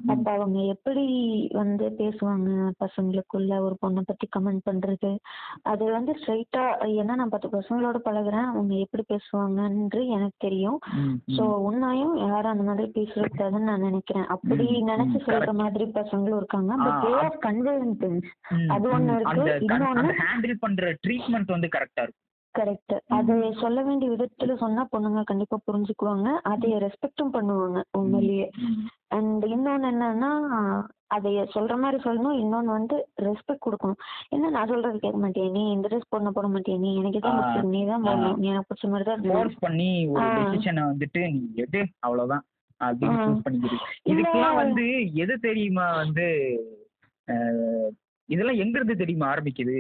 [0.09, 1.05] அப்ப அவங்க எப்படி
[1.53, 5.19] வந்து பேசுவாங்க பசங்களுக்குள்ள ஒரு பொண்ணை பத்தி கமெண்ட் பண்றது
[5.63, 10.79] அது வந்து ஸ்ட்ரைட்டா ஏன்னா நான் பத்து பசங்களோட பழகுறேன் அவங்க எப்படி பேசுவாங்கன்று எனக்கு தெரியும்
[11.27, 11.41] சோ.
[11.41, 15.53] உன்னையும் யாரும் அந்த மாதிரி பேசக்கூடாதுன்னு நான் நினைக்கிறேன் அப்படி நினைச்சு சொல்ற.
[15.53, 19.15] மாதிரி பசங்களும் இருக்காங்க but way of conveying things அது ஒண்ணு.
[19.15, 19.75] இருக்கு.
[19.75, 25.57] இன்னொன்னு- ஹேண்டில் பண்ற ட்ரீட்மெண்ட் வந்து கரெக்டா இருக்கும் கரெக்ட் அதை சொல்ல வேண்டிய விதத்துல சொன்னா பொண்ணுங்க கண்டிப்பா
[25.67, 26.29] புரிஞ்சுக்குவாங்க.
[26.43, 28.51] அதை ரெஸ்பெக்டும் பண்ணுவாங்க உண்மையிலேயே.
[29.09, 30.31] அண்ட் இன்னொன்னு என்னன்னா
[31.07, 32.37] அதை சொல்ற மாதிரி சொல்லணும்.
[32.43, 34.01] இன்னொன்னு வந்து ரெஸ்பெக்ட் கொடுக்கணும்.
[34.29, 35.51] என்ன நான் சொல்றது கேட்க மாட்டேன்.
[35.53, 36.81] நீ இந்த ட்ரெஸ் போட போட மாட்டேன்.
[36.81, 37.39] நீ எனக்கு தான் ஆ.
[37.39, 38.37] பிடிச்சிருக்கு நீ தான் போடணும்.
[38.37, 39.25] நீ எனக்கு பிடிச்ச மாதிரி தான்.
[39.29, 40.27] ஃபோர்ஸ் பண்ணி ஒரு.
[40.37, 42.45] டெசிஷனை வந்துட்டு நீ எது அவ்வளவுதான்.
[42.81, 43.25] அப்படின்னு.
[43.25, 43.81] சூஸ் பண்ணிக்கிறது.
[44.05, 46.29] இதுக்கெல்லாம் வந்து எது தெரியுமா வந்து
[48.29, 49.77] இதெல்லாம் எங்க இருந்து தெரியுமா ஆரம்பிக்குது.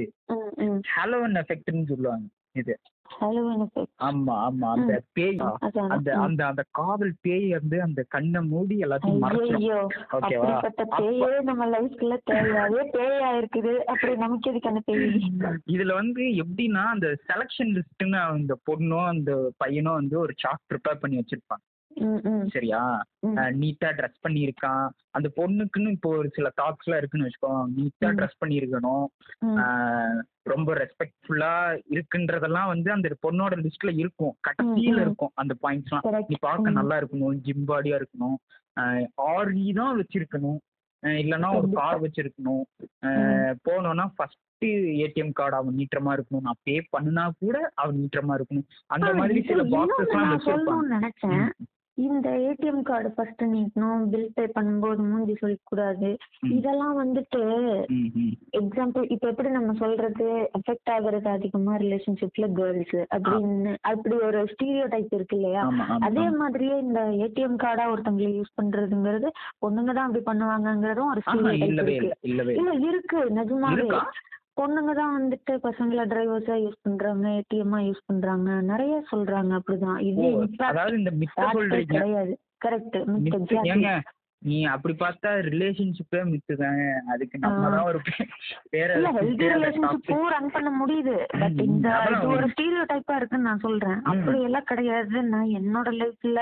[0.95, 2.27] ஹலோவன் எஃபெக்ட்னு சொல்லுவாங்க.
[2.55, 2.75] இது.
[3.99, 4.69] ஆமா ஆமா.
[4.71, 5.39] அந்த பேய்.
[5.89, 6.11] அந்த.
[6.27, 9.67] அந்த அந்த காதல் பேய் வந்து அந்த கண்ணை மூடி எல்லாத்தையும் மறைச்சிடும்
[10.13, 10.53] ஓகேவா
[10.99, 13.85] பேயே நம்ம லைஃப்ல தேவையாவே பேயா இருக்குது.
[13.85, 15.05] அப்படி நமக்கு எதுக்கு அந்த பேய்?
[15.67, 19.33] இதுல வந்து எப்படின்னா அந்த செலக்ஷன் லிஸ்ட்னு அந்த பொண்ணோ அந்த
[19.65, 21.65] பையனோ வந்து ஒரு சார்ட் ப்ரிப்பேர் பண்ணி வச்சிருப்பாங்க.
[22.55, 22.81] சரியா.
[23.61, 24.87] நீட்டா ட்ரெஸ் பண்ணியிருக்கான்.
[25.11, 28.09] அந்த பொண்ணுக்குன்னு இப்போ ஒரு சில தாட்ஸ் எல்லாம் இருக்குன்னு வச்சுக்கோ நீட்டா.
[28.19, 29.07] ட்ரெஸ் பண்ணியிருக்கணும்.
[30.53, 31.53] ரொம்ப ரெஸ்பெக்ட்ஃபுல்லா
[31.97, 34.35] இருக்குன்றதெல்லாம் வந்து அந்த பொண்ணோட லிஸ்ட்ல இருக்கும்.
[34.49, 35.01] கடைசியில.
[35.07, 36.29] இருக்கும் அந்த பாயிண்ட்ஸ்லாம் Correct.
[36.29, 36.79] நீ பார்க்க.
[36.81, 38.37] நல்லா இருக்கணும் ஜிம் பாடியா இருக்கணும்.
[39.31, 40.59] ஆர்இ தான் வச்சிருக்கணும்.
[41.03, 41.69] இல்லைன்னா ஒரு.
[41.73, 42.65] கார் வச்சிருக்கணும்.
[43.67, 44.39] போனோம்னா ஃபர்ஸ்ட்
[45.03, 46.47] ஏடிஎம் கார்டு அவன் நீட்டமா இருக்கணும்.
[46.47, 48.67] நான் பே பண்ணுனா கூட அவன் நீட்டமா இருக்கணும்.
[48.87, 50.13] அந்த மாதிரி சில பாக்ஸஸ்
[50.55, 51.47] எல்லாம் நினைச்சேன்.
[52.01, 56.11] இந்த ஏடிஎம் கார்டு ஃபர்ஸ்ட் நீட்டணும் பில் பே பண்ணும்போது மூஞ்சி சொல்லக்கூடாது.
[56.51, 57.41] இதெல்லாம் வந்துட்டு.
[58.61, 60.27] எக்ஸாம்பிள் இப்ப எப்படி நம்ம சொல்றது
[60.59, 65.65] அஃபெக்ட் ஆகுறது அதிகமா ரிலேஷன்ஷிப்ல கேர்ள்ஸ் அப்படின்னு அப்படி ஒரு ஸ்டீரியோ டைப் இருக்கு இல்லையா
[66.01, 66.25] அதே.
[66.41, 69.31] மாதிரியே இந்த ஏடிஎம் கார்டா ஒருத்தங்களை யூஸ் பண்றதுங்கிறது
[69.61, 72.47] பொண்ணுங்க தான் அப்படி பண்ணுவாங்கங்கிறதும் ஒரு ஸ்டீரியோ டைப் இருக்கு இல்லை
[72.91, 73.87] இருக்கு நிஜமாவே
[74.61, 78.49] பொண்ணுங்க தான் வந்துட்டு பசங்களை டிரைவர்ஸா யூஸ் பண்றாங்க ஏடிஎம் யூஸ் பண்றாங்க.
[78.71, 80.01] நிறைய சொல்றாங்க அப்படிதான்.
[80.11, 80.25] இது
[80.71, 81.13] அதாவது இந்த
[81.93, 82.35] கிடையாது.
[82.65, 82.97] கரெக்ட்
[83.75, 83.91] ஏங்க
[84.43, 86.83] நீ அப்படி பார்த்தா ரிலேஷன்ஷிப்பே மித்து தாங்க
[87.13, 87.65] அதுக்கு நம்ம.
[87.73, 87.99] தான் ஒரு
[88.71, 89.47] வேற இல்ல ஹெல்தி.
[89.53, 92.47] ரிலேஷன்ஷிப்பும் ரன் பண்ண முடியுது பட் இந்த இது ஒரு.
[92.53, 93.99] ஸ்டீரியோ டைப்பா இருக்குன்னு நான் சொல்றேன்.
[94.13, 96.41] அப்படி எல்லாம் கிடையாது நான் என்னோட லைஃப்ல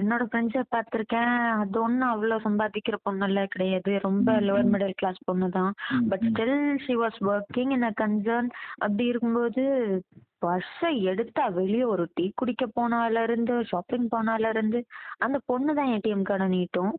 [0.00, 4.70] என்னோட ஃப்ரெண்ட்ஸை பார்த்திருக்கேன் அது ஒண்ணும் அவ்வளவு சம்பாதிக்கிற பொண்ணு எல்லாம் கிடையாது ரொம்ப லோவர்.
[4.72, 5.72] மிடில் கிளாஸ் பொண்ணு தான்
[6.10, 6.26] but.
[6.30, 8.50] Still she was working in a concern
[8.80, 9.64] அப்படி இருக்கும்போது
[10.42, 14.80] பர்ஸை எடுத்தா வெளியே ஒரு டீ குடிக்க போனால இருந்து ஷாப்பிங் போனால இருந்து
[15.18, 16.92] அந்த பொண்ணு தான் ஏடிஎம் கார்டை நீட்டும்.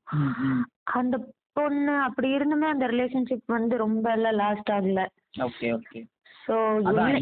[0.94, 1.16] அந்த
[1.54, 5.02] பொண்ணு அப்படி இருந்துமே அந்த ரிலேஷன்ஷிப் வந்து ரொம்ப எல்லாம் லாஸ்ட் ஆகல
[5.44, 6.02] ஓகே ஓகே
[6.46, 6.56] சோ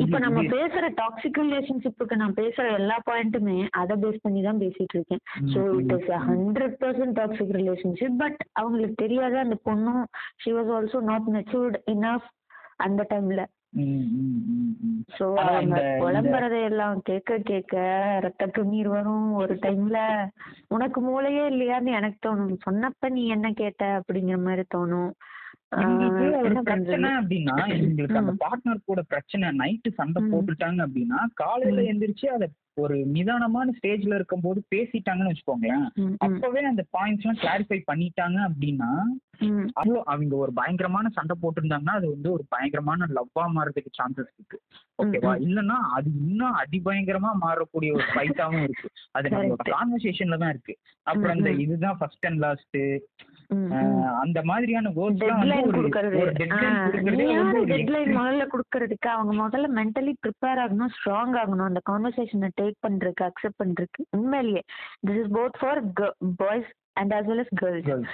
[0.03, 5.21] இப்ப நம்ம பேசுற டாக்ஸிக் ரிலேஷன்ஷிப்புக்கு நான் பேசுற எல்லா பாயிண்ட்டுமே அதை பேஸ் பண்ணி தான் பேசிட்டு இருக்கேன்
[5.51, 6.07] so it is.
[6.27, 10.03] Hundred percent toxic relationship but அவங்களுக்கு தெரியாத அந்த பொண்ணும்
[10.43, 12.27] she was also not matured enough
[12.79, 13.41] அந்த டைம்ல.
[15.13, 17.75] சோ அவங்க புலம்புறதை எல்லாம் கேட்க கேட்க
[18.19, 19.99] ரத்த கண்ணீர் வரும் ஒரு டைம்ல
[20.67, 25.11] உனக்கு மூளையே இல்லையான்னு எனக்கு தோணும் சொன்னப்ப நீ என்ன கேட்ட அப்படிங்கிற மாதிரி தோணும்
[26.63, 28.33] பிரச்சனை அப்படின்னா இவங்களுக்கு அந்த.
[28.41, 30.21] பார்ட்னர் கூட பிரச்சனை நைட்டு சண்டை.
[30.31, 31.85] போட்டுட்டாங்க அப்படின்னா காலையில.
[31.91, 32.47] எந்திரிச்சு அத
[32.77, 35.85] ஒரு நிதானமான ஸ்டேஜ்ல இருக்கும்போது பேசிட்டாங்கன்னு வச்சுக்கோங்களேன்
[36.25, 38.89] அப்பவே அந்த பாயிண்ட்ஸ் எல்லாம் கிளாரிஃபை பண்ணிட்டாங்க அப்படின்னா.
[39.75, 44.57] அவ்வளோ அவங்க ஒரு பயங்கரமான சண்டை போட்டிருந்தாங்கன்னா அது வந்து ஒரு பயங்கரமான லவ்வா மாறதுக்கு சான்சஸ் இருக்கு
[44.99, 45.33] ஓகேவா.
[45.45, 49.63] இல்லைன்னா அது இன்னும் அதிபயங்கரமா மாறக்கூடிய ஒரு ஃபைட்டாவும் இருக்கு அது Correct.
[49.71, 50.75] கான்வர்சேஷன்ல தான் இருக்கு
[51.07, 51.51] அப்புறம் இந்த.
[51.63, 52.79] இதுதான் ஃபர்ஸ்ட் அண்ட் லாஸ்ட்.
[54.21, 55.65] அந்த மாதிரியான டெட்லைன்.
[58.17, 59.09] முதல்ல கொடுக்கறதுக்கு?
[59.15, 61.69] அவங்க முதல்ல மென்டலி ப்ரிப்பேர் ஆகணும் ஸ்ட்ராங் ஆகணும்.
[61.69, 64.01] அந்த கான்வர்சேஷனை டேக் பண்றதுக்கு அக்செப்ட் பண்றதுக்கு.
[64.09, 64.63] உண்மையிலேயே
[65.07, 65.81] this is both for
[66.35, 68.09] boys and as well as girls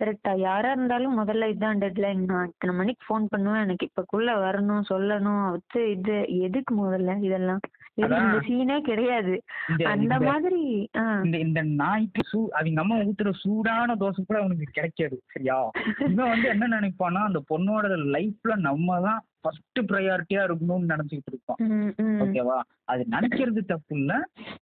[0.00, 3.64] கரெக்டா யாரா இருந்தாலும் முதல்ல இதான் டெட்லைன் நான் இத்தனை மணிக்கு ஃபோன் பண்ணுவேன்.
[3.66, 7.62] எனக்கு இப்பக்குள்ள வரணும் சொல்லணும் அது இது எதுக்கு முதல்ல இதெல்லாம்?
[8.00, 8.08] இது.
[8.24, 9.34] இந்த சீனே கிடையாது.
[9.92, 10.60] அந்த மாதிரி
[11.24, 15.16] இந்த இந்த நாய்க்கு சூ அவங்க அம்மா ஊத்துற சூடான தோசை கூட அவனுக்கு கிடைக்காது.
[15.34, 15.58] சரியா?
[16.12, 21.92] இவன் வந்து என்ன நினைப்பான்னா அந்த பொண்ணோட லைஃப்ல நம்ம தான் ஃபர்ஸ்ட் ப்ரையாரிட்டியா இருக்கணும்னு நினைச்சுக்கிட்டு இருப்பான் ம்,
[22.02, 22.18] ம்.
[22.22, 22.56] ஓகேவா
[22.88, 24.12] அது நினைக்கிறது தப்பு இல்ல.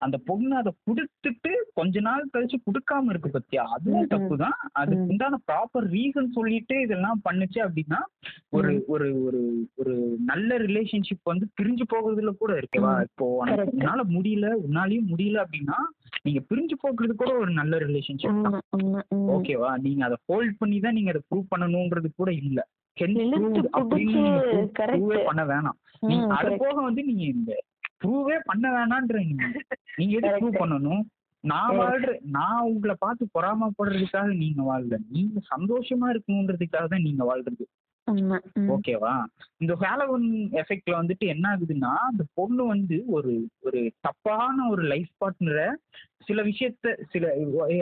[0.01, 3.63] அந்த பொண்ணு அதை கொடுத்துட்டு கொஞ்ச நாள் கழிச்சு கொடுக்காம இருக்கு பத்தியா?
[3.75, 4.57] அதுவும் தப்பு தான்.
[4.73, 5.05] அதுக்கு.
[5.11, 7.99] உண்டான ப்ராப்பர் ரீசன் சொல்லிட்டு இதெல்லாம் பண்ணுச்சு அப்படின்னா
[8.53, 9.41] ஒரு ஒரு ஒரு
[9.79, 9.93] ஒரு
[10.29, 12.93] நல்ல ரிலேஷன்ஷிப் வந்து பிரிஞ்சு போகிறதுல கூட இருக்குவா.
[13.07, 13.27] இப்போ.
[13.73, 15.79] உன்னால முடியல உன்னாலயும் முடியல அப்படின்னா
[16.23, 18.59] நீங்க பிரிஞ்சு போகிறது கூட ஒரு நல்ல ரிலேஷன்ஷிப் தான்.
[19.33, 22.59] ஓகேவா நீங்க அதை ஹோல்ட் பண்ணி தான் நீங்க அதை ப்ரூவ் பண்ணணும்ன்றது கூட இல்ல.
[25.25, 25.77] பண்ண வேணாம்
[26.31, 26.57] அது.
[26.59, 27.51] போக வந்து நீங்க இந்த
[27.99, 29.43] ப்ரூவே பண்ண வேணான்ற நீங்க
[30.17, 30.27] எது.
[30.35, 31.01] ப்ரூவ் பண்ணணும்
[31.43, 31.73] நான்.
[31.79, 37.63] வாழ்ற நான் உங்களை பார்த்து பொறாமப்படுறதுக்காக நீங்க வாழல நீங்க சந்தோஷமா இருக்கணுன்றதுக்காக தான் நீங்க வாழ்றது.
[38.55, 39.23] ஓகேவா?
[39.57, 45.73] இந்த ஹாலோவன் எஃபெக்ட்ல வந்துட்டு என்ன ஆகுதுன்னா அந்த பொண்ணு வந்து ஒரு ஒரு தப்பான ஒரு லைஃப் பார்ட்னரை
[46.25, 47.33] சில விஷயத்த சில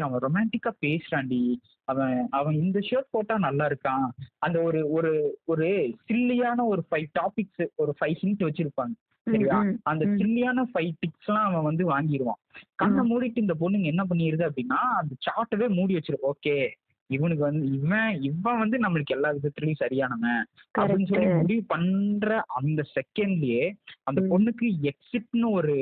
[0.02, 1.56] அவன் ரொமான்டிக்கா பேசுறான்டி.
[1.84, 4.08] அவன் அவன் இந்த ஷர்ட் போட்டா நல்லா இருக்கான்.
[4.38, 8.96] அந்த ஒரு ஒரு ஒரு சில்லியான ஒரு ஃபைவ் டாபிக்ஸ் ஒரு ஃபைவ் ஹிண்ட் வச்சிருப்பாங்க.
[9.24, 9.58] சரியா?
[9.84, 10.06] அந்த.
[10.06, 12.42] சில்லியான ஃபைவ் டிக்ஸ் எல்லாம் அவன் வந்து வாங்கிடுவான்
[12.76, 16.68] கண்ணை மூடிட்டு இந்த பொண்ணுங்க என்ன பண்ணிருது அப்படின்னா அந்த சார்ட்டவே மூடி வச்சிரும் ஓகே.
[17.10, 20.42] இவனுக்கு வந்து இவன் இவன் வந்து நம்மளுக்கு எல்லா விதத்துலயும் சரியானவன்
[20.76, 21.28] அப்படின்னு சொல்லி.
[21.38, 23.66] முடிவு பண்ற அந்த செகண்ட்லயே
[24.04, 24.22] அந்த.
[24.32, 25.76] பொண்ணுக்கு எக்ஸிட்னு ஒரு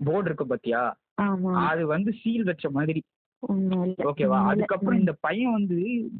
[0.00, 0.82] போர்டு இருக்கு பாத்தியா
[1.64, 3.00] அது வந்து சீல் வச்ச மாதிரி
[4.04, 4.38] ஓகேவா.
[4.50, 4.98] அதுக்கப்புறம்.
[4.98, 5.76] இந்த பையன் வந்து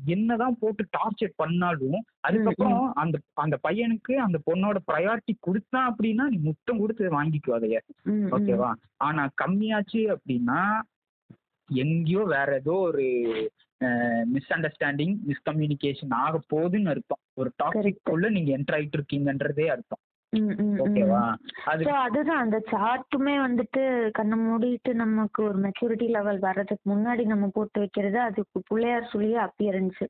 [0.07, 6.81] என்னதான் போட்டு டார்ச்சர் பண்ணாலும் அதுக்கப்புறம் அந்த அந்த பையனுக்கு அந்த பொண்ணோட ப்ரையாரிட்டி கொடுத்தான் அப்படின்னா நீ முத்தம்
[6.81, 7.81] கொடுத்து வாங்கிக்கோ அதைய.
[8.37, 8.71] ஓகேவா
[9.01, 10.61] ஆனா கம்மியாச்சு அப்படின்னா
[11.69, 13.05] எங்கேயோ வேற ஏதோ ஒரு
[14.35, 17.23] மிஸ் அண்டர்ஸ்டாண்டிங் மிஸ்கம்யூனிகேஷன் ஆக போகுதுன்னு அர்த்தம்.
[17.41, 20.03] ஒரு டாபிக் உள்ள நீங்க என்டர் ஆயிட்டு இருக்கீங்கன்றதே அர்த்தம்.
[20.83, 21.21] ஓகேவா
[21.71, 22.43] அது அதுதான்.
[22.43, 23.83] அந்த சார்ட்டுமே வந்துட்டு
[24.19, 30.03] கண்ணை மூடிட்டு நமக்கு ஒரு மெச்சூரிட்டி லெவல் வர்றதுக்கு முன்னாடி நம்ம போட்டு வைக்கிறது அதுக்கு பிள்ளையார் சொல்லிய அப்பியரன்ஸ்.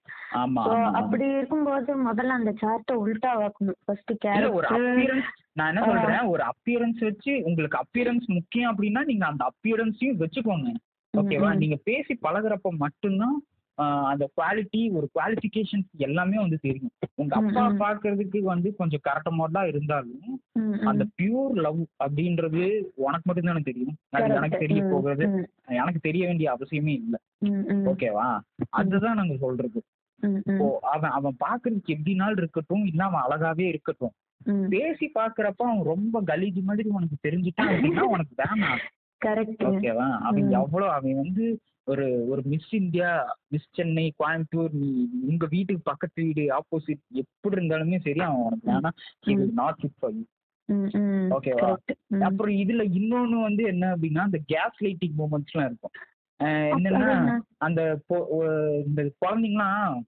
[1.01, 3.81] அப்படி இருக்கும்போது முதல்ல அந்த சார்ட்டை உல்டா வாக்கணும்.
[3.87, 5.25] ஃபர்ஸ்ட் கேரக்டர்
[5.59, 5.87] நான் என்ன.
[5.87, 6.27] சொல்றேன்?
[6.35, 10.71] ஒரு அப்பியரன்ஸ் வச்சு உங்களுக்கு அப்பியரன்ஸ் முக்கியம் அப்படின்னா நீங்க அந்த அப்பியரன்ஸையும் வச்சுக்கோங்க.
[11.15, 13.39] ஓகேவா நீங்க பேசி பழகுறப்ப மட்டும்தான்
[14.11, 16.93] அந்த குவாலிட்டி ஒரு குவாலிஃபிகேஷன் எல்லாமே வந்து தெரியும்.
[17.15, 17.63] உங்க அப்பா.
[17.83, 20.35] பாக்குறதுக்கு வந்து கொஞ்சம் கரெக்ட் மாடலா இருந்தாலும்
[20.85, 22.63] அந்த பியூர் லவ் அப்படின்றது
[23.07, 23.95] உனக்கு மட்டும் தானே தெரியும்.
[24.11, 25.25] அது எனக்கு தெரிய போகிறது
[25.67, 27.17] எனக்கு தெரிய வேண்டிய அவசியமே இல்ல.
[27.93, 28.29] ஓகேவா?
[28.81, 29.81] அதுதான் நாங்க சொல்றது.
[30.21, 34.15] இப்போ அவன் அவன் பாக்குறதுக்கு எப்படி நாள் இருக்கட்டும் இல்ல அவன் அழகாவே இருக்கட்டும்.
[34.69, 38.83] பேசி பாக்குறப்ப அவன் ரொம்ப கலீஜ் மாதிரி உனக்கு தெரிஞ்சுட்டான் அப்படின்னா உனக்கு வேணாம்.
[39.23, 40.07] கரெக்ட் ஓகேவா?
[40.29, 40.51] அவன்.
[40.51, 41.47] எவ்வளவு அவன் வந்து
[41.85, 47.99] ஒரு ஒரு Miss India Miss Chennai Coimbatore நீ உங்க வீட்டுக்கு பக்கத்து வீடு ஆப்போசிட் எப்படி இருந்தாலுமே
[48.01, 49.31] சரி அவன் உனக்கு வேணாம்.
[49.31, 50.23] இது நாட் ஃபிட் ஃபார் யூ
[51.39, 51.77] ஓகேவா?
[52.21, 55.91] அப்புறம் இதுல இன்னொன்னு வந்து என்ன அப்படின்னா இந்த கேஸ் லைட்டிங் மூமெண்ட்ஸ்லாம் இருக்கும்.
[56.45, 58.01] அஹ் என்னன்னா அந்த
[58.87, 60.01] இந்த குழந்தைங்களாம்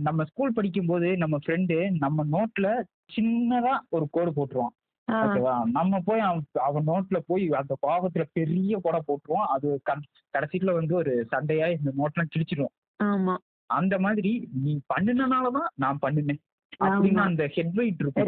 [0.00, 2.82] நம்ம ஸ்கூல் படிக்கும்போது நம்ம ஃப்ரெண்டு நம்ம நோட்ல
[3.16, 4.76] சின்னதா ஒரு கோடு போட்டுருவான்.
[5.08, 6.20] ஓகேவா நம்ம போய்
[6.52, 9.46] அவன் நோட்ல போய் அந்த பாவத்துல பெரிய கோடை போட்டுருவோம்.
[9.48, 12.74] அது கட- கடைசியில வந்து ஒரு சண்டையா இந்த நோட்லாம் கிழிச்சிடுவோம்
[13.04, 13.36] ஆமா.
[13.66, 16.40] அந்த மாதிரி நீ பண்ணுனனாலதான் நான் பண்ணுனேன்.
[16.80, 17.14] அப்படின்னு.
[17.16, 18.24] அந்த ஹெட் வெயிட் இருக்கும்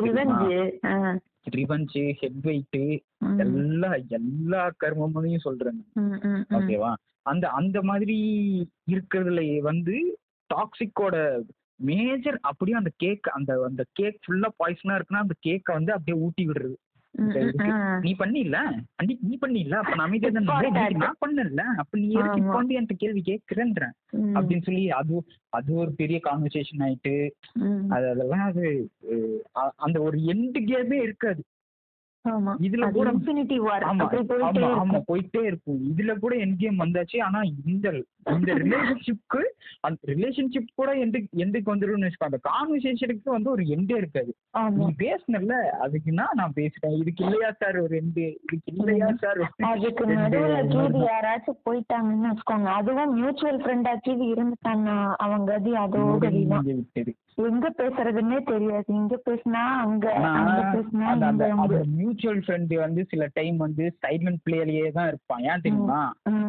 [1.57, 2.79] ரிவெஞ்சு ஹெட் வெயிட்
[3.39, 5.87] எல்லா எல்லா கர்மங்களையும் சொல்றேன்
[6.51, 8.17] ஓகேவா அந்த அந்த மாதிரி
[8.91, 10.19] இருக்கிறதுல வந்து
[10.51, 11.17] டாக்ஸிக்கோட
[11.81, 16.49] மேஜர் அப்படியே அந்த கேக் அந்த அந்த கேக் ஃபுல்லா பாய்சனா இருக்குன்னா அந்த கேக்கை வந்து அப்படியே ஊட்டி
[16.49, 16.77] விடுறது.
[18.01, 18.57] நீ பண்ணில
[18.95, 20.31] அன்னைக்கு நீ பண்ணில அப்ப நான் அமைதியா
[21.03, 21.63] நான் பண்ணல.
[21.77, 22.55] அப்ப நீ எதுக்கு இப்ப.
[22.55, 23.95] வந்து என்கிட்ட கேள்வி கேட்கிறேன்றேன்
[24.35, 27.15] அப்படின்னு சொல்லி அது அது ஒரு பெரிய கான்வர்சேஷன் ஆயிட்டு
[27.89, 28.65] அது அதெல்லாம் அது
[29.77, 31.43] அந்த ஒரு எண்டு கேமே இருக்காது.
[32.67, 33.09] இதுல கூட
[34.75, 35.81] ஆமா போயிட்டே இருக்கும்.
[35.91, 37.17] இதுல கூட எண்ட் கேம் வந்தாச்சு.
[37.23, 37.87] ஆனா இந்த
[38.35, 39.41] இந்த ரிலேஷன்ஷிப்க்கு
[39.81, 44.31] அந்த ரிலேஷன்ஷிப் கூட எண்டுக்கு வந்துரும்னு வச்சுக்கோ அந்த கான்வர்சேஷனுக்கு வந்து ஒரு எண்டே இருக்காது.
[44.77, 50.63] நீ பேசுனல அதுக்குன்னா நான் பேசுறேன் இதுக்கு இல்லையா சார் ஒரு எண்டு இதுக்கு இல்லையா சார் அதுக்கு நடுவுல
[50.73, 52.71] கீது யாராச்சும் போயிட்டாங்கன்னு வச்சுக்கோங்க.
[52.79, 55.51] அதுவும் மியூச்சுவல் ஃப்ரெண்டா கீது இருந்துட்டாங்கன்னா அவங்க
[55.85, 57.13] அதோ விட்டது
[57.45, 58.89] எங்க பேசுறதுன்னே தெரியாது.
[58.95, 60.05] இங்க பேசினா அங்க
[60.35, 61.07] அங்க பேசினா
[62.17, 62.37] அந்த அந்த அந்த.
[62.37, 66.01] மியூச்சுவல் ஃப்ரெண்டு வந்து சில டைம் வந்து சைலண்ட் பிளேலயே தான் இருப்பான் ஏன் தெரியுமா.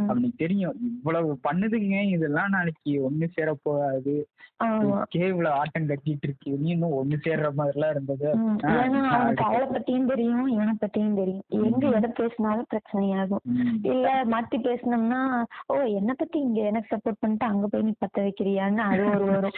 [0.09, 4.15] அவனுக்கு தெரியும் இவ்வளவு பண்ணுதுங்க இதெல்லாம் நாளைக்கு ஒண்ணு சேர போகாது.
[5.13, 8.27] கேவ்ல ஆட்டம் கட்டிட்டு இருக்கு நீ இன்னும் ஒண்ணு சேர்ற மாதிரிலாம் இருந்தது.
[9.45, 13.43] அவளை பத்தியும் தெரியும் இவனை பத்தியும் தெரியும் எங்க எதை பேசினாலும் பிரச்சனையாகும்.
[13.89, 15.21] இல்ல மாத்தி பேசினோம்னா
[15.67, 19.57] ஓ என்ன பத்தி இங்க எனக்கு சப்போர்ட் பண்ணிட்டு அங்க போய் நீ பத்த வைக்கிறியான்னு அது ஒரு வரும்.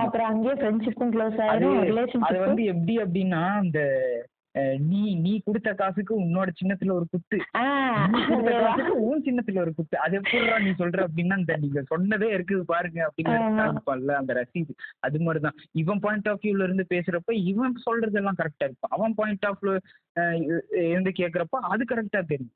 [0.00, 4.24] அப்புறம் அங்கேயே ஃப்ரெண்ட்ஷிப்பும் க்ளோஸ் அது ஆயிரும் அது ரிலேஷன்ஷிப் வந்து எப்படி அப்படின்னா இந்த அஹ்,
[4.80, 7.38] நீ நீ கொடுத்த காசுக்கு உன்னோட சின்னத்துல ஒரு குத்து.
[9.00, 9.98] உன் சின்னத்துல ஒரு குத்து.
[9.98, 14.72] அது எப்படிடா நீ சொல்ற அப்படின்னா இந்த நீங்க சொன்னதே இருக்குது பாருங்க அப்படின்னு அந்த ரசீது.
[14.98, 19.64] அது மாதிரிதான் இவன் பாயிண்ட் ஆஃப் வியூல இருந்து பேசுறப்ப இவன் சொல்றதெல்லாம் கரெக்டா இருக்கும் அவன் பாயிண்ட் ஆஃப்
[20.84, 22.54] இருந்து கேக்குறப்ப அது கரெக்டா தெரியும்.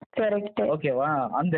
[0.75, 1.57] ஓகேவா அந்த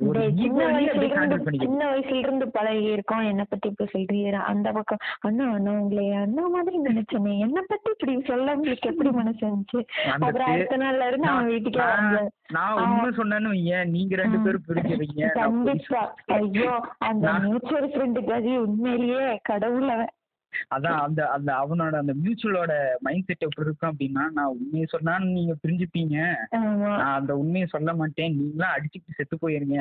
[0.00, 6.48] சின்ன வயசுல இருந்து பழகி இருக்கோம் என்ன பத்தி இப்ப சொல்றீங்க அந்த பக்கம் அண்ணா அண்ணா உங்களை அண்ணா
[6.48, 7.38] மாதிரி நினைச்சேனே.
[7.38, 11.80] என்ன பத்தி இப்படி சொல்ல உங்களுக்கு எப்படி மனசு வந்துச்சு அந்த அப்புறம் அடுத்த நாள்ல இருந்து அவன் வீட்டுக்கே
[11.82, 12.20] வரல.
[12.50, 16.02] நான் உண்மை சொன்னேன்னு ஏன் நீங்க ரெண்டு பேரும் பிரிக்கிறீங்க கண்டிப்பா.
[16.34, 20.12] ஐயோ அந்த நான்- மியூச்சுவல் ஃப்ரெண்டு கதி உண்மையிலேயே கடவுள் அவன்.
[20.68, 25.54] அதான் அந்த அந்த அவனோட அந்த மியூச்சுவலோட மைண்ட் செட் எப்படி இருக்கும் அப்படின்னா நான் உண்மையை சொன்னான்னு நீங்க
[25.62, 26.16] பிரிஞ்சுப்பீங்க.
[26.92, 28.34] நான் அந்த உண்மையை சொல்ல மாட்டேன்.
[28.38, 29.78] நீங்களாம் அடிச்சுக்கிட்டு செத்து போயிருங்க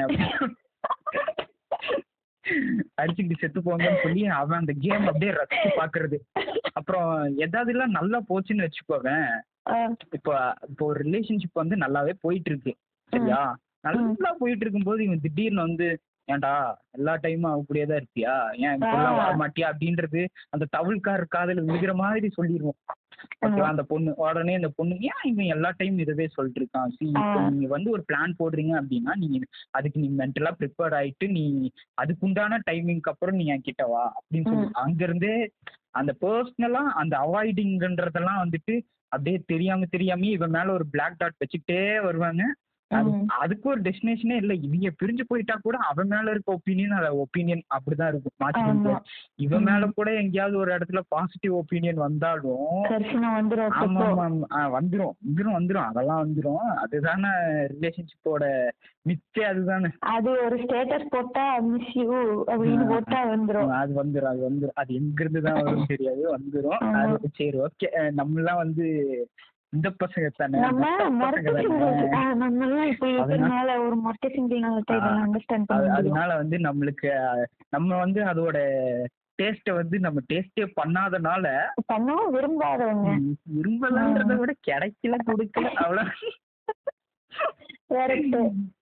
[2.98, 6.18] அடிச்சுக்கிட்டு செத்து போங்கன்னு சொல்லி அவன் அந்த கேம் அப்படியே ரசிச்சு பாக்குறது
[6.74, 9.30] அப்புறம் எதாவது எல்லாம் நல்லா போச்சுன்னு வச்சுக்கோவேன்
[10.12, 10.34] இப்போ
[10.70, 12.72] இப்போ ஒரு ரிலேஷன்ஷிப் வந்து நல்லாவே போயிட்டு இருக்கு.
[13.14, 13.40] சரியா?
[13.88, 15.88] நல்லா போயிட்டு இருக்கும்போது இவன் திடீர்னு வந்து
[16.28, 16.52] ஏன்டா
[16.94, 18.78] எல்லா டைமும் அவ கூடயே தான் இருப்பியா ஏன்.
[19.18, 20.22] வர மாட்டியா அப்படின்றது
[20.52, 22.80] அந்த தவிழ்கார காதல விழுகிற மாதிரி சொல்லிடுவோம்
[23.42, 27.06] ஓகேவா அந்த பொண்ணு உடனே அந்த பொண்ணு ஏன் இவன் எல்லா டைம் இதவே சொல்லிட்டு இருக்கான் சி.
[27.50, 29.38] நீங்க வந்து ஒரு பிளான் போடுறீங்க அப்படின்னா நீங்க
[29.72, 31.44] அதுக்கு நீ மென்டலா ப்ரிப்பேர் ஆயிட்டு நீ
[32.02, 34.68] அதுக்குண்டான டைமிங்க்கு அப்புறம் நீ என் கிட்ட வா அப்படின்னு சொல்லி.
[34.84, 35.36] அங்கிருந்தே
[35.94, 38.76] அந்த பர்சனலா அந்த அவாய்டிங்ன்றதெல்லாம் வந்துட்டு
[39.12, 42.44] அப்படியே தெரியாம தெரியாம இவன் மேல ஒரு பிளாக் டாட் வச்சுக்கிட்டே வருவாங்க.
[43.38, 44.54] அதுக்கு ஒரு டெஸ்டினேஷனே இல்ல.
[44.66, 48.36] இவங்க பிரிஞ்சு போயிட்டா கூட அவன் மேல இருக்க ஒப்பீனியன் அது ஒப்பீனியன் அப்படிதான் இருக்கும்.
[48.44, 48.96] மாத்தி.
[49.38, 49.64] இவன்.
[49.64, 52.66] மேல கூட எங்கேயாவது ஒரு இடத்துல பாசிட்டிவ் ஒப்பீனியன் வந்தாலும்
[53.76, 54.22] வந்துடும்
[54.78, 55.56] வந்துரும் வந்துரும்.
[55.58, 56.64] வந்துரும் அதெல்லாம் வந்துரும்.
[56.84, 57.32] அதுதானே
[57.74, 58.44] ரிலேஷன்ஷிப்போட
[59.06, 59.90] மிச்சே அதுதானே.
[60.14, 62.12] அது ஒரு ஸ்டேட்டஸ் போட்டா மிஸ் யூ
[62.48, 62.86] அப்படின்னு.
[62.88, 63.72] போட்டா வந்துரும்.
[63.82, 64.76] அது வந்துரும் அது வந்துரும்.
[64.76, 66.24] அது எங்க இருந்து தான் வரும் தெரியாது.
[66.38, 66.84] வந்துரும்.
[67.34, 68.86] சரி ஓகே நம்ம எல்லாம் வந்து
[69.74, 70.60] இந்த பசங்க தானே
[75.94, 77.10] அதனால வந்து நம்மளுக்கு
[77.70, 78.58] நம்ம வந்து அதோட
[79.40, 81.46] டேஸ்ட வந்து நம்ம டேஸ்டே பண்ணாதனால
[81.94, 83.08] பண்ணவும் விரும்பாதவங்க.
[83.56, 86.12] விரும்பலன்றத விட கிடைக்கல கொடுக்கல அவ்வளவு.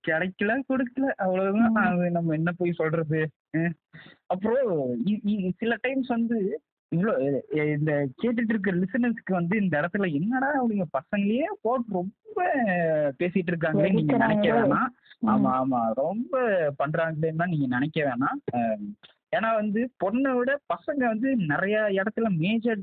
[0.08, 1.72] கிடைக்கல கொடுக்கல அவ்வளவுதான்.
[2.12, 3.22] நம்ம என்ன போய் சொல்றது.
[4.26, 4.68] அப்புறம்
[5.58, 6.38] சில டைம்ஸ் வந்து
[6.92, 7.12] இவ்வளோ
[7.76, 12.40] இந்த கேட்டுட்டு இருக்க லிசனர்ஸ்க்கு வந்து இந்த இடத்துல என்னடா அவங்க பசங்களையே போட்டு ரொம்ப
[13.20, 14.48] பேசிட்டு இருக்காங்களே நீங்க நினைக்க.
[14.58, 14.92] வேணாம்.
[15.26, 15.80] ஆமா ஆமா.
[16.02, 16.36] ரொம்ப
[16.80, 18.40] பண்றாங்களேன்னா நீங்க நினைக்க வேணாம்.
[19.34, 22.82] ஏன்னா வந்து பொண்ணை விட பசங்க வந்து நிறைய இடத்துல மேஜர்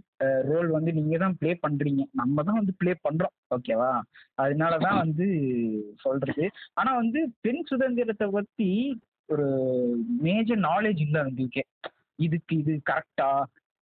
[0.51, 2.03] ரோல் வந்து நீங்க தான் ப்ளே பண்றீங்க.
[2.13, 3.35] நம்ம தான் வந்து ப்ளே பண்றோம்.
[3.55, 3.91] ஓகேவா
[4.39, 5.27] அதனாலதான் வந்து
[5.97, 6.47] சொல்றது.
[6.75, 8.71] ஆனா வந்து பெண் சுதந்திரத்தை பத்தி
[9.29, 9.49] ஒரு
[10.23, 11.65] மேஜர் நாலேஜ் இல்லை உங்களுக்கு
[12.19, 13.31] இதுக்கு இது கரெக்டா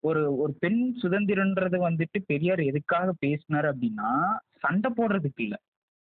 [0.03, 4.09] ஒரு ஒரு பெண் சுதந்திரன்றது வந்துட்டு பெரியார் எதுக்காக பேசினார் அப்படின்னா
[4.63, 5.55] சண்டை போடுறதுக்கு இல்ல.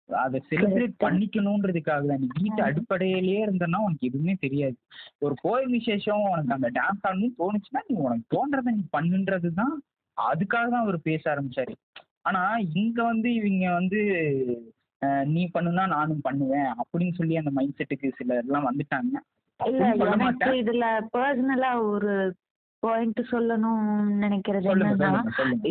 [0.09, 1.03] அதை செலிப்ரேட் Correct.
[1.03, 2.21] பண்ணிக்கணுன்றதுக்காக தான்.
[2.21, 2.61] நீ வீட்டு.
[2.65, 4.75] அடிப்படையிலேயே இருந்தனா உனக்கு எதுவுமே தெரியாது.
[5.21, 9.75] ஒரு கோயில் விசேஷம் உனக்கு அந்த டான்ஸ் ஆடணும்னு தோணுச்சுன்னா நீ உனக்கு தோன்றதை நீ பண்ணுன்றது தான்
[10.17, 11.75] அதுக்காக தான் அவர் பேச ஆரம்பிச்சாரு.
[12.21, 12.41] ஆனா
[12.75, 14.01] இங்க வந்து இவங்க வந்து
[15.29, 19.15] நீ பண்ணுனா நானும் பண்ணுவேன் அப்படின்னு சொல்லி அந்த மைண்ட் செட்டுக்கு சிலர் எல்லாம் வந்துட்டாங்க.
[19.59, 20.85] இல்ல எனக்கு இதுல
[21.15, 22.11] பர்சனலா ஒரு
[22.83, 25.23] பாயிண்ட் சொல்லணும்னு நினைக்கிறது என்னன்னா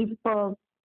[0.05, 0.33] இப்போ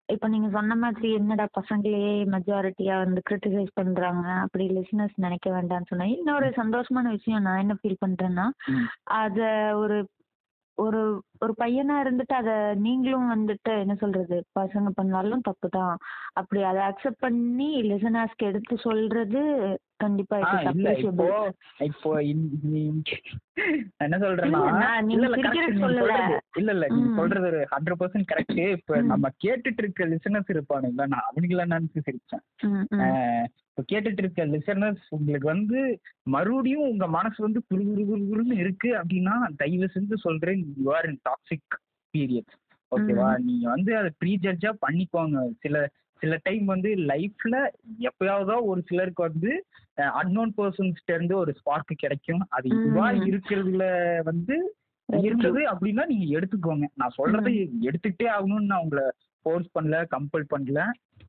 [0.09, 6.05] இப்போ நீங்க சொன்ன மாதிரி என்னடா பசங்களையே மெஜாரிட்டியா வந்து கிரிட்டிசைஸ் பண்றாங்க அப்படி லிசனர்ஸ் நினைக்க வேண்டாம்னு சொன்னா
[6.13, 8.45] இன்னொரு சந்தோஷமான விஷயம் நான் என்ன ஃபீல் பண்றேன்னா.
[9.19, 9.39] அத
[9.75, 9.97] ஒரு
[10.77, 11.01] ஒரு
[11.41, 12.51] ஒரு பையனா இருந்துட்டு அத
[12.81, 15.93] நீங்களும் வந்துட்டு என்ன சொல்றது பசங்க பண்ணாலும் தப்பு தான்
[16.33, 19.41] அப்படி அதை அக்செப்ட் பண்ணி லிசனர்ஸ்க்கு எடுத்து சொல்றது
[19.99, 21.27] கண்டிப்பா ஆ, இல்ல இப்போ.
[21.85, 22.09] இப்போ
[22.65, 22.87] நீ-
[23.99, 26.09] என்ன சொல்றேன்னா இல்ல, நான் இல்ல இல்ல correct, சிரிக்கிறது நீங்க சொல்லல.
[26.09, 27.17] சொல்றது இல்ல இல்ல நீங்க ம்.
[27.17, 29.07] சொல்றது ஒரு ஹண்ட்ரட் பர்சன்ட் கரெக்ட் இப்ப ம்.
[29.07, 33.47] நம்ம கேட்டுட்டு இருக்க லிசனர்ஸ் இருப்பானுங்களா நான் அவனுங்கள நினைச்சு சிரிச்சேன் ம், ம்.
[33.77, 35.79] இப்ப கேட்டுட்டு இருக்க லிசனர்ஸ் உங்களுக்கு வந்து
[36.25, 41.07] மறுபடியும் உங்க மனசு வந்து குரு குரு குரு குருன்னு இருக்கு அப்படின்னா தயவு செஞ்சு சொல்றேன் you are
[41.09, 41.75] in toxic
[42.13, 42.53] period
[42.91, 45.37] ஓகேவா நீங்க வந்து அதை ப்ரீ ஜட்ஜா பண்ணிக்கோங்க.
[45.59, 45.75] சில
[46.21, 47.55] சில டைம் வந்து லைஃப்ல
[48.01, 49.51] எப்பயாவதோ ஒரு சிலருக்கு வந்து
[50.13, 52.43] அன்னோன் பர்சன்ஸ்ட இருந்து ஒரு ஸ்பார்க் கிடைக்கும்.
[52.49, 53.07] அது இதுவா.
[53.27, 53.85] இருக்கிறதுல
[54.23, 54.55] வந்து
[55.09, 56.85] இருந்தது அப்படின்னா நீங்க எடுத்துக்கோங்க.
[56.93, 57.53] நான் சொல்றதை
[57.89, 59.05] எடுத்துக்கிட்டே ஆகணும்னு நான் உங்களை
[59.45, 60.79] ஃபோர்ஸ் பண்ணல கம்பல் பண்ணல.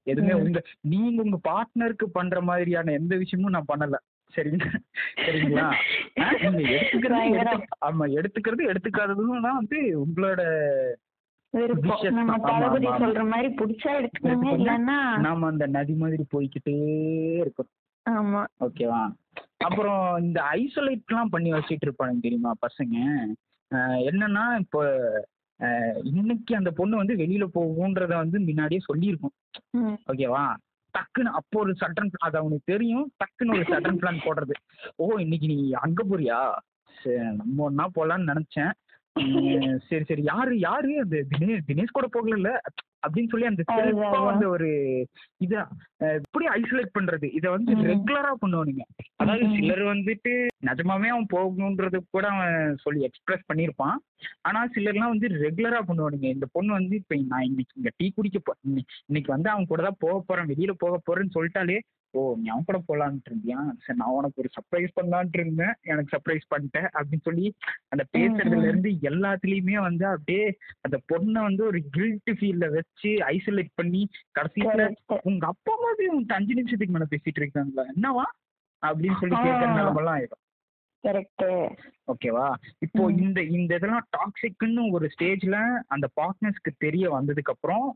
[0.07, 0.35] எதுவுமே.
[0.41, 3.97] உங்க நீங்க உங்க பார்ட்னருக்கு பண்ற மாதிரியான எந்த விஷயமும் நான் பண்ணல.
[4.35, 4.67] சரிங்க?
[5.25, 5.67] சரிங்களா?
[6.21, 10.41] ஆ, நீங்க எடுத்துக்கிறது ஆமா எடுத்துக்கிறது எடுத்துக்காததும் தான் வந்து உங்களோட
[15.23, 16.75] நாம அந்த நதி மாதிரி போய்க்கிட்டே
[17.41, 17.71] இருக்கோம்
[18.07, 18.43] ஆமா.
[18.61, 19.01] ஓகேவா?
[19.59, 22.97] அப்புறம் இந்த ஐசோலேட்லாம் பண்ணி வச்சிட்டு இருப்பானுங்க தெரியுமா பசங்க?
[24.09, 24.83] என்னன்னா இப்போ
[26.13, 29.35] இன்னைக்கு அந்த பொண்ணு வந்து வெளியில போகுன்றத வந்து முன்னாடியே சொல்லியிருக்கும்.
[30.13, 30.45] ஓகேவா
[30.95, 33.07] டக்குன்னு அப்போ ஒரு சட்டன் அது அவனுக்கு தெரியும்.
[33.21, 34.55] டக்குன்னு ஒரு சட்டன் பிளான் போடுறது.
[34.97, 36.41] ஓ இன்னைக்கு நீ அங்க போறியா?
[37.37, 38.73] நம்ம ஒன்னா போலான்னு நினைச்சேன்.
[39.89, 40.23] சரி சரி.
[40.23, 40.91] யாரு யாரு?
[41.01, 42.51] அந்த தினேஷ் தினேஷ் கூட போகல
[43.07, 43.63] அப்படின்னு சொல்லி அந்த.
[44.31, 44.69] அந்த ஒரு
[45.37, 45.55] இத
[46.19, 47.27] எப்படி ஐசோலேட் பண்றது?
[47.33, 47.77] இத வந்து.
[47.91, 48.85] ரெகுலரா பண்ணுவானுங்க
[49.17, 49.47] அதாவது.
[49.57, 50.33] சிலர் வந்துட்டு
[50.65, 53.97] நிஜமாவே அவன் போகணுன்றது கூட அவன் சொல்லி எக்ஸ்பிரஸ் பண்ணியிருப்பான்.
[54.41, 56.25] ஆனா சிலர்லாம் வந்து ரெகுலரா பண்ணுவானுங்க.
[56.25, 59.83] இந்த பொண்ணு வந்து இப்ப நான் இன்னைக்கு இங்க டீ குடிக்க போ இன்னை- இன்னைக்கு வந்து அவன் கூட
[59.83, 60.47] தான் போக போறேன்.
[60.47, 61.79] வெளியில போக போறேன்னு சொல்லிட்டாலே
[62.11, 63.57] ஓ நீ அவன் கூட போலான்ட்டு இருந்தியா?
[63.79, 65.75] சரி நான் உனக்கு ஒரு சர்ப்ரைஸ் பண்ணலான்ட்டு இருந்தேன்.
[65.83, 67.55] எனக்கு சர்ப்ரைஸ் பண்ணிட்டேன் அப்படின்னு சொல்லி
[67.89, 74.09] அந்த பேசுறதுல இருந்து எல்லாத்துலயுமே வந்து அப்படியே அந்த பொண்ணை வந்து ஒரு கில்ட் ஃபீல்ல வச்சு ஐசோலேட் பண்ணி
[74.41, 74.95] கடைசியில.
[75.23, 77.87] உங்க அப்பா மாதிரி உங்க அஞ்சு நிமிஷத்துக்கு மேல பேசிட்டு இருக்காங்களா?
[77.97, 78.27] என்னவா?
[78.83, 79.77] அப்படின்னு சொல்லி கேட்கற ஆ.
[79.77, 80.43] நிலமெல்லாம் ஆயிடும்.
[81.07, 81.43] Correct.
[82.13, 82.47] ஓகேவா
[82.79, 83.03] இப்போ.
[83.17, 87.87] இந்த இந்த இதெல்லாம் டாக்ஸிக்னு ஒரு ஸ்டேஜ்ல அந்த பார்ட்னர்ஸ்க்கு தெரிய வந்ததுக்கு அப்புறம்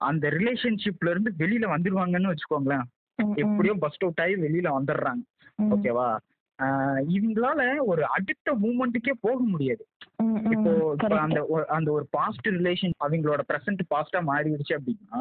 [0.00, 2.86] அந்த ரிலேஷன்ஷிப்ல இருந்து வெளியில வந்துருவாங்கன்னு வச்சுக்கோங்களேன்.
[3.36, 5.22] எப்படியோ பஸ்ட் அவுட் ஆகி வெளியில வந்துடுறாங்க.
[5.70, 6.06] ஓகேவா
[7.08, 9.82] இவங்களால ஒரு அடுத்த மூமெண்ட்டுக்கே போக முடியாது.
[10.50, 10.72] இப்போ.
[11.18, 15.20] அந்த அந்த ஒரு பாஸ்ட் ரிலேஷன் அவங்களோட ப்ரெசன்ட் பாஸ்டா மாறிடுச்சு அப்படின்னா.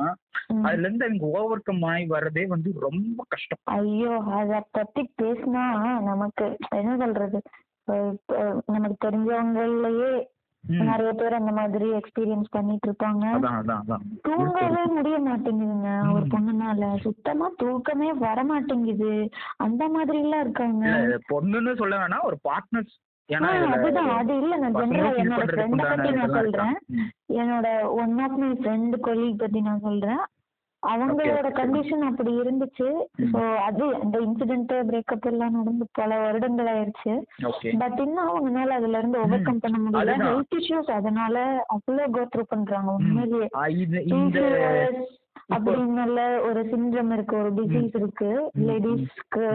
[0.62, 5.66] அதுல இருந்து அவங்க ஓவர் கம் ஆகி வர்றதே வந்து ரொம்ப கஷ்டம் ஐயோ அத பத்தி பேசினா
[6.04, 7.40] நமக்கு என்ன சொல்றது
[8.68, 10.12] நமக்கு தெரிஞ்சவங்களையே.
[10.68, 13.34] நிறைய பேர் அந்த மாதிரி எக்ஸ்பீரியன்ஸ் பண்ணிட்டு இருப்பாங்க.
[14.22, 16.14] தூங்கவே முடிய மாட்டேங்குதுங்க.
[16.14, 16.26] ஒரு.
[16.26, 17.00] பொண்ணுனால.
[17.00, 19.30] சுத்தமா தூக்கமே வர மாட்டேங்குது.
[19.58, 20.86] அந்த மாதிரி எல்லாம் இருக்காங்க
[21.30, 22.22] பொண்ணுன்னு சொல்ல வேணாம்.
[22.22, 22.96] ஒரு பார்ட்னர்ஸ்
[23.72, 24.10] அதுதான்.
[24.10, 24.58] அது இல்ல.
[24.58, 26.78] நான் ஜெனரலா என்னோட ஃப்ரெண்ட பத்தி நான் சொல்றேன்.
[27.34, 30.22] என்னோட one of my friend colleague பத்தி நான் சொல்றேன்.
[30.84, 31.48] அவங்களோட.
[31.52, 32.88] கண்டிஷன் அப்படி இருந்துச்சு.
[33.32, 37.14] சோ அது அந்த இன்சிடென்ட் பிரேக்கப் எல்லாம் நடந்து பல வருடங்கள் ஆயிருச்சு.
[37.44, 40.16] ஓகே பட் இன்னும் அவங்கனால அதுல இருந்து ஓவர் கம் பண்ண முடியல.
[40.30, 41.36] ஹெல்த் இஷ்யூஸ் அதனால
[41.68, 43.50] அவ்வளவு கோ த்ரூ பண்றாங்க உண்மையிலேயே.
[45.56, 48.30] அப்படின்னால ஒரு சிண்ட்ரம் இருக்கு ஒரு டிசீஸ் இருக்கு.
[48.68, 49.46] லேடிஸ்க்கு.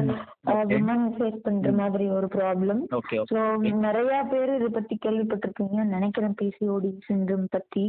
[0.73, 2.81] விமன் ஃபேஸ் பண்ற மாதிரி ஒரு ப்ராப்ளம்
[3.33, 3.41] சோ
[3.87, 6.35] நிறைய பேர் இத பத்தி கேள்விப்பட்டிருப்பீங்கன்னு நினைக்கிறேன்.
[6.43, 7.85] பிசிஓடி சிண்ட்ரம் பத்தி.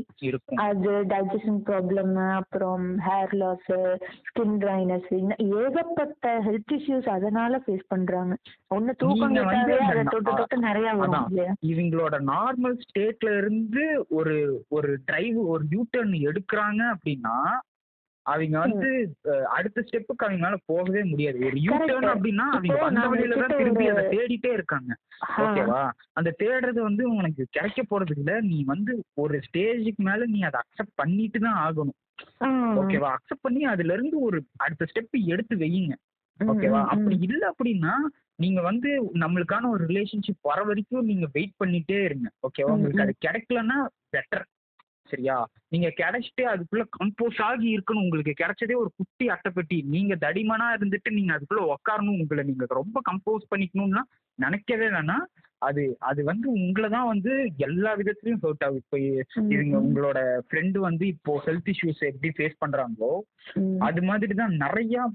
[0.68, 3.72] அது டைஜஷன் ப்ராப்ளம் அப்புறம் ஹேர் லாஸ்
[4.30, 5.12] ஸ்கின் ட்ரைனஸ்
[5.62, 8.34] ஏகப்பட்ட ஹெல்த் இஷ்யூஸ் அதனால ஃபேஸ் பண்றாங்க.
[8.76, 11.30] ஒண்ணு தூக்கம் கேட்டாவே அதை தொட்டு தொட்டு நிறைய வரும்
[11.72, 14.36] இவங்களோட நார்மல் ஸ்டேட்ல இருந்து ஒரு
[14.70, 17.36] ஒரு டிரைவ் ஒரு யூ டர்ன் எடுக்கிறாங்க அப்படின்னா
[18.26, 18.90] அவங்க வந்து
[19.50, 21.38] அடுத்த ஸ்டெப்புக்கு அவங்களால போகவே முடியாது.
[21.48, 21.74] ஒரு யூ.
[21.82, 24.92] டர்ன் அப்படின்னா அவங்க வந்த வழியில தான் திரும்பி அதை தேடிட்டே இருக்காங்க.
[25.44, 25.82] ஓகேவா?
[26.14, 30.96] அந்த தேடுறது வந்து உனக்கு கிடைக்க போறது இல்ல நீ வந்து ஒரு ஸ்டேஜுக்கு மேல நீ அதை அக்செப்ட்
[30.96, 31.98] பண்ணிட்டு தான் ஆகணும்.
[32.82, 33.12] ஓகேவா?
[33.18, 35.94] அக்செப்ட் பண்ணி அதுல இருந்து ஒரு அடுத்த ஸ்டெப் எடுத்து வையுங்க
[36.40, 36.80] ஓகேவா?
[36.94, 37.16] அப்படி.
[37.22, 37.94] இல்ல அப்படின்னா
[38.36, 42.28] நீங்க வந்து நம்மளுக்கான ஒரு ரிலேஷன்ஷிப் வர வரைக்கும் நீங்க வெயிட் பண்ணிட்டே இருங்க.
[42.48, 42.74] ஓகேவா?
[42.76, 43.02] உங்களுக்கு.
[43.02, 43.78] அது கிடைக்கலன்னா
[44.12, 44.46] பெட்டர்
[45.10, 45.36] சரியா?
[45.72, 48.06] நீங்க கிடைச்சிட்டு அதுக்குள்ள கம்போஸ் ஆகி இருக்கணும்.
[48.06, 49.80] உங்களுக்கு கிடைச்சதே ஒரு குட்டி அட்டைப்பெட்டி.
[49.86, 54.04] நீங்க தடிமனா இருந்துட்டு நீங்க அதுக்குள்ள உட்காரணும் உங்களை நீங்க ரொம்ப கம்போஸ் பண்ணிக்கணும்னா
[54.40, 55.26] நினைக்கவே வேணாம்.
[55.58, 58.82] அது அது வந்து உங்களை தான் வந்து எல்லா விதத்துலயும் ஹர்ட் ஆகும்.
[58.82, 58.98] இப்போ
[59.42, 59.76] ம்.
[59.82, 63.14] உங்களோட ஃப்ரெண்டு வந்து இப்போ ஹெல்த் இஷ்யூஸ் எப்படி ஃபேஸ் பண்றாங்களோ.
[63.80, 65.06] அது மாதிரி தான் நிறைய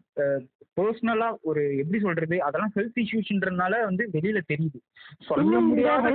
[0.76, 2.36] பர்சனலா ஒரு எப்படி சொல்றது?
[2.42, 4.78] அதெல்லாம் ஹெல்த் இஷ்யூஸ்ன்றனால வந்து வெளியில தெரியுது.
[5.20, 6.12] சொல்ல முடியாத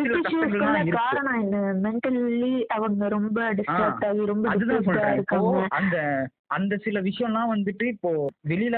[0.98, 1.58] காரணம் என்ன?
[1.86, 5.20] மென்டலி அவங்க ரொம்ப டிஸ்ட்ராக்ட் ஆகி ரொம்ப அதுதான் சொல்றேன்.
[5.22, 5.38] இப்போ
[5.70, 5.98] அந்த
[6.48, 8.10] அந்த சில விஷயம்லாம் வந்துட்டு இப்போ
[8.48, 8.78] வெளியில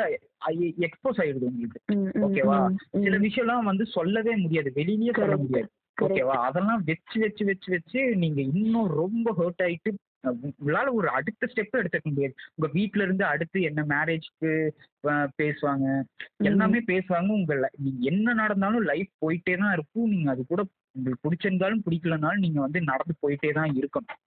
[0.88, 1.80] எக்ஸ்போஸ் ஆயிடுது உங்களுக்கு.
[2.26, 2.60] ஓகேவா.
[3.06, 4.72] சில விஷயம்லாம் வந்து சொல்லவே முடியாது.
[4.76, 5.38] வெளியிலயே சொல்ல.
[5.38, 5.70] முடியாது.
[5.98, 9.92] ஓகேவா அதெல்லாம் வச்சு வச்சு வச்சு வச்சு நீங்க இன்னும் ரொம்ப ஹர்ட் ஆயிட்டு
[10.24, 12.34] உங்களால ஒரு அடுத்த ஸ்டெப் எடுத்துக்க முடியாது.
[12.56, 14.52] உங்க வீட்ல இருந்து அடுத்து என்ன மேரேஜ்க்கு
[15.42, 15.86] பேசுவாங்க.
[16.44, 17.30] எல்லாமே பேசுவாங்க.
[17.38, 20.10] உங்க நீங்க என்ன நடந்தாலும் லைஃப் போயிட்டே தான் இருக்கும்.
[20.10, 20.62] நீங்க அது கூட
[20.96, 24.20] உங்களுக்கு பிடிச்சிருந்தாலும் பிடிக்கலனாலும் நீங்க வந்து நடந்து போயிட்டே தான் இருக்கணும்.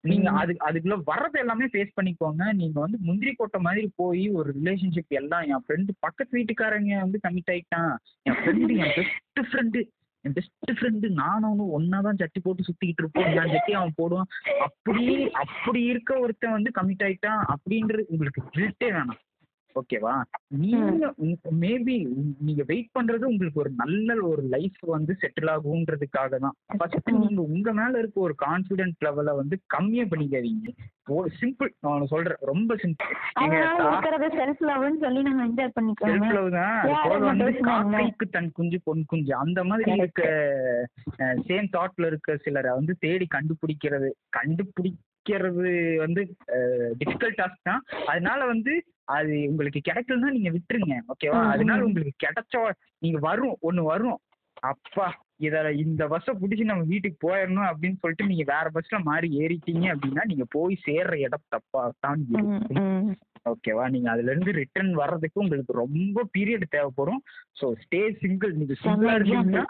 [0.00, 0.30] நீங்க.
[0.30, 2.52] அது அதுக்குள்ள வர்றது எல்லாமே ஃபேஸ் பண்ணிக்கோங்க.
[2.52, 7.52] நீங்க வந்து முந்திரி கொட்டை மாதிரி போய் ஒரு ரிலேஷன்ஷிப் எல்லாம் என் ஃப்ரெண்டு பக்கத்து வீட்டுக்காரங்க வந்து கமிட்
[7.54, 7.94] ஆயிட்டான்.
[8.22, 9.82] என் ஃப்ரெண்டு என் பெஸ்ட் ஃப்ரெண்டு
[10.24, 13.30] என் பெஸ்ட் ஃப்ரெண்டு நானும் ஒன்னா தான் சட்டி போட்டு சுத்திக்கிட்டு இருப்போம்.
[13.30, 14.30] என் சட்டி அவன் போடுவான்.
[14.58, 19.20] அப்படி அப்படி இருக்க ஒருத்தன் வந்து கமிட் ஆயிட்டான் அப்படின்றது உங்களுக்கு கில்ட்டே வேணாம்.
[19.80, 20.14] ஓகேவா
[20.62, 21.06] நீங்க
[21.62, 21.96] மேபி
[22.46, 26.56] நீங்க வெயிட் பண்றது உங்களுக்கு ஒரு நல்ல ஒரு லைஃப் வந்து செட்டில் ஆகுன்றதுக்காக தான்.
[26.78, 30.70] ஃபர்ஸ்ட் நீங்க உங்க மேல இருக்க ஒரு கான்பிடன்ட் லெவலை வந்து கம்மியா பண்ணிக்காதீங்க.
[31.16, 32.40] ஒரு சிம்பிள் நான் சொல்றேன்.
[32.52, 33.12] ரொம்ப சிம்பிள்
[34.38, 36.12] செல்ஃப் லவ்னு சொல்லி நம்ம என்ஜாய் பண்ணிக்கோங்க.
[36.12, 39.32] செல்ஃப் லவ் தான் வந்து தன் குஞ்சு பொன் குஞ்சு.
[39.44, 40.22] அந்த மாதிரி இருக்க
[41.48, 44.10] சேம் தாட்ல இருக்க சிலரை வந்து தேடி கண்டுபிடிக்கிறது
[45.26, 45.70] கண்டுபிடிக்கிறது
[46.04, 46.22] வந்து
[47.00, 47.82] டிஃபிகல்ட் டாஸ்க் தான்.
[48.12, 48.72] அதனால வந்து
[49.16, 51.84] அது உங்களுக்கு கிடைக்கலன்னா நீங்க விட்டுருங்க ஓகேவா அதனால.
[51.88, 52.54] உங்களுக்கு கிடைச்ச
[53.04, 54.18] நீங்க வரும் ஒண்ணு வரும்
[54.70, 55.06] அப்பா
[55.46, 60.22] இத இந்த பஸ்ஸை பிடிச்சி நம்ம வீட்டுக்கு போயிடணும் அப்படின்னு சொல்லிட்டு நீங்க வேற பஸ்ல மாறி ஏறிட்டீங்க அப்படின்னா
[60.30, 62.22] நீங்க போய் சேர்ற இடம் தப்பா தான்.
[63.52, 67.20] ஓகேவா நீங்க அதுல இருந்து ரிட்டர்ன் வர்றதுக்கு உங்களுக்கு ரொம்ப பீரியட் தேவைப்படும்.
[67.60, 69.66] ஸோ ஸ்டே சிங்கிள் நீங்க சிங்கிளா இருந்தீங்கன்னா.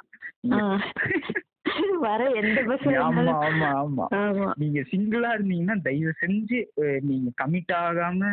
[2.02, 4.04] வர எந்த பஸ் ஆமா ஆமா ஆமா.
[4.18, 4.48] ஆமா.
[4.56, 6.58] நீங்க சிங்கிளா இருந்தீங்கன்னா தயவு செஞ்சு
[7.06, 8.30] நீங்க கமிட் ஆகாம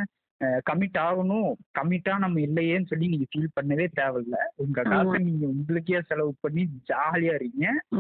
[0.66, 1.50] கமிட் ஆகணும்.
[1.78, 4.38] கமிட்டா நம்ம இல்லையேன்னு சொல்லி நீங்க ஃபீல் பண்ணவே தேவையில்ல.
[4.56, 7.36] உங்க காசை நீங்க உங்களுக்கே செலவு பண்ணி ஜாலியா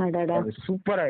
[0.03, 0.39] அடடா.
[0.65, 1.05] சூப்பரா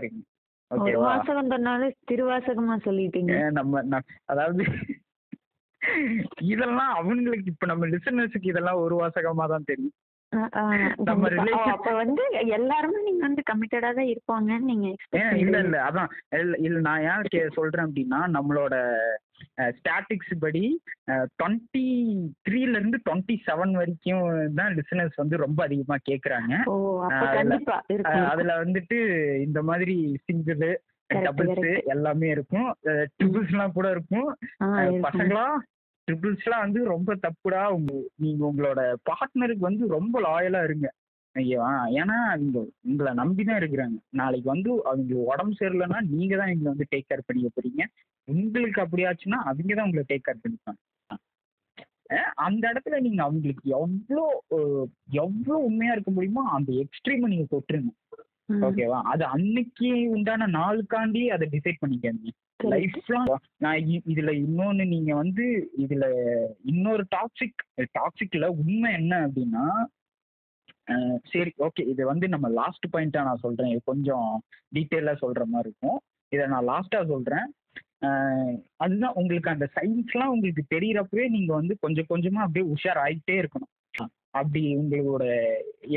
[0.71, 3.33] ஓகேவா வாசகம் சொன்னாலே திருவாசகமா சொல்லிட்டீங்க.
[3.51, 3.81] நம்ம
[4.25, 4.63] அதாவது
[6.45, 9.95] இதெல்லாம் அவங்களுக்கு இப்ப நம்ம லிசனர்ஸுக்கு இதெல்லாம் ஒரு வாசகமா தான் தெரியும்.
[11.73, 12.23] அப்ப வந்து
[12.55, 14.87] எல்லாருமே நீங்க வந்து கமிட்டடா தான் இருப்பாங்கன்னு நீங்க
[15.39, 15.57] இல்ல.
[15.61, 16.09] இல்ல அதான்
[16.61, 17.23] இல்ல நான் ஏன்
[17.57, 18.75] சொல்றேன் அப்படின்னா நம்மளோட
[19.75, 20.65] ஸ்டாட்டிக்ஸ் படி
[21.33, 21.85] டுவெண்ட்டி
[22.45, 24.23] த்ரீல இருந்து டுவெண்ட்டி செவன் வரைக்கும்
[24.55, 26.53] தான் லிசனர்ஸ் வந்து ரொம்ப அதிகமா கேக்குறாங்க
[28.31, 28.99] அதுல- வந்துட்டு
[29.43, 29.95] இந்த மாதிரி
[30.25, 30.65] சிங்கிள்
[31.09, 31.65] டபுள்ஸ்.
[31.93, 32.67] எல்லாமே இருக்கும்
[33.13, 34.29] ட்ரிபிள்ஸ் எல்லாம் கூட இருக்கும்.
[35.03, 35.45] பசங்களா
[36.07, 37.93] ட்ரிபிள்ஸ்லாம் வந்து ரொம்ப தப்புடா உங்க
[38.23, 40.87] நீங்க உங்களோட பார்ட்னருக்கு வந்து ரொம்ப லாயலா இருங்க.
[41.35, 41.67] ஐயா
[41.99, 42.57] ஏன்னா அவங்க
[42.87, 43.97] உங்களை நம்பி தான் இருக்கிறாங்க.
[44.19, 47.83] நாளைக்கு வந்து அவங்க உடம்பு சரியில்லைன்னா நீங்க தான் எங்களை வந்து டேக் கேர் பண்ணிக்க போறீங்க.
[48.27, 50.81] உங்களுக்கு அப்படி ஆச்சுன்னா அவங்க தான் உங்களை டேக் கேர் பண்ணிப்பாங்க.
[52.45, 54.25] அந்த இடத்துல நீங்க அவங்களுக்கு எவ்வளோ
[55.23, 57.91] எவ்வளோ உண்மையா இருக்க முடியுமோ அந்த எக்ஸ்ட்ரீமை நீங்க தொட்டுருங்க
[58.49, 59.01] ஓகேவா?
[59.01, 62.33] அது அன்னைக்கு உண்டான நாளுக்காண்டி அதை டிசைட் பண்ணிக்காதீங்க.
[62.63, 62.97] correct.
[63.07, 63.75] லைஃப் நான்
[64.13, 65.45] இதுல இன்னொன்னு நீங்க வந்து
[65.77, 66.05] இதுல
[66.63, 67.61] இன்னொரு டாக்ஸிக்
[67.99, 69.65] டாக்ஸிக்ல உண்மை என்ன அப்படின்னா
[71.23, 73.69] சரி ஓகே இது வந்து நம்ம லாஸ்ட் பாயிண்டா நான் சொல்றேன்.
[73.69, 74.43] இது கொஞ்சம்
[74.75, 75.99] டீட்டெயிலா சொல்ற மாதிரி இருக்கும்.
[76.29, 77.47] இதை நான் லாஸ்டா சொல்றேன்.
[78.75, 83.71] அதுதான் உங்களுக்கு அந்த சயின்ஸ்லாம் உங்களுக்கு தெரியறப்பவே நீங்க வந்து கொஞ்சம் கொஞ்சமா அப்படியே உஷார் ஆகிட்டே இருக்கணும்.
[84.33, 85.23] அப்படி உங்களோட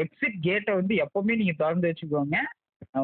[0.02, 2.38] எக்ஸிட் கேட்டை வந்து எப்பவுமே நீங்க திறந்து வச்சுக்கோங்க.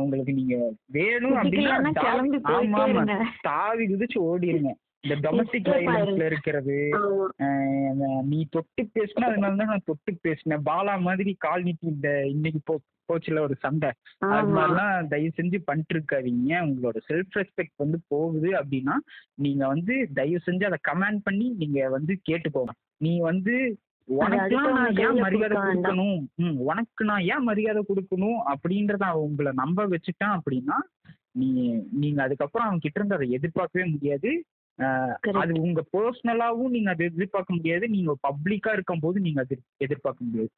[0.04, 0.56] உங்களுக்கு நீங்க
[0.96, 3.18] வேணும் அப்படின்னா
[3.48, 4.72] தாவி குதிச்சு ஓடிடுங்க
[5.04, 6.26] இந்த டொமஸ்டிக் வயலன்ஸ்ல.
[6.30, 6.76] இருக்கிறது
[8.30, 10.64] நீ தொட்டு பேசினா அதனால தான் நான் தொட்டு பேசினேன்.
[10.68, 12.74] பாலா மாதிரி கால் நீட்டி இந்த இன்னைக்கு போ
[13.08, 13.90] போச்சுல ஒரு சண்டை.
[14.34, 18.96] அது மாதிரிலாம் தயவு செஞ்சு பண்ணிட்டு இருக்காதீங்க உங்களோட செல்ஃப் ரெஸ்பெக்ட் வந்து போகுது அப்படின்னா
[19.46, 22.74] நீங்க வந்து தயவு செஞ்சு அதை கமெண்ட் பண்ணி நீங்க வந்து கேட்டு போங்க
[23.06, 23.56] நீ வந்து
[24.08, 25.56] உனக்குலாம் நான் ஏன் மரியாதை.
[25.58, 26.22] கொடுக்கணும்?
[26.70, 28.40] உனக்கு நான் ஏன் மரியாதை கொடுக்கணும்?
[28.52, 30.78] அப்படின்றத உங்களை நம்ப வச்சுட்டான் அப்படின்னா
[31.30, 31.50] நீ
[31.90, 34.44] நீங்க அதுக்கப்புறம் அவன் கிட்ட இருந்து அதை எதிர்பார்க்கவே முடியாது.
[35.32, 37.88] அது உங்க பர்சனலாவும் நீங்க அதை எதிர்பார்க்க முடியாது.
[37.88, 40.52] நீங்க பப்ளிக்கா இருக்கும் போது நீங்க அது எதிர்பார்க்க முடியாது.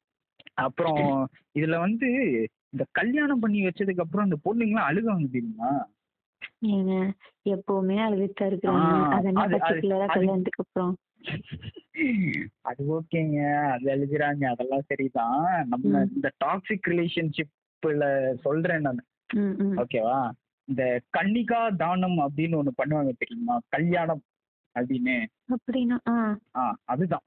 [0.54, 2.08] அப்புறம் இதுல வந்து
[2.70, 5.70] இந்த கல்யாணம் பண்ணி வச்சதுக்கு அப்புறம் இந்த பொண்ணுங்களாம் அழுகாங்க தெரியுமா?
[6.66, 7.10] ஏங்க
[7.44, 10.96] எப்பவுமே அழுதுட்டா இருக்கிறாங்க ஆ, அது என்ன அது- அது- பர்டிகுலரா அது- கல்யாணத்துக்கு அப்புறம்?
[12.60, 13.70] அது ஓகேங்க.
[13.70, 14.44] அது அழுகுறாங்க.
[14.44, 15.66] அதெல்லாம் சரிதான்.
[15.68, 16.10] நம்ம ம்.
[16.14, 19.04] இந்த டாக்ஸிக் ரிலேஷன்ஷிப்ல சொல்றேன் நான்.
[19.34, 19.78] ம், ம்.
[19.78, 20.30] ஓகேவா
[20.64, 23.58] இந்த கன்னிகா தானம் அப்படின்னு ஒண்ணு பண்ணுவாங்க தெரியுமா?
[23.68, 24.22] கல்யாணம்
[24.74, 25.26] அப்படின்னு.
[25.48, 26.38] அப்படின்னா ஆ.
[26.56, 27.20] ஆ அதுதான்.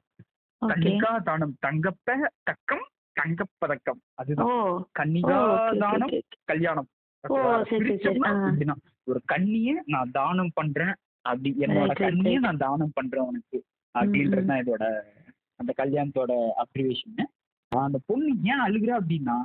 [0.66, 0.70] ஓகே.
[0.70, 1.58] கன்னிகா தானம்.
[1.68, 2.88] தங்கப்ப தக்கம்
[3.20, 3.98] தங்கப்பதக்கம்.
[3.98, 4.46] ஓ அதுதான்.
[4.46, 4.84] ஓ.
[5.00, 6.88] கன்னிகா ஓகே தானம் ஓகே கல்யாணம்.
[7.28, 7.54] ஓ, ஓகேவா?
[7.70, 8.20] சரி, சரி, சரி.
[8.20, 8.48] பிரிச்சோம்னா ஆ.
[8.48, 8.97] இப்படிதான்.
[9.08, 10.94] ஒரு கண்ணிய நான் தானம் பண்றேன்
[11.26, 12.40] அப்படி என்னோட கண்ணிய.
[12.40, 13.58] நான் தானம் பண்றேன் உனக்கு
[13.96, 14.50] அப்படின்றது ம்.
[14.50, 14.86] தான் இதோட
[15.60, 16.32] அந்த கல்யாணத்தோட
[16.64, 17.26] அப்ரிவேஷன்
[17.72, 19.38] அந்த பொண்ணு ஏன் அழுகுறா அப்படின்னா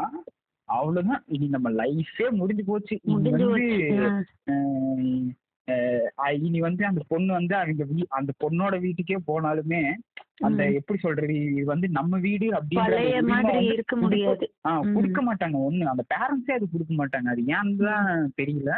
[0.68, 1.22] அவ்வளவுதான்.
[1.28, 2.96] இனி நம்ம லைஃபே முடிஞ்சு போச்சு.
[6.32, 9.94] இனி வந்து அந்த பொண்ணு வந்து அவங்க வீ அந்த பொண்ணோட வீட்டுக்கே போனாலுமே
[10.36, 10.72] அந்த.
[10.72, 14.54] எப்படி சொல்றது இது வந்து நம்ம வீடு அப்படின்ற வந்து இருக்க கொடுக்க- முடியாது.
[14.66, 14.94] ஆ, ம்.
[14.94, 15.56] கொடுக்க மாட்டாங்க.
[15.70, 17.24] ஒண்ணு அந்த பேரண்ட்ஸே அது கொடுக்க மாட்டாங்க.
[17.24, 18.70] அது ஏன்னு தான் தெரியல.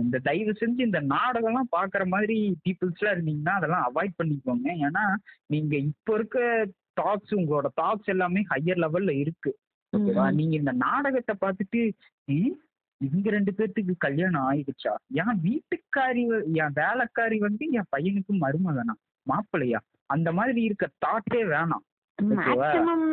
[0.00, 4.88] இந்த தயவு செஞ்சு இந்த நாடகம்லாம் பாக்குற மாதிரி பீப்புள்ஸ்லாம் இருந்தீங்கன்னா அதெல்லாம் அவாய்ட் பண்ணிக்கோங்க.
[4.88, 5.14] ஏன்னா
[5.46, 9.58] நீங்க இப்ப இருக்க டாக்ஸ் உங்களோட டாக்ஸ் எல்லாமே ஹையர் லெவல்ல இருக்கு.
[9.96, 10.32] ஓகேவா.
[10.32, 11.90] நீங்க இந்த நாடகத்தை பார்த்துட்டு
[12.24, 12.56] "ஏய்,
[13.00, 14.92] இவங்க ரெண்டு பேர்த்துக்கு கல்யாணம் ஆயிடுச்சா?
[15.20, 16.22] என் வீட்டுக்காரி
[16.60, 18.94] என் வேலைக்காரி வந்து என் பையனுக்கு மருமகனா?
[19.26, 19.80] மாப்பிள்ளையா?
[20.06, 21.84] அந்த மாதிரி இருக்க தாட்டே வேணாம்?
[22.18, 23.06] மேக்சிமம்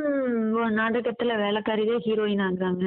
[0.79, 2.85] நாடகத்துல வேலைக்காரியே ஹீரோயின் ஆகுறாங்க.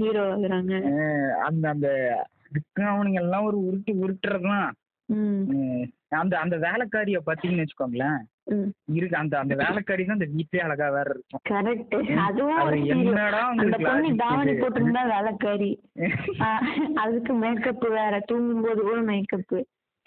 [0.00, 0.74] ஹீரோ ஆகுறாங்க.
[1.46, 1.88] அந்த அந்த
[2.92, 4.72] அவனுங்க எல்லாம் ஒரு உருட்டு உருட்டுறதுலாம்.
[6.20, 8.20] அந்த அந்த வேலைக்காரிய பாத்தீங்கன்னு வச்சுக்கோங்களேன்.
[8.92, 9.16] இருக்கு.
[9.16, 11.42] அந்த அந்த வேலைக்காரி தான் அந்த வீட்லயே அழகா வேற இருக்கும்.
[11.50, 12.84] கரெக்ட் அதுவும்.
[12.94, 14.52] என்னடா அந்த பொண்ணு தாவணி?
[14.58, 15.70] போட்டிருந்தா வேலைக்காரி.
[17.02, 19.54] அதுக்கு மேக்கப் வேற தூங்கும் போது கூட மேக்கப்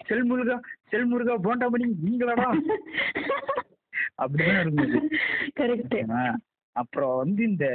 [0.00, 0.56] செல்முருகா
[0.92, 2.48] செல்முருகா போண்டாமணி நீங்களாடா?
[4.18, 4.98] அப்படிதான் இருந்தது.
[5.60, 5.98] கரெக்ட்?
[6.76, 7.66] அப்புறம் வந்து இந்த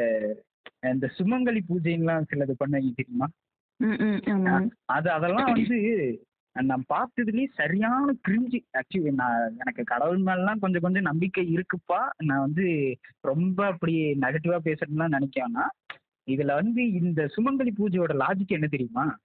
[0.87, 3.27] இந்த சுமங்கலி பூஜைலாம் சிலது பண்ண தெரியுமா?
[4.89, 5.77] அது அதெல்லாம் வந்து
[6.63, 12.01] நான் பார்த்ததுலயே சரியான கிரிஞ்சு ஆக்சுவலி நான் எனக்கு கடவுள் மேலாம் கொஞ்சம் கொஞ்சம் நம்பிக்கை இருக்குப்பா.
[12.23, 15.73] நான் வந்து ரொம்ப அப்படி நெகட்டிவா பேசுறதுலாம் நினைக்க வேணாம்
[16.27, 19.17] இதுல வந்து இந்த சுமங்கலி பூஜையோட லாஜிக் என்ன தெரியுமா?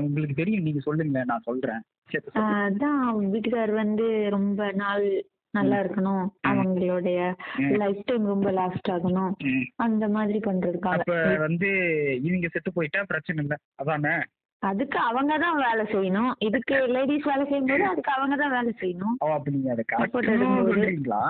[0.00, 0.62] உங்களுக்கு தெரியும்.
[0.62, 1.82] நீங்க சொல்லுங்க நான் சொல்றேன்.
[2.34, 6.26] அதான் அவங்க வீட்டுக்கார் வந்து ரொம்ப நாள் நல்லா இருக்கணும்.
[6.48, 7.34] அவங்களுடைய.
[7.76, 9.32] லைஃப் டைம் ரொம்ப லாஸ்ட் ஆகணும்.
[9.76, 10.98] அந்த மாதிரி பண்றதுக்காக.
[10.98, 11.70] அப்ப வந்து
[12.22, 13.58] இவங்க செத்து போயிட்டா பிரச்சனை இல்லை.
[13.74, 14.16] அதானே?
[14.62, 16.30] அதுக்கு அவங்க தான் வேலை செய்யணும்.
[16.38, 19.14] இதுக்கு லேடிஸ் வேலை செய்யும்போது அதுக்கு அவங்க தான் வேலை செய்யணும்.
[19.24, 20.72] ஓ அப்ப நீங்க அதை Support கரெக்டா எடுக்கும்போது.
[20.72, 21.20] சொல்றீங்களா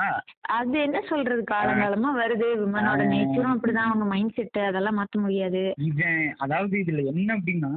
[0.58, 1.42] அது என்ன சொல்றது?
[1.52, 2.46] காலங்காலமா வருது.
[2.62, 3.02] விமனோட.
[3.12, 3.90] நேச்சரும் அப்படிதான்.
[3.90, 5.62] அவங்க மைண்ட் செட் அதெல்லாம் மாத்த முடியாது.
[5.88, 7.72] இவன் அதாவது இதுல என்ன அப்படின்னா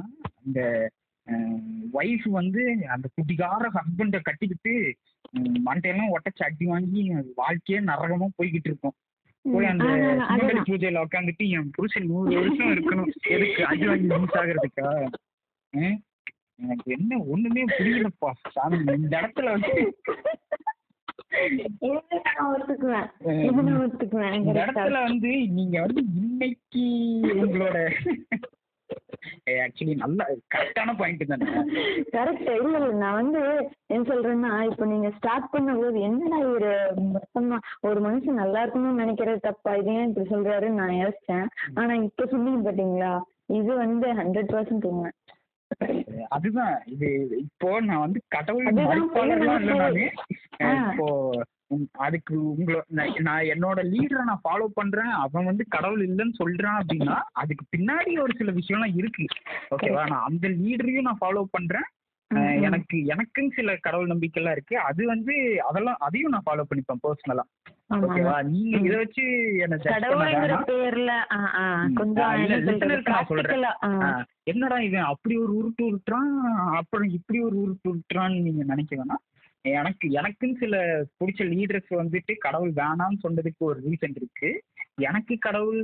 [0.46, 0.60] இந்த
[1.98, 2.62] ஒய்ஃப் வந்து
[2.94, 4.72] அந்த குட்டிக்கார ஹஸ்பண்ட கட்டிக்கிட்டு
[5.66, 7.02] மண்டையெல்லாம் ஒட்டச்சு அடி வாங்கி
[7.34, 8.96] வாழ்க்கையே நரகமா போய்கிட்டு இருக்கும்.
[9.44, 9.84] போய் அந்த.
[10.66, 13.12] பூஜையில உட்காந்துட்டு என் புருஷன் நூறு வருஷம் இருக்கணும்.
[13.36, 14.88] எதுக்கு அடி வாங்கி யூஸ் ஆகுறதுக்கா?
[16.62, 18.32] எனக்கு என்ன ஒண்ணுமே புரியலப்பா.
[18.54, 19.92] சாமி இந்த இடத்துல வந்து இந்த.
[24.52, 25.28] இடத்துல வந்து
[25.58, 26.84] நீங்க வந்து இன்னைக்கு
[27.42, 27.90] உங்களோட
[29.64, 31.46] ஆக்சுவலி நல்ல கரெக்டான பாயிண்ட் தானே.
[32.16, 38.00] கரெக்ட் இல்ல இல்ல நான் வந்து என்ன சொல்றேன்னா இப்ப நீங்க ஸ்டார்ட் பண்ணும்போது என்னடா ஒரு மொத்தமா ஒரு
[38.00, 39.74] மனுஷன் நல்லா இருக்கணும்னு நினைக்கிறது தப்பா?
[39.74, 41.46] இது ஏன் இப்படி சொல்றாருன்னு நான் யோசிச்சேன்.
[41.74, 43.20] ஆனா இப்ப சொன்னீங்க பாத்தீங்களா?
[43.46, 45.10] இது வந்து ஹண்ட்ரட் பர்சன்ட் உண்மை.
[46.36, 46.74] அதுதான்.
[46.94, 47.08] இது
[47.46, 50.04] இப்போ நான் வந்து கடவுள் மறுப்பாளர்லாம் இல்ல நானு.
[50.90, 51.08] இப்போ
[52.06, 52.78] அதுக்கு உங்கள
[53.28, 55.12] நான் என்னோட லீடரை நான் ஃபாலோ பண்றேன்.
[55.24, 59.26] அவன் வந்து கடவுள் இல்லைன்னு சொல்றான் அப்படின்னா அதுக்கு பின்னாடி ஒரு சில விஷயம்லாம் இருக்கு.
[59.74, 61.88] ஓகேவா நான் அந்த லீடரையும் நான் ஃபாலோ பண்றேன்.
[62.66, 64.74] எனக்கு எனக்குன்னு சில கடவுள் நம்பிக்கைலாம் இருக்கு.
[64.88, 65.34] அது வந்து
[65.68, 67.44] அதெல்லாம் அதையும் நான் ஃபாலோ பண்ணிப்பேன் பர்சனலா
[67.96, 68.36] ஓகேவா?
[68.44, 68.78] நீங்க.
[68.78, 69.24] இதை வச்சு
[69.58, 70.54] என்ன கடவுளுங்கிற.
[70.70, 71.12] பேர்ல.
[71.94, 72.30] கொஞ்சம்
[74.44, 76.30] என்னடா இவன் அப்படி ஒரு உருட்டு உருட்டுறான்?
[76.72, 79.22] அப்புறம் இப்படி ஒரு உருட்டு உருட்டுறான்னு நீங்க நினைக்க வேணாம்.
[79.64, 80.76] எனக்கு எனக்குன்னு சில
[81.18, 84.50] பிடிச்ச லீடர்ஸ் வந்துட்டு கடவுள் வேணாம்னு சொன்னதுக்கு ஒரு ரீசன் இருக்கு.
[85.00, 85.80] எனக்கு கடவுள்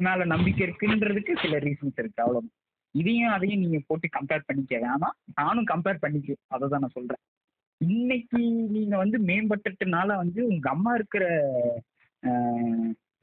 [0.00, 2.48] மேல நம்பிக்கை இருக்குன்றதுக்கு சில ரீசன்ஸ் இருக்கு அவ்வளவு
[2.94, 5.16] இதையும் அதையும் நீங்க போட்டு கம்பேர் பண்ணிக்க வேணாம்.
[5.34, 7.22] நானும் கம்பேர் பண்ணிக்க அதை தான் நான் சொல்றேன்.
[7.80, 8.38] இன்னைக்கு
[8.68, 11.24] நீங்க வந்து மேம்பட்டுனால வந்து உங்க அம்மா இருக்கிற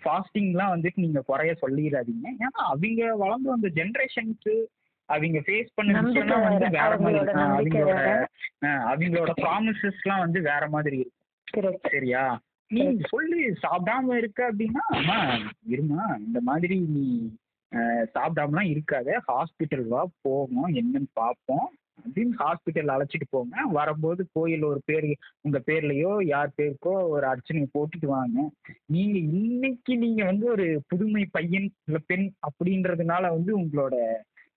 [0.01, 4.67] ஃபாஸ்டிங்லாம் வந்துட்டு நீங்க குறைய சொல்லிடாதீங்க ஏன்னா அவங்க வளர்ந்து வந்த ஜென்ரேஷனுக்கு
[5.05, 8.01] அவங்க ஃபேஸ் பண்ண விஷயம்லாம் வந்து வேற, மாதிரி அவங்களோட
[8.91, 11.89] அவங்களோட ப்ராமிசஸ்லாம் வந்து வேற மாதிரி இருக்கும்.
[11.91, 12.41] சரியா?
[12.67, 15.17] நீ சொல்லு சாப்பிடாம இருக்க அப்படின்னா அம்மா
[15.69, 17.29] இருமா இந்த மாதிரி நீ
[18.15, 19.17] சாப்பிடாமலாம் இருக்காத.
[19.27, 21.67] ஹாஸ்பிட்டல் வா போவோம் என்னன்னு பார்ப்போம்.
[22.05, 23.63] அப்படின்னு ஹாஸ்பிட்டல் அழைச்சிட்டு போங்க.
[23.71, 25.07] வரும்போது கோயில் ஒரு பேர்
[25.41, 28.37] உங்க பேர்லயோ யார் பேருக்கோ ஒரு அர்ச்சனையை போட்டுட்டு வாங்க.
[28.85, 33.95] நீங்க இன்னைக்கு நீங்க வந்து ஒரு புதுமை பையன் இல்ல பெண் அப்படின்றதுனால வந்து உங்களோட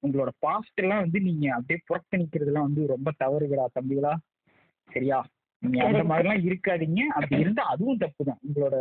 [0.03, 4.15] உங்களோட பாஸ்ட் எல்லாம் வந்து நீங்க அப்படியே புறக்கணிக்கிறதுலாம் வந்து ரொம்ப தவறுகளா தம்பிகளா?
[4.89, 5.19] சரியா?
[5.63, 6.03] நீங்க அந்த.
[6.05, 7.03] மாதிரிலாம் இருக்காதீங்க.
[7.15, 8.77] அப்படி இருந்தா அதுவும் தப்பு தான் உங்களோட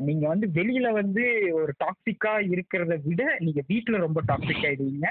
[0.00, 1.22] நீங்க வந்து வெளியில வந்து
[1.52, 5.06] ஒரு டாக்ஸிக்கா இருக்கிறத விட நீங்க வீட்டுல ரொம்ப டாக்ஸிக் ஆயிடுவீங்க.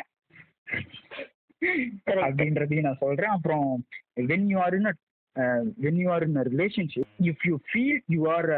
[2.22, 3.30] அப்படின்றதையும் நான் சொல்றேன்.
[3.30, 3.68] அப்புறம்
[4.30, 4.90] when you are in
[5.81, 8.49] when you are in relationship if you feel you are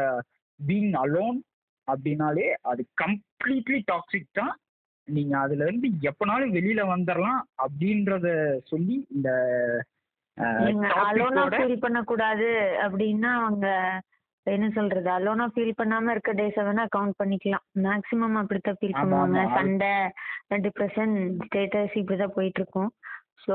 [0.60, 1.38] being alone
[1.88, 4.52] அப்படின்னாலே அது கம்ப்ளீட்லி டாக்ஸிக் தான்.
[5.08, 8.26] நீங்க அதுல இருந்து எப்பனாலும் வெளியில வந்துடலாம் அப்படின்றத
[8.64, 9.30] சொல்லி இந்த
[10.36, 12.48] அலோனா topic-ஓட- ஃபீல் பண்ணக்கூடாது
[12.84, 13.66] அப்படின்னா அவங்க
[14.50, 15.08] என்ன சொல்றது?
[15.10, 17.64] அலோனா ஃபீல் பண்ணாம இருக்க டேஸ வேணா கவுண்ட் பண்ணிக்கலாம்.
[17.86, 19.42] மேக்ஸிமம் அப்படித்தான் ஃபீல் பண்ணுவாங்க.
[19.54, 19.92] சண்டை
[20.66, 21.14] டிப்ரெஷன்
[21.46, 22.90] ஸ்டேட்டஸ் இப்படிதான் போயிட்டு இருக்கும்
[23.46, 23.54] ஸோ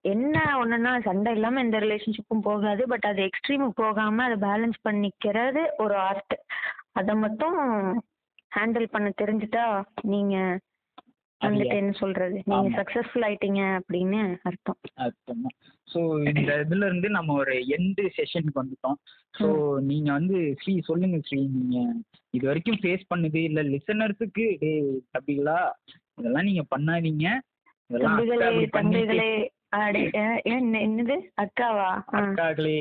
[0.00, 2.82] என்ன ஒண்ணுன்னா சண்டை இல்லாம எந்த ரிலேஷன்ஷிப்பும் போகாது.
[2.86, 6.36] பட் அது எக்ஸ்ட்ரீம் போகாம அதை பேலன்ஸ் பண்ணிக்கிறது ஒரு ஆர்ட்
[6.92, 7.58] அதை மட்டும்
[8.52, 9.66] ஹேண்டில் பண்ண தெரிஞ்சுட்டா
[10.02, 10.36] நீங்க
[11.42, 12.36] வந்துட்டு என்ன சொல்றது.
[12.46, 12.70] நீங்க.
[12.78, 14.78] சக்சஸ்ஃபுல் ஆயிட்டீங்க அப்படின்னு அர்த்தம்.
[15.06, 15.46] அர்த்தம்.
[15.88, 16.00] ஸோ
[16.30, 18.98] இந்த இதுல இருந்து நம்ம ஒரு எண்டு செஷனுக்கு வந்துட்டோம்.
[19.34, 19.46] ஸோ
[19.90, 21.40] நீங்க வந்து ஸ்ரீ சொல்லுங்க ஸ்ரீ.
[21.56, 21.78] நீங்க
[22.34, 23.62] இது வரைக்கும் ஃபேஸ் பண்ணது இல்ல.
[23.72, 24.72] லிசனர்ஸுக்கு டே
[25.14, 25.58] தம்பிகளா
[26.18, 27.26] இதெல்லாம் நீங்க பண்ணாதீங்க.
[27.90, 29.30] தம்பிகளே தம்பிகளே
[30.78, 31.14] என்னது?
[31.42, 31.90] அக்காவா?
[32.18, 32.78] அக்காக்களே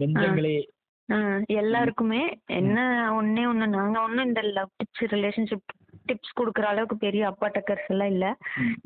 [0.00, 0.56] பெஞ்சங்களே
[1.54, 2.20] எல்லாருக்குமே
[2.56, 2.78] என்ன
[3.16, 4.70] ஒண்ணே ஒண்ணு நாங்க ஒண்ணும் இந்த லவ்
[5.14, 5.72] ரிலேஷன்ஷிப்
[6.06, 8.26] டிப்ஸ் கொடுக்குற அளவுக்கு பெரிய அப்பா டக்கர்ஸ் எல்லாம் இல்ல.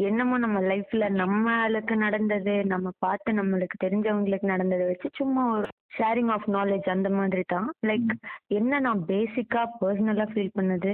[0.09, 5.69] என்னமோ நம்ம லைஃப்ல நம்மளுக்கு நடந்தது நம்ம பார்த்து நம்மளுக்கு தெரிஞ்சவங்களுக்கு நடந்ததை வச்சு சும்மா ஒரு
[5.99, 7.69] ஷேரிங் ஆஃப் நாலேஜ் அந்த மாதிரி தான்.
[7.87, 8.11] லைக்
[8.59, 10.91] என்ன நான் பேசிக்கா பர்சனலா ஃபீல் பண்ணது?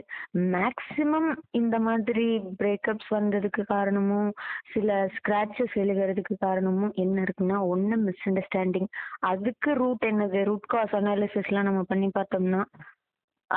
[0.55, 1.29] மேக்ஸிமம்
[1.61, 2.27] இந்த மாதிரி
[2.61, 4.31] பிரேக்கப்ஸ் வந்ததுக்கு காரணமும்
[4.73, 8.89] சில ஸ்கிராச்சஸ் எழுகிறதுக்கு காரணமும் என்ன இருக்குன்னா ஒண்ணு மிஸ் அண்டர்ஸ்டாண்டிங்
[9.33, 10.41] அதுக்கு ரூட் என்னது?
[10.45, 12.63] ரூட் காஸ் அனாலிசிஸ்லாம் நம்ம பண்ணி பார்த்தோம்னா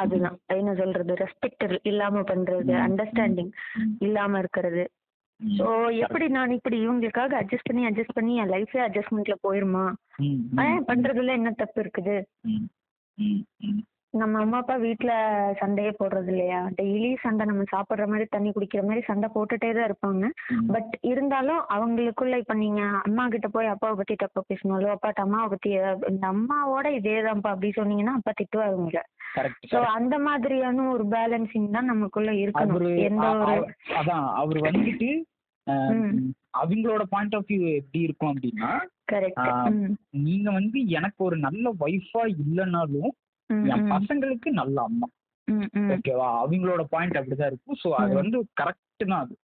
[0.01, 2.73] அதுதான் என்ன சொல்றது ரெஸ்பெக்ட் இல்லாம பண்றது.
[2.87, 3.51] அண்டர்ஸ்டாண்டிங்.
[3.99, 4.83] இல்லாம இருக்கிறது.
[5.39, 5.67] ஸோ
[6.03, 9.85] எப்படி நான் இப்படி இவங்களுக்காக அட்ஜஸ்ட் பண்ணி அட்ஜஸ்ட் பண்ணி என் லைஃபே அட்ஜஸ்ட்மெண்ட்ல போயிருமா
[10.91, 12.15] பண்றதுல என்ன தப்பு இருக்குது.
[14.15, 15.11] நம்ம அம்மா அப்பா வீட்ல
[15.59, 20.25] சண்டையே போடுறது இல்லையா டெய்லி சண்டை நம்ம சாப்பிடுற மாதிரி தண்ணி குடிக்கிற மாதிரி சண்டை போட்டுட்டே தான் இருப்பாங்க.
[20.69, 25.71] பட் இருந்தாலும் அவங்களுக்குள்ள இப்ப நீங்க அம்மா கிட்ட போய் அப்பாவை பத்தி தப்பா பேசணும்ல அப்பாட்ட அம்மாவை பத்தி
[26.11, 29.03] இந்த அம்மாவோட இதேதான்ப்பா அப்படி சொன்னீங்கன்னா அப்பா திட்டுவாரு உங்களை
[29.37, 29.77] Correct, சோ.
[29.95, 33.55] அந்த மாதிரியான ஒரு பேலன்சிங் தான் நமக்குள்ள இருக்கணும் எந்த ஒரு
[33.97, 35.09] அதான் அவர் வந்துட்டு.
[36.57, 38.69] அவங்களோட பாயிண்ட் ஆஃப் வியூ எப்படி இருக்கும் அப்படின்னா
[40.25, 43.11] நீங்க வந்து எனக்கு ஒரு நல்ல ஒய்ஃபா இல்லைனாலும்
[43.49, 45.07] என் பசங்களுக்கு நல்ல அம்மா.
[45.95, 46.27] ஓகேவா?
[46.43, 48.13] அவங்களோட பாயிண்ட் அப்படிதான் இருக்கும் ஸோ அது.
[48.13, 49.35] வந்து கரெக்ட் தான் அது.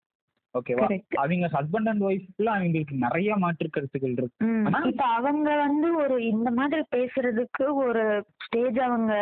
[0.55, 0.85] ஓகேவா?
[1.17, 4.47] அவங்க ஹஸ்பண்ட் அண்ட் ஒய்ஃப்க்குள்ள அவங்களுக்கு நிறைய மாற்று கருத்துக்கள் இருக்கு.
[4.89, 8.01] இப்ப அவங்க வந்து ஒரு இந்த மாதிரி பேசுறதுக்கு ஒரு
[8.45, 9.13] ஸ்டேஜ் அவங்க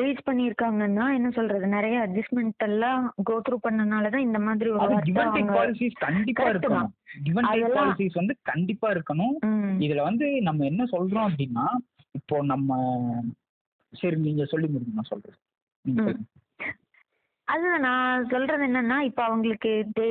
[0.00, 1.66] ரீச் பண்ணிருக்காங்கன்னா என்ன சொல்றது?
[1.66, 4.96] நிறைய அட்ஜஸ்ட்மெண்ட் எல்லாம் கோ த்ரூ பண்ணனாலதான் இந்த மாதிரி ஒரு
[5.52, 6.90] பாலிசிஸ் கண்டிப்பா இருக்கணும்.
[7.22, 9.36] கிவன் டேக் பாலிசிஸ் வந்து கண்டிப்பா இருக்கணும்.
[9.78, 11.66] இதுல வந்து நம்ம என்ன சொல்றோம் அப்படின்னா
[12.12, 12.70] இப்போ நம்ம
[13.92, 15.38] சரி நீங்க சொல்லி முடிங்க நான் சொல்றேன்
[15.84, 16.26] நீங்க ம்.
[17.48, 20.08] அதுதான் நான் சொல்றது என்னன்னா இப்ப அவங்களுக்கு they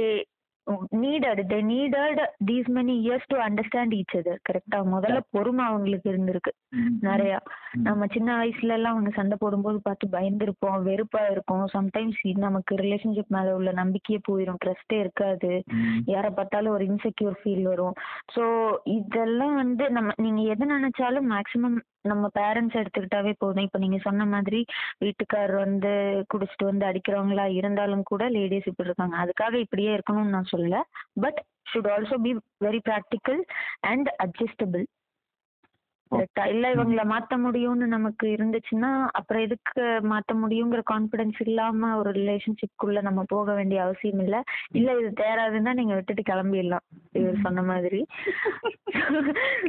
[1.02, 6.52] needed they needed these many years to understand each other கரெக்டா முதல்ல பொறுமை அவங்களுக்கு இருந்திருக்கு.
[6.99, 7.34] நிறைய.
[7.81, 11.65] நம்ம சின்ன வயசுல எல்லாம் அவங்க சண்டை போடும்போது பார்த்து பயந்துருப்போம் வெறுப்பா இருக்கும்.
[11.68, 15.52] சம்டைம்ஸ் நமக்கு ரிலேஷன்ஷிப் மேல உள்ள நம்பிக்கையே போயிடும் ட்ரஸ்டே இருக்காது.
[16.06, 17.95] யாரை பார்த்தாலும் ஒரு இன்செக்யூர் ஃபீல் வரும்.
[18.36, 18.44] ஸோ
[18.98, 23.64] இதெல்லாம் வந்து நம்ம நீங்க எது நினைச்சாலும் மேக்ஸிமம் நம்ம பேரண்ட்ஸ் எடுத்துக்கிட்டாவே போதும்.
[23.64, 24.60] இப்போ நீங்க சொன்ன மாதிரி
[24.99, 25.91] வீட்டுக்காரர் வந்து
[26.34, 29.15] குடிச்சிட்டு வந்து அடிக்கிறவங்களா இருந்தாலும் கூட லேடிஸ் இப்படி இருக்காங்க.
[29.18, 30.77] அதுக்காக இப்படியே இருக்கணும்னு நான் சொல்லல
[31.21, 31.39] but
[31.71, 32.31] should also be
[32.65, 33.41] very practical
[33.81, 34.85] and adjustable
[36.11, 43.02] கரெக்டா இல்ல இவங்கள மாத்த முடியும்னு நமக்கு இருந்துச்சுன்னா அப்புறம் எதுக்கு மாத்த முடியுங்கிற கான்பிடன்ஸ் இல்லாம ஒரு ரிலேஷன்ஷிப்குள்ள
[43.02, 44.44] நம்ம போக வேண்டிய அவசியம் இல்ல.
[44.72, 46.86] இல்ல இது தேராதுன்னா நீங்க விட்டுட்டு கிளம்பிடலாம்.
[47.11, 48.06] இவர் சொன்ன மாதிரி.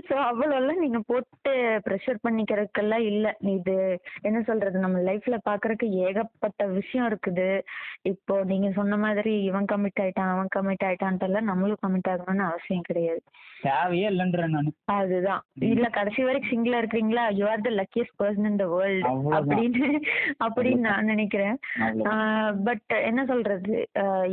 [0.08, 3.36] சோ அவ்வளோலாம் நீங்க போட்டு ப்ரெஷர் பண்ணிக்கிறதுக்கெல்லாம் இல்ல.
[3.42, 7.62] இது என்ன சொல்றது நம்ம லைஃப்ல பாக்குறதுக்கு ஏகப்பட்ட விஷயம் இருக்குது.
[8.02, 13.22] இப்போ நீங்க சொன்ன மாதிரி இவன் கமிட் ஆயிட்டான் அவன் கமிட் ஆயிட்டான்ட்டு நம்மளும் கமிட் ஆகணும்னு அவசியம் கிடையாது.
[13.60, 14.74] தேவையே இல்லைன்றேன் நான்.
[14.84, 15.42] அதுதான்.
[15.56, 19.06] இல்ல கடைசி வரைக்கும் சிங்கிளா இருக்கீங்களா you are the luckiest person in the world.
[19.36, 19.84] அப்படின்னு
[20.44, 21.56] அப்படின்னு நான் நினைக்கிறேன்.
[22.68, 23.74] பட் என்ன சொல்றது?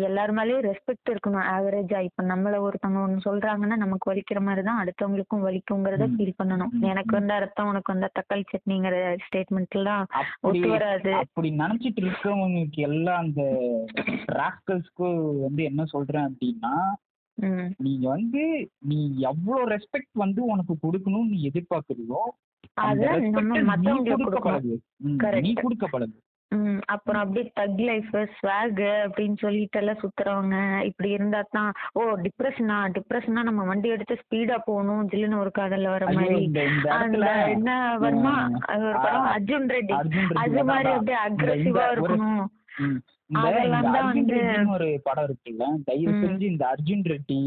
[0.08, 5.46] எல்லார் மேலயும் ரெஸ்பெக்ட் இருக்கணும் ஆவரேஜா இப்ப நம்மள ஒருத்தவங்க ஒண்ணு சொல்றாங்கன்னா நமக்கு வலிக்கிற மாதிரி தான் அடுத்தவங்களுக்கும்
[5.48, 6.08] வலிக்குங்கிறத.
[6.16, 6.74] ஃபீல் பண்ணணும்.
[6.92, 8.96] எனக்கு வந்து அர்த்தம் உனக்கு வந்து தக்காளி சட்னிங்கிற
[9.26, 11.12] ஸ்டேட்மெண்ட்லாம் அப்படி ஒத்து வராது.
[11.24, 13.44] அப்படி நினைச்சிட்டு இருக்கவங்களுக்கு எல்லாம் அந்த
[14.40, 16.74] ராஸ்கல்ஸ்க்கும் வந்து என்ன சொல்றேன் அப்படின்னா
[17.78, 18.44] நீங்க வந்து
[18.86, 22.22] நீ எவ்வளவு ரெஸ்பெக்ட் வந்து உனக்கு கொடுக்கணும்னு நீ எதிர்பார்க்கறியோ
[23.82, 26.18] நீ கொடுக்க பழகு.
[26.52, 32.78] நீ அப்புறம் அப்படியே தக் லைஃப் ஸ்வாக் அப்படின்னு சொல்லிட்டு எல்லாம் சுத்துறவங்க இப்படி இருந்தா தான் ஓ டிப்ரெஷனா
[32.96, 36.38] டிப்ரெஷனா நம்ம வண்டி எடுத்து ஸ்பீடா போகணும் ஜில்லுன்னு ஒரு காதல்ல வர மாதிரி.
[37.56, 38.36] என்ன வருமா?
[38.80, 39.96] ஒரு படம் அர்ஜுன் ரெட்டி.
[40.38, 40.92] அது மாதிரி.
[40.94, 42.42] அப்படியே அக்ரெசிவா இருக்கணும்.
[44.76, 46.14] ஒரு படம் இருக்குல்ல தயவு.
[46.24, 47.40] செஞ்சு இந்த அர்ஜுன் ரெட்டி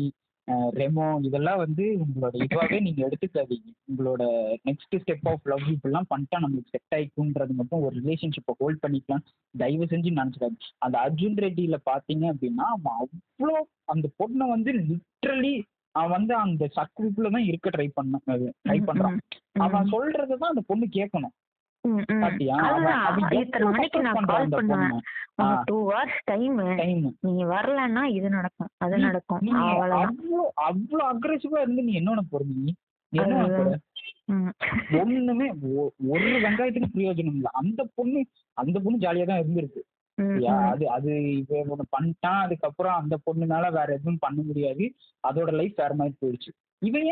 [0.78, 3.68] ரெமோ இதெல்லாம் வந்து உங்களோட இதுவாவே நீங்க எடுத்துக்காதீங்க.
[3.90, 4.22] உங்களோட
[4.68, 9.24] நெக்ஸ்ட் ஸ்டெப் ஆஃப் லவ் இப்படிலாம் பண்ணிட்டா நம்மளுக்கு செட் ஆயிக்குன்றது மட்டும் ஒரு ரிலேஷன்ஷிப்பை ஹோல்ட் பண்ணிக்கலாம்.
[9.54, 13.56] தயவு செஞ்சு நினைச்சுக்காது அந்த அர்ஜுன் ரெட்டியில பாத்தீங்க அப்படின்னா அவன் அவ்வளோ
[13.94, 15.54] அந்த பொண்ணை வந்து லிட்ரலி
[15.94, 18.18] அவன் வந்து அந்த சர்க்கிள்குள்ள தான் இருக்க ட்ரை பண்ண
[18.66, 19.16] ட்ரை பண்றான்.
[19.66, 21.34] அவன் சொல்றதுதான் அந்த பொண்ணு கேட்கணும்
[21.82, 22.20] ம், ம்.
[22.20, 22.56] பாத்தியா?
[22.56, 23.02] அவன் அதுதான்.
[23.02, 24.88] அவன் இத்தனை எவ்வளவு மணிக்கு support நான் பண்றான் கால் அந்த பண்ணுவேன்.
[24.88, 25.00] பொண்ணு?
[25.34, 29.38] உனக்கு டூ ஹவர்ஸ் டைம் டைம் நீ வரலன்னா இது நடக்கும் அது நீ- நடக்கும்.
[29.40, 30.18] நீ அவ்வளவுதான்.
[30.18, 32.72] அவ்வளோ அவ்வளோ அக்ரெசிவா இருந்து நீ என்ன பண்ண போற நீ
[33.08, 33.78] நீ என்ன பண்ண போற
[34.24, 34.48] ம்.
[34.92, 37.48] ஒண்ணுமே ஒ- ஒரு வெங்காயத்துக்கு பிரயோஜனம் இல்ல.
[37.52, 39.80] அந்த பொண்ணு அந்த பொண்ணு ஜாலியா தான் இருந்திருக்கு.
[40.14, 40.60] ம், சரியா?
[40.60, 40.70] ம்.
[40.70, 44.94] அது அது இவன் ஒண்ணு பண்ணிட்டான் அதுக்கப்புறம் அந்த பொண்ணுனால வேற எதுவும் பண்ண முடியாது.
[45.28, 46.69] அதோட லைஃப் வேற மாதிரி போயிடுச்சு.
[46.80, 47.02] இவன்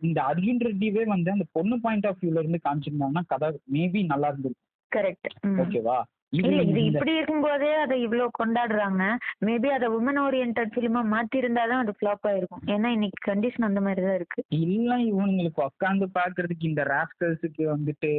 [0.00, 4.64] இந்த- அர்ஜுன் ரெட்டியவே வந்து அந்த பொண்ணு பாயிண்ட் ஆஃப் வியூல இருந்து காமிச்சிருந்தாங்கன்னா கதை மேபி நல்லா இருந்திருக்கும்.
[4.96, 9.02] கரெக்ட் ஓகேவா இது இல்ல இது இந்த- இப்படி இருக்கும்போதே அதை இவ்ளோ கொண்டாடுறாங்க.
[9.46, 12.64] மேபி அதை உமன் ஓரியன்ட் ஃபிலிமா மாத்தி இருந்தாதான் அது ஃபிளாப் ஆயிருக்கும்.
[12.66, 14.44] ஏன்னா இன்னைக்கு கண்டிஷன் அந்த மாதிரி தான் இருக்கு.
[14.48, 18.10] இல்ல இவனுங்களுக்கு உட்காந்து பாக்குறதுக்கு இந்த ராஸ்கல்ஸுக்கு வந்துட்டு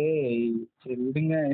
[0.78, 1.54] சரி விடுங்க.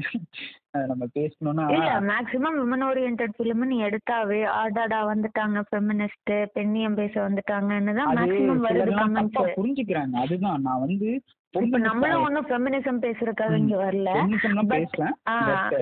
[0.74, 7.94] நம்ம பேசணும்னா இல்ல மேக்ஸிமம் விமன் ஓரியன்டட் ஃபிலிம் நீ எடுத்தாவே ஆடாடா வந்துட்டாங்க ஃபெமினிஸ்ட் பெண்ணியம் பேச வந்துட்டாங்கன்னு
[8.00, 10.16] தான் மேக்ஸிமம் வருது கமெண்ட்ஸ் புரிஞ்சுக்கிறாங்க.
[10.26, 11.10] அதுதான் நான் வந்து
[11.54, 14.10] இப்ப நம்மளும் ஒன்னும் ஃபெமினிசம் பேசுறதுக்காக இங்க வரல.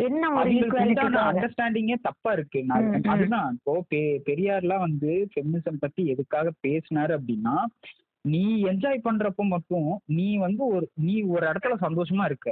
[0.08, 0.50] என்ன ஒரு
[1.28, 2.62] அண்டர்ஸ்டாண்டிங்கே தப்பா இருக்கு.
[3.14, 3.76] அதுதான் இப்போ
[4.30, 7.56] பெரியார்லாம் வந்து ஃபெமினிசம் பத்தி எதுக்காக பேசினாரு அப்படின்னா
[8.26, 12.50] நீ என்ஜாய் பண்றப்ப மட்டும் நீ வந்து ஒரு நீ ஒரு இடத்துல சந்தோஷமா இருக்க.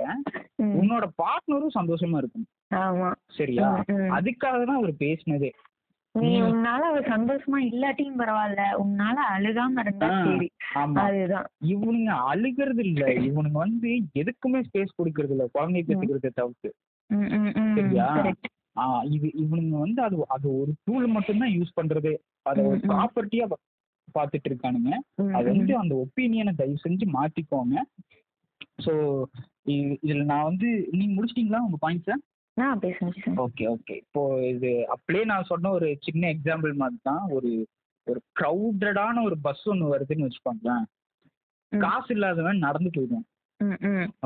[0.79, 2.47] உன்னோட பார்ட்னரும் சந்தோஷமா இருக்கும்
[3.33, 3.67] சரியா.
[4.11, 5.51] அதுக்காக தான் அவர் பேசினதே.
[6.15, 8.61] நீ உன்னால ஒரு சந்தோஷமா இல்லாட்டியும் பரவாயில்ல.
[8.83, 10.47] உன்னால அழுகாம இருந்தா சரி.
[11.01, 11.47] அதுதான்.
[11.67, 13.03] இவனுங்க அழுகிறது இல்ல.
[13.27, 15.47] இவனுங்க வந்து எதுக்குமே ஸ்பேஸ் கொடுக்கறது இல்ல.
[15.51, 16.71] குழந்தை பெற்றுக்கிறத தவிர்த்து.
[17.77, 18.07] சரியா?
[19.09, 22.11] இது இவனுங்க வந்து அது அது ஒரு டூல் மட்டும்தான் யூஸ் பண்றது.
[22.41, 22.79] அதை ஒரு.
[22.89, 23.45] ப்ராப்பர்ட்டியா
[24.13, 24.91] பார்த்துட்டு இருக்கானுங்க
[25.33, 25.47] அது.
[25.51, 27.75] வந்து அந்த ஒப்பீனியனை தயவு செஞ்சு மாத்திக்கோங்க.
[28.85, 28.93] ஸோ
[30.03, 32.15] இதுல நான் வந்து நீங்க முடிச்சிட்டீங்களா உங்க பாயிண்ட்ஸை
[33.37, 37.51] ஓகே ஓகே இப்போ இது அப்படியே நான் சொன்ன ஒரு சின்ன எக்ஸாம்பிள் மாதிரி தான் ஒரு
[38.07, 40.85] ஒரு க்ரௌடடான ஒரு பஸ் ஒன்று வருதுன்னு வச்சுக்கோங்களேன்.
[41.71, 43.27] காசு இல்லாதவன் நடந்து போயிடுவான்.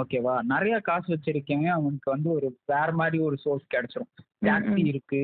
[0.02, 4.12] ஓகேவா நிறைய காசு வச்சிருக்கவன் அவனுக்கு வந்து ஒரு வேற மாதிரி ஒரு சோர்ஸ் கிடைச்சிரும்.
[4.46, 4.86] டாக்ஸி.
[4.86, 5.22] இருக்கு.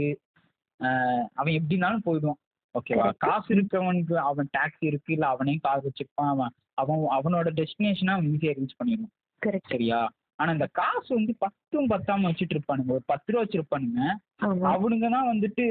[1.33, 2.39] அவன் எப்படினாலும் போயிடுவான்.
[2.75, 3.05] ஓகேவா.
[3.25, 6.51] காசு இருக்கவனுக்கு அவன் டாக்ஸி இருக்கு இல்ல அவனே கார் வச்சிருப்பான் அவன்
[6.81, 9.13] அவன் அவனோட டெஸ்டினேஷனை அவன் ஈஸியா ரீச் பண்ணிடுவான்.
[9.41, 9.99] கரெக்ட் சரியா?
[10.35, 12.91] ஆனா இந்த காசு வந்து பத்தும் பத்தாம வச்சுட்டு இருப்பானுங்க.
[12.97, 14.01] ஒரு பத்து ரூபா வச்சிருப்பானுங்க.
[14.73, 15.65] அவனுங்க தான் வந்துட்டு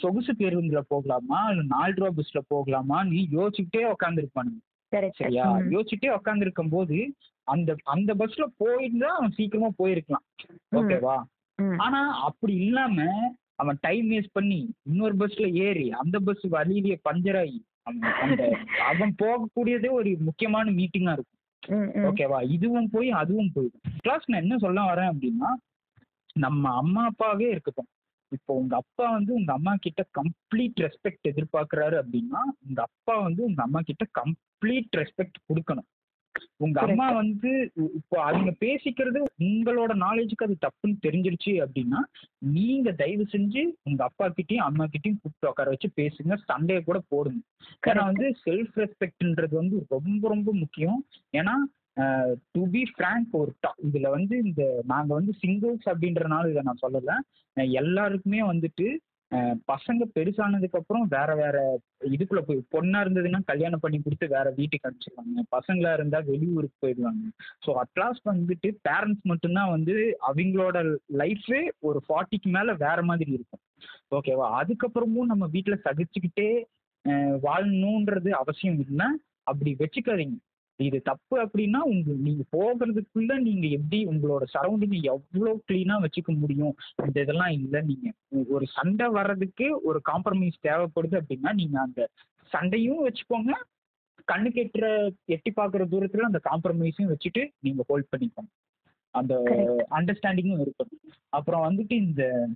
[0.00, 1.38] சொகுசு பேருந்துல போகலாமா?
[1.52, 2.98] இல்ல நாலு ரூபா பஸ்ல போகலாமா?
[3.04, 4.62] நீ யோசிச்சுக்கிட்டே உட்காந்துருப்பானுங்க
[5.20, 5.46] சரியா?
[5.72, 6.98] யோசிச்சுட்டே உட்காந்துருக்கும் போது
[7.46, 10.26] அந்த அந்த பஸ்ல போயிருந்தா அவன் சீக்கிரமா போயிருக்கலாம்.
[10.80, 11.16] ஓகேவா?
[11.84, 13.04] ஆனா அப்படி இல்லாம
[13.58, 14.60] அவன் டைம் வேஸ்ட் பண்ணி
[14.90, 17.58] இன்னொரு பஸ்ல ஏறி அந்த பஸ் வழியிலேயே பஞ்சர் ஆகி
[17.88, 18.42] அவன் அந்த
[18.90, 21.32] அவன் போகக்கூடியதே ஒரு முக்கியமான மீட்டிங்கா இருக்கும்.
[22.08, 25.50] ஓகேவா இதுவும் போய் அதுவும் போயிடும் கிளாஸ் நான் என்ன சொல்ல வரேன் அப்படின்னா
[26.44, 27.90] நம்ம அம்மா அப்பாவே இருக்கட்டும்.
[28.32, 33.60] இப்போ உங்க அப்பா வந்து உங்க அம்மா கிட்ட கம்ப்ளீட் ரெஸ்பெக்ட் எதிர்பார்க்கறாரு அப்படின்னா உங்க அப்பா வந்து உங்க
[33.66, 35.88] அம்மா கிட்ட கம்ப்ளீட் ரெஸ்பெக்ட் கொடுக்கணும்.
[36.58, 36.76] உங்க.
[36.84, 37.50] அம்மா வந்து
[37.98, 42.00] இப்போ அவங்க பேசிக்கிறது உங்களோட நாலேஜுக்கு அது தப்புன்னு தெரிஞ்சிருச்சு அப்படின்னா
[42.56, 47.42] நீங்க தயவு செஞ்சு உங்க அப்பா கிட்டயும் அம்மா கிட்டயும் கூப்பிட்டு உட்கார வச்சு பேசுங்க சண்டையை கூட போடுங்க
[47.88, 48.04] ஏன்னா.
[48.08, 51.00] வந்து செல்ஃப் ரெஸ்பெக்ட்ன்றது வந்து ரொம்ப ரொம்ப முக்கியம்
[51.34, 51.56] ஏன்னா
[52.54, 53.52] டு பி ஃப்ரேங்க் ஒரு
[53.86, 57.12] இதுல வந்து இந்த நாங்க வந்து சிங்கிள்ஸ் அப்படின்றனால இதை நான் சொல்லல
[57.76, 58.88] எல்லாருக்குமே வந்துட்டு
[59.70, 61.56] பசங்க பெருசானதுக்கு அப்புறம் வேற வேற
[62.10, 65.42] இதுக்குள்ள போய் பொண்ணா இருந்ததுன்னா கல்யாணம் பண்ணி கொடுத்து வேற வீட்டுக்கு அனுப்பிச்சிருவாங்க.
[65.56, 67.24] பசங்களா இருந்தா வெளியூருக்கு போயிடுவாங்க.
[67.64, 69.96] ஸோ அட்லாஸ்ட் வந்துட்டு பேரண்ட்ஸ் மட்டும்தான் வந்து
[70.28, 70.76] அவங்களோட
[71.22, 73.62] லைஃபே ஒரு ஃபார்ட்டிக்கு மேல வேற மாதிரி இருக்கும்.
[74.16, 76.50] ஓகேவா அதுக்கப்புறமும் நம்ம வீட்டில் சகிச்சுக்கிட்டே
[77.48, 79.08] வாழணுன்றது அவசியம் இல்லை
[79.42, 80.36] அப்படி வச்சுக்காதீங்க.
[80.76, 86.74] இது தப்பு அப்படின்னா உங்க நீங்க போகிறதுக்குள்ள நீங்க எப்படி உங்களோட சரௌண்டிங் எவ்வளோ கிளீனா வச்சுக்க முடியும்?
[87.06, 87.80] இந்த இதெல்லாம் இல்லை.
[87.80, 88.12] நீங்க
[88.48, 92.08] ஒரு சண்டை வர்றதுக்கு ஒரு காம்ப்ரமைஸ் தேவைப்படுது அப்படின்னா நீங்க அந்த
[92.44, 93.52] சண்டையும் வச்சுக்கோங்க.
[94.32, 94.86] கண்ணு கெட்டுற
[95.24, 98.52] எட்டி பார்க்குற தூரத்துல அந்த காம்ப்ரமைஸையும் வச்சுட்டு நீங்க ஹோல்ட் பண்ணிக்கோங்க.
[99.10, 99.34] அந்த.
[99.90, 101.04] அண்டர்ஸ்டாண்டிங்கும் இருக்கணும்.
[101.28, 102.48] அப்புறம் வந்துட்டு இந்த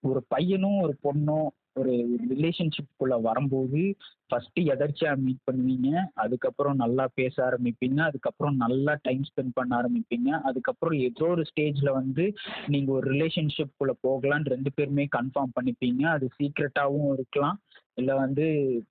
[0.00, 1.92] ஒரு பையனும் ஒரு பொண்ணும் ஒரு
[2.30, 3.80] ரிலேஷன்ஷிப்குள்ள வரும்போது
[4.28, 10.98] ஃபர்ஸ்ட் எதர்ச்சியா மீட் பண்ணுவீங்க அதுக்கப்புறம் நல்லா பேச ஆரம்பிப்பீங்க அதுக்கப்புறம் நல்லா டைம் ஸ்பெண்ட் பண்ண ஆரம்பிப்பீங்க அதுக்கப்புறம்
[10.98, 12.24] ஏதோ ஒரு ஸ்டேஜ்ல வந்து
[12.66, 16.02] நீங்க ஒரு ரிலேஷன்ஷிப்குள்ள போகலான்னு ரெண்டு பேருமே கன்ஃபார்ம் பண்ணிப்பீங்க.
[16.02, 17.58] அது சீக்ரெட்டாகவும் இருக்கலாம்.
[17.94, 18.44] இல்லை வந்து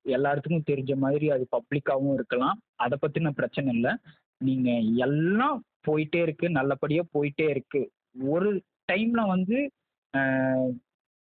[0.05, 2.59] எல்லாத்துக்கும் தெரிஞ்ச மாதிரி அது பப்ளிக்காகவும் இருக்கலாம்.
[2.75, 3.93] அதை பத்தின பிரச்சனை இல்லை.
[4.37, 4.69] நீங்க
[5.07, 5.57] எல்லாம்
[5.87, 7.81] போயிட்டே இருக்கு நல்லபடியா போயிட்டே இருக்கு.
[8.27, 8.49] ஒரு
[8.91, 9.57] டைம்ல வந்து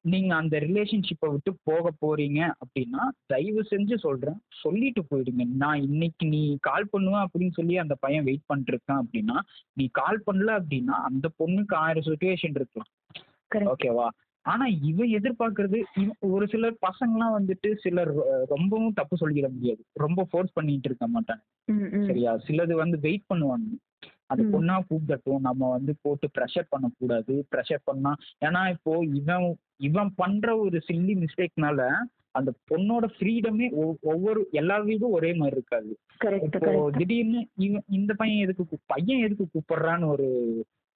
[0.00, 4.40] நீங்க அந்த ரிலேஷன்ஷிப்பை விட்டு போக போறீங்க அப்படின்னா தயவு செஞ்சு சொல்றேன்.
[4.48, 5.46] சொல்லிட்டு போயிடுங்க.
[5.56, 9.38] நான் இன்னைக்கு நீ கால் பண்ணுவேன் அப்படின்னு சொல்லி அந்த பையன் வெயிட் பண்ணிட்டு இருக்கான் அப்படின்னா
[9.72, 13.74] நீ கால் பண்ணல அப்படின்னா அந்த பொண்ணுக்கு ஆயிரம் சுச்சுவேஷன் இருக்கலாம்.
[13.74, 14.08] ஓகேவா
[14.42, 18.14] ஆனா இவன் எதிர்பார்க்கறது இவ- ஒரு சிலர் பசங்கலாம் வந்துட்டு சிலர்
[18.46, 19.84] ரொம்பவும் தப்பு சொல்லிட முடியாது.
[19.92, 21.72] ரொம்ப ஃபோர்ஸ் பண்ணிட்டு இருக்க மாட்டாங்க.
[22.06, 22.36] சரியா?
[22.36, 23.76] சிலது வந்து வெயிட் பண்ணுவாங்க.
[24.30, 24.42] அது.
[24.52, 25.40] பொண்ணா கூப்பிடட்டும்.
[25.40, 27.34] நம்ம வந்து போட்டு ப்ரெஷர் பண்ணக்கூடாது.
[27.52, 28.12] ப்ரெஷர் பண்ணா
[28.44, 29.46] ஏன்னா இப்போ இவன்
[29.80, 31.82] இவன் பண்ற ஒரு சில்லி மிஸ்டேக்னால
[32.32, 33.66] அந்த பொண்ணோட ஃப்ரீடமே
[34.02, 35.92] ஒவ்வொரு எல்லா வீடும் ஒரே மாதிரி இருக்காது.
[36.42, 40.28] இப்போ திடீர்னு இவன் இந்த பையன் எதுக்கு பையன் எதுக்கு கூப்பிடுறான்னு ஒரு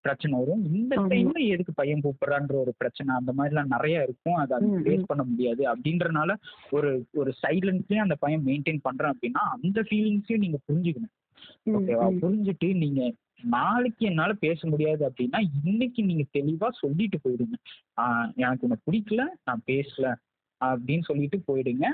[0.05, 0.63] பிரச்சனை வரும்.
[0.75, 0.95] இந்த.
[1.03, 4.35] டைம்ல எதுக்கு பையன் கூப்பிடுறான்ற ஒரு பிரச்சனை அந்த மாதிரிலாம் நிறைய இருக்கும்.
[4.35, 5.07] அதை அது ஃபேஸ்.
[5.07, 5.63] பண்ண முடியாது.
[5.73, 6.35] அப்படின்றனால
[6.71, 11.15] ஒரு ஒரு சைலன்ஸ்லயும் அந்த பையன் மெயின்டைன் பண்றான் அப்படின்னா அந்த ஃபீலிங்ஸையும் நீங்க புரிஞ்சுக்கணும்.
[11.71, 13.01] ஓகேவா புரிஞ்சுட்டு நீங்க
[13.41, 17.57] நாளைக்கு என்னால பேச முடியாது அப்படின்னா இன்னைக்கு நீங்க தெளிவா சொல்லிட்டு போயிடுங்க.
[17.97, 20.07] ஆஹ் எனக்கு உன்னை பிடிக்கல நான் பேசல
[20.61, 21.87] அப்படின்னு சொல்லிட்டு போயிடுங்க.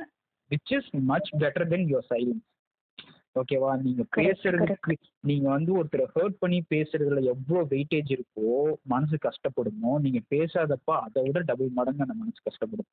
[0.51, 2.47] Which is much better than your silence
[3.37, 8.47] ஓகேவா நீங்க பேசுறதுக்கு நீங்க வந்து ஒருத்தரை ஹர்ட் பண்ணி பேசுறதுல எவ்வளவு வெயிட்டேஜ் இருக்கோ
[8.85, 12.91] மனசு கஷ்டப்படுமோ நீங்க பேசாதப்ப அதை விட டபுள் மடங்கு அந்த மனசு கஷ்டப்படும்.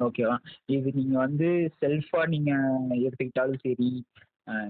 [0.00, 1.48] ஓகேவா இது நீங்க வந்து
[1.82, 2.50] செல்ஃபா நீங்க
[2.98, 3.90] எடுத்துக்கிட்டாலும் சரி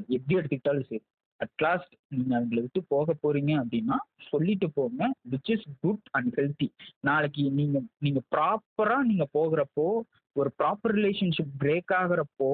[0.08, 1.04] எப்படி எடுத்துக்கிட்டாலும் சரி
[1.44, 3.96] அட்லாஸ்ட் நீங்கள் அவங்களை விட்டு போக போறீங்க அப்படின்னா
[4.30, 6.68] சொல்லிட்டு போங்க which is good and healthy
[7.00, 9.86] நாளைக்கு நீங்கள் நீங்கள் ப்ராப்பராக நீங்கள் போகிறப்போ
[10.36, 12.50] ஒரு ப்ராப்பர் ரிலேஷன்ஷிப் பிரேக் ஆகுறப்போ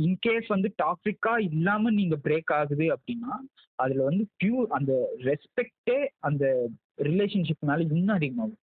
[0.00, 3.32] இன்கேஸ் வந்து டாக்ஸிக்கா இல்லாமல் நீங்கள் பிரேக் ஆகுது அப்படின்னா
[3.78, 6.44] அதில் வந்து பியூர் அந்த ரெஸ்பெக்டே அந்த
[7.02, 8.60] ரிலேஷன்ஷிப்னால இன்னும் அதிகமாகும்.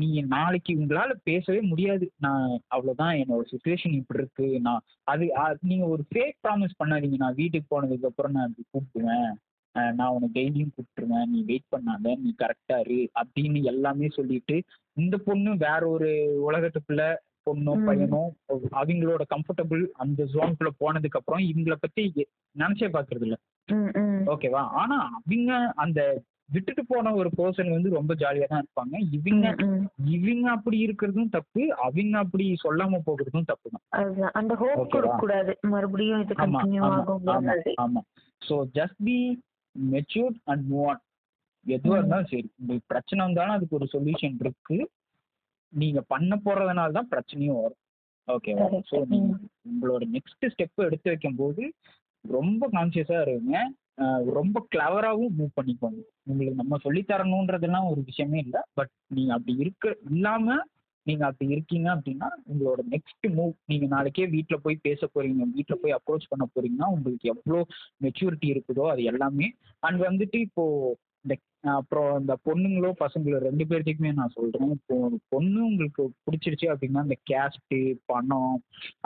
[0.00, 2.06] நீங்க நாளைக்கு உங்களால பேசவே முடியாது.
[2.24, 4.48] நான் அவ்வளவுதான் என்னோட சுச்சுவேஷன் இப்படி இருக்கு.
[4.66, 5.26] நான் அது
[5.70, 7.18] நீங்க ஒரு ஃபேக் ப்ராமிஸ் பண்ணாதீங்க.
[7.24, 9.30] நான் வீட்டுக்கு போனதுக்கு அப்புறம் நான் இப்படி கூப்பிடுவேன்.
[9.98, 11.28] நான் உனக்கு டெய்லியும் கூப்பிட்டுருவேன்.
[11.32, 12.16] நீ வெயிட் பண்ணாத.
[12.24, 14.56] நீ கரெக்டா இரு அப்படின்னு எல்லாமே சொல்லிட்டு
[14.96, 16.10] இந்த பொண்ணு வேற ஒரு
[16.48, 17.04] உலகத்துக்குள்ள
[17.46, 17.72] பொண்ணோ.
[17.86, 18.20] பையனோ
[18.80, 22.04] அவங்களோட கம்ஃபர்டபுள் அந்த ஜோனுக்குள்ள போனதுக்கு அப்புறம் இவங்கள பத்தி
[22.56, 23.36] நினைச்சே பாக்குறது இல்ல
[24.32, 25.52] ஓகேவா ஆனா அவங்க
[25.84, 26.00] அந்த
[26.48, 28.96] விட்டுட்டு போன ஒரு பர்சன் வந்து ரொம்ப ஜாலியா தான் இருப்பாங்க.
[29.16, 29.46] இவங்க
[30.16, 31.62] இவங்க அப்படி இருக்கிறதும் தப்பு.
[31.84, 33.84] அவங்க அப்படி சொல்லாம போகிறதும் தப்பு தான்.
[34.40, 34.90] அந்த ஹோப் Okay-வா?
[34.94, 36.82] கொடுக்க கூடாது மறுபடியும் இது கண்டினியூ
[37.84, 38.02] ஆமா
[38.42, 39.16] so just be
[39.76, 41.02] matured and move on
[41.66, 41.96] எதுவா.
[41.98, 42.48] இருந்தாலும் சரி.
[42.58, 44.76] உங்களுக்கு பிரச்சனை வந்தாலும் அதுக்கு ஒரு சொல்யூஷன் இருக்கு.
[45.72, 47.80] நீங்க பண்ண போறதுனால தான் பிரச்சனையும் வரும்.
[48.28, 48.66] ஓகேவா.
[48.90, 49.32] ஸோ நீங்க.
[49.70, 51.62] உங்களோட நெக்ஸ்ட் ஸ்டெப் எடுத்து வைக்கும் போது
[52.24, 53.56] ரொம்ப கான்சியஸா இருங்க.
[54.38, 56.00] ரொம்ப கிளவராகவும் மூவ் பண்ணிக்கோங்க.
[56.30, 58.62] உங்களுக்கு நம்ம சொல்லித்தரணுன்றதுலாம் தரணுன்றதெல்லாம் ஒரு விஷயமே இல்லை.
[58.78, 60.64] பட் நீங்கள் அப்படி இருக்க இல்லாமல்
[61.06, 65.96] நீங்கள் அப்படி இருக்கீங்க அப்படின்னா உங்களோட நெக்ஸ்ட் மூவ் நீங்கள் நாளைக்கே வீட்டில் போய் பேச போகிறீங்க வீட்டில் போய்
[65.98, 67.60] அப்ரோச் பண்ண போகிறீங்கன்னா உங்களுக்கு எவ்வளோ
[68.04, 69.48] மெச்சூரிட்டி இருக்குதோ அது எல்லாமே.
[69.86, 71.34] அண்ட் வந்துட்டு இப்போது இந்த
[71.74, 74.96] அப்புறம் இந்த பொண்ணுங்களோ பசங்களோ ரெண்டு பேர்த்துக்குமே நான் சொல்கிறேன் இப்போ
[75.28, 77.78] பொண்ணு உங்களுக்கு பிடிச்சிருச்சு அப்படின்னா இந்த கேஸ்ட்டு
[78.12, 78.56] பணம்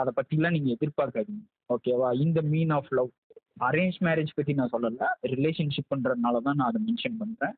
[0.01, 1.43] அதை பற்றிலாம் நீங்கள் எதிர்பார்க்காதீங்க.
[1.75, 3.11] ஓகேவா இந்த mean of love
[3.57, 5.05] arrange marriage பத்தி நான் சொல்லல.
[5.33, 7.55] ரிலேஷன்ஷிப்ன்றதுனால தான் நான் அதை மென்ஷன் பண்றேன்.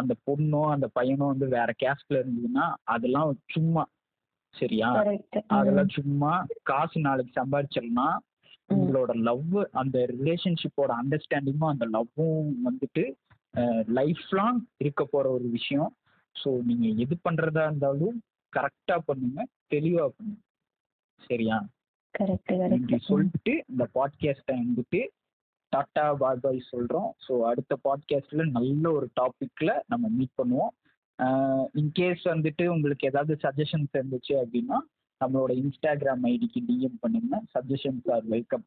[0.00, 2.64] அந்த பொண்ணோ அந்த பையனோ வந்து வேற கேஸ்ட்ல இருந்ததுன்னா
[2.94, 3.84] அதெல்லாம் சும்மா
[4.54, 4.88] சரியா?
[5.58, 6.32] அதெல்லாம் சும்மா
[6.62, 8.16] காசு நாளைக்கு சம்பாதிச்சிடலாம்
[8.68, 13.04] உங்களோட லவ் அந்த ரிலேஷன்ஷிப்போட அண்டர்ஸ்டாண்டிங்கும் அந்த லவ்வும் வந்துட்டு
[13.98, 15.92] லைஃப் லாங் இருக்க போற ஒரு விஷயம்.
[16.36, 18.16] ஸோ நீங்க எது பண்றதா இருந்தாலும்
[18.52, 19.38] கரெக்டா பண்ணுங்க
[19.74, 20.40] தெளிவா பண்ணுங்க.
[21.20, 21.56] சரியா?
[23.08, 25.00] சொல்லிட்டு இந்த பாட்காஸ்ட்டை வந்துட்டு
[25.76, 30.74] டாட்டா பாய் பாய் சொல்கிறோம் ஸோ அடுத்த பாட்காஸ்ட்டில் நல்ல ஒரு டாப்பிக்கில் நம்ம மீட் பண்ணுவோம்.
[31.80, 34.78] இன்கேஸ் வந்துட்டு உங்களுக்கு ஏதாவது சஜஷன்ஸ் இருந்துச்சு அப்படின்னா
[35.20, 37.42] நம்மளோட இன்ஸ்டாகிராம் ஐடிக்கு டிஎம் பண்ணுங்க.
[37.54, 38.64] Suggestions are welcome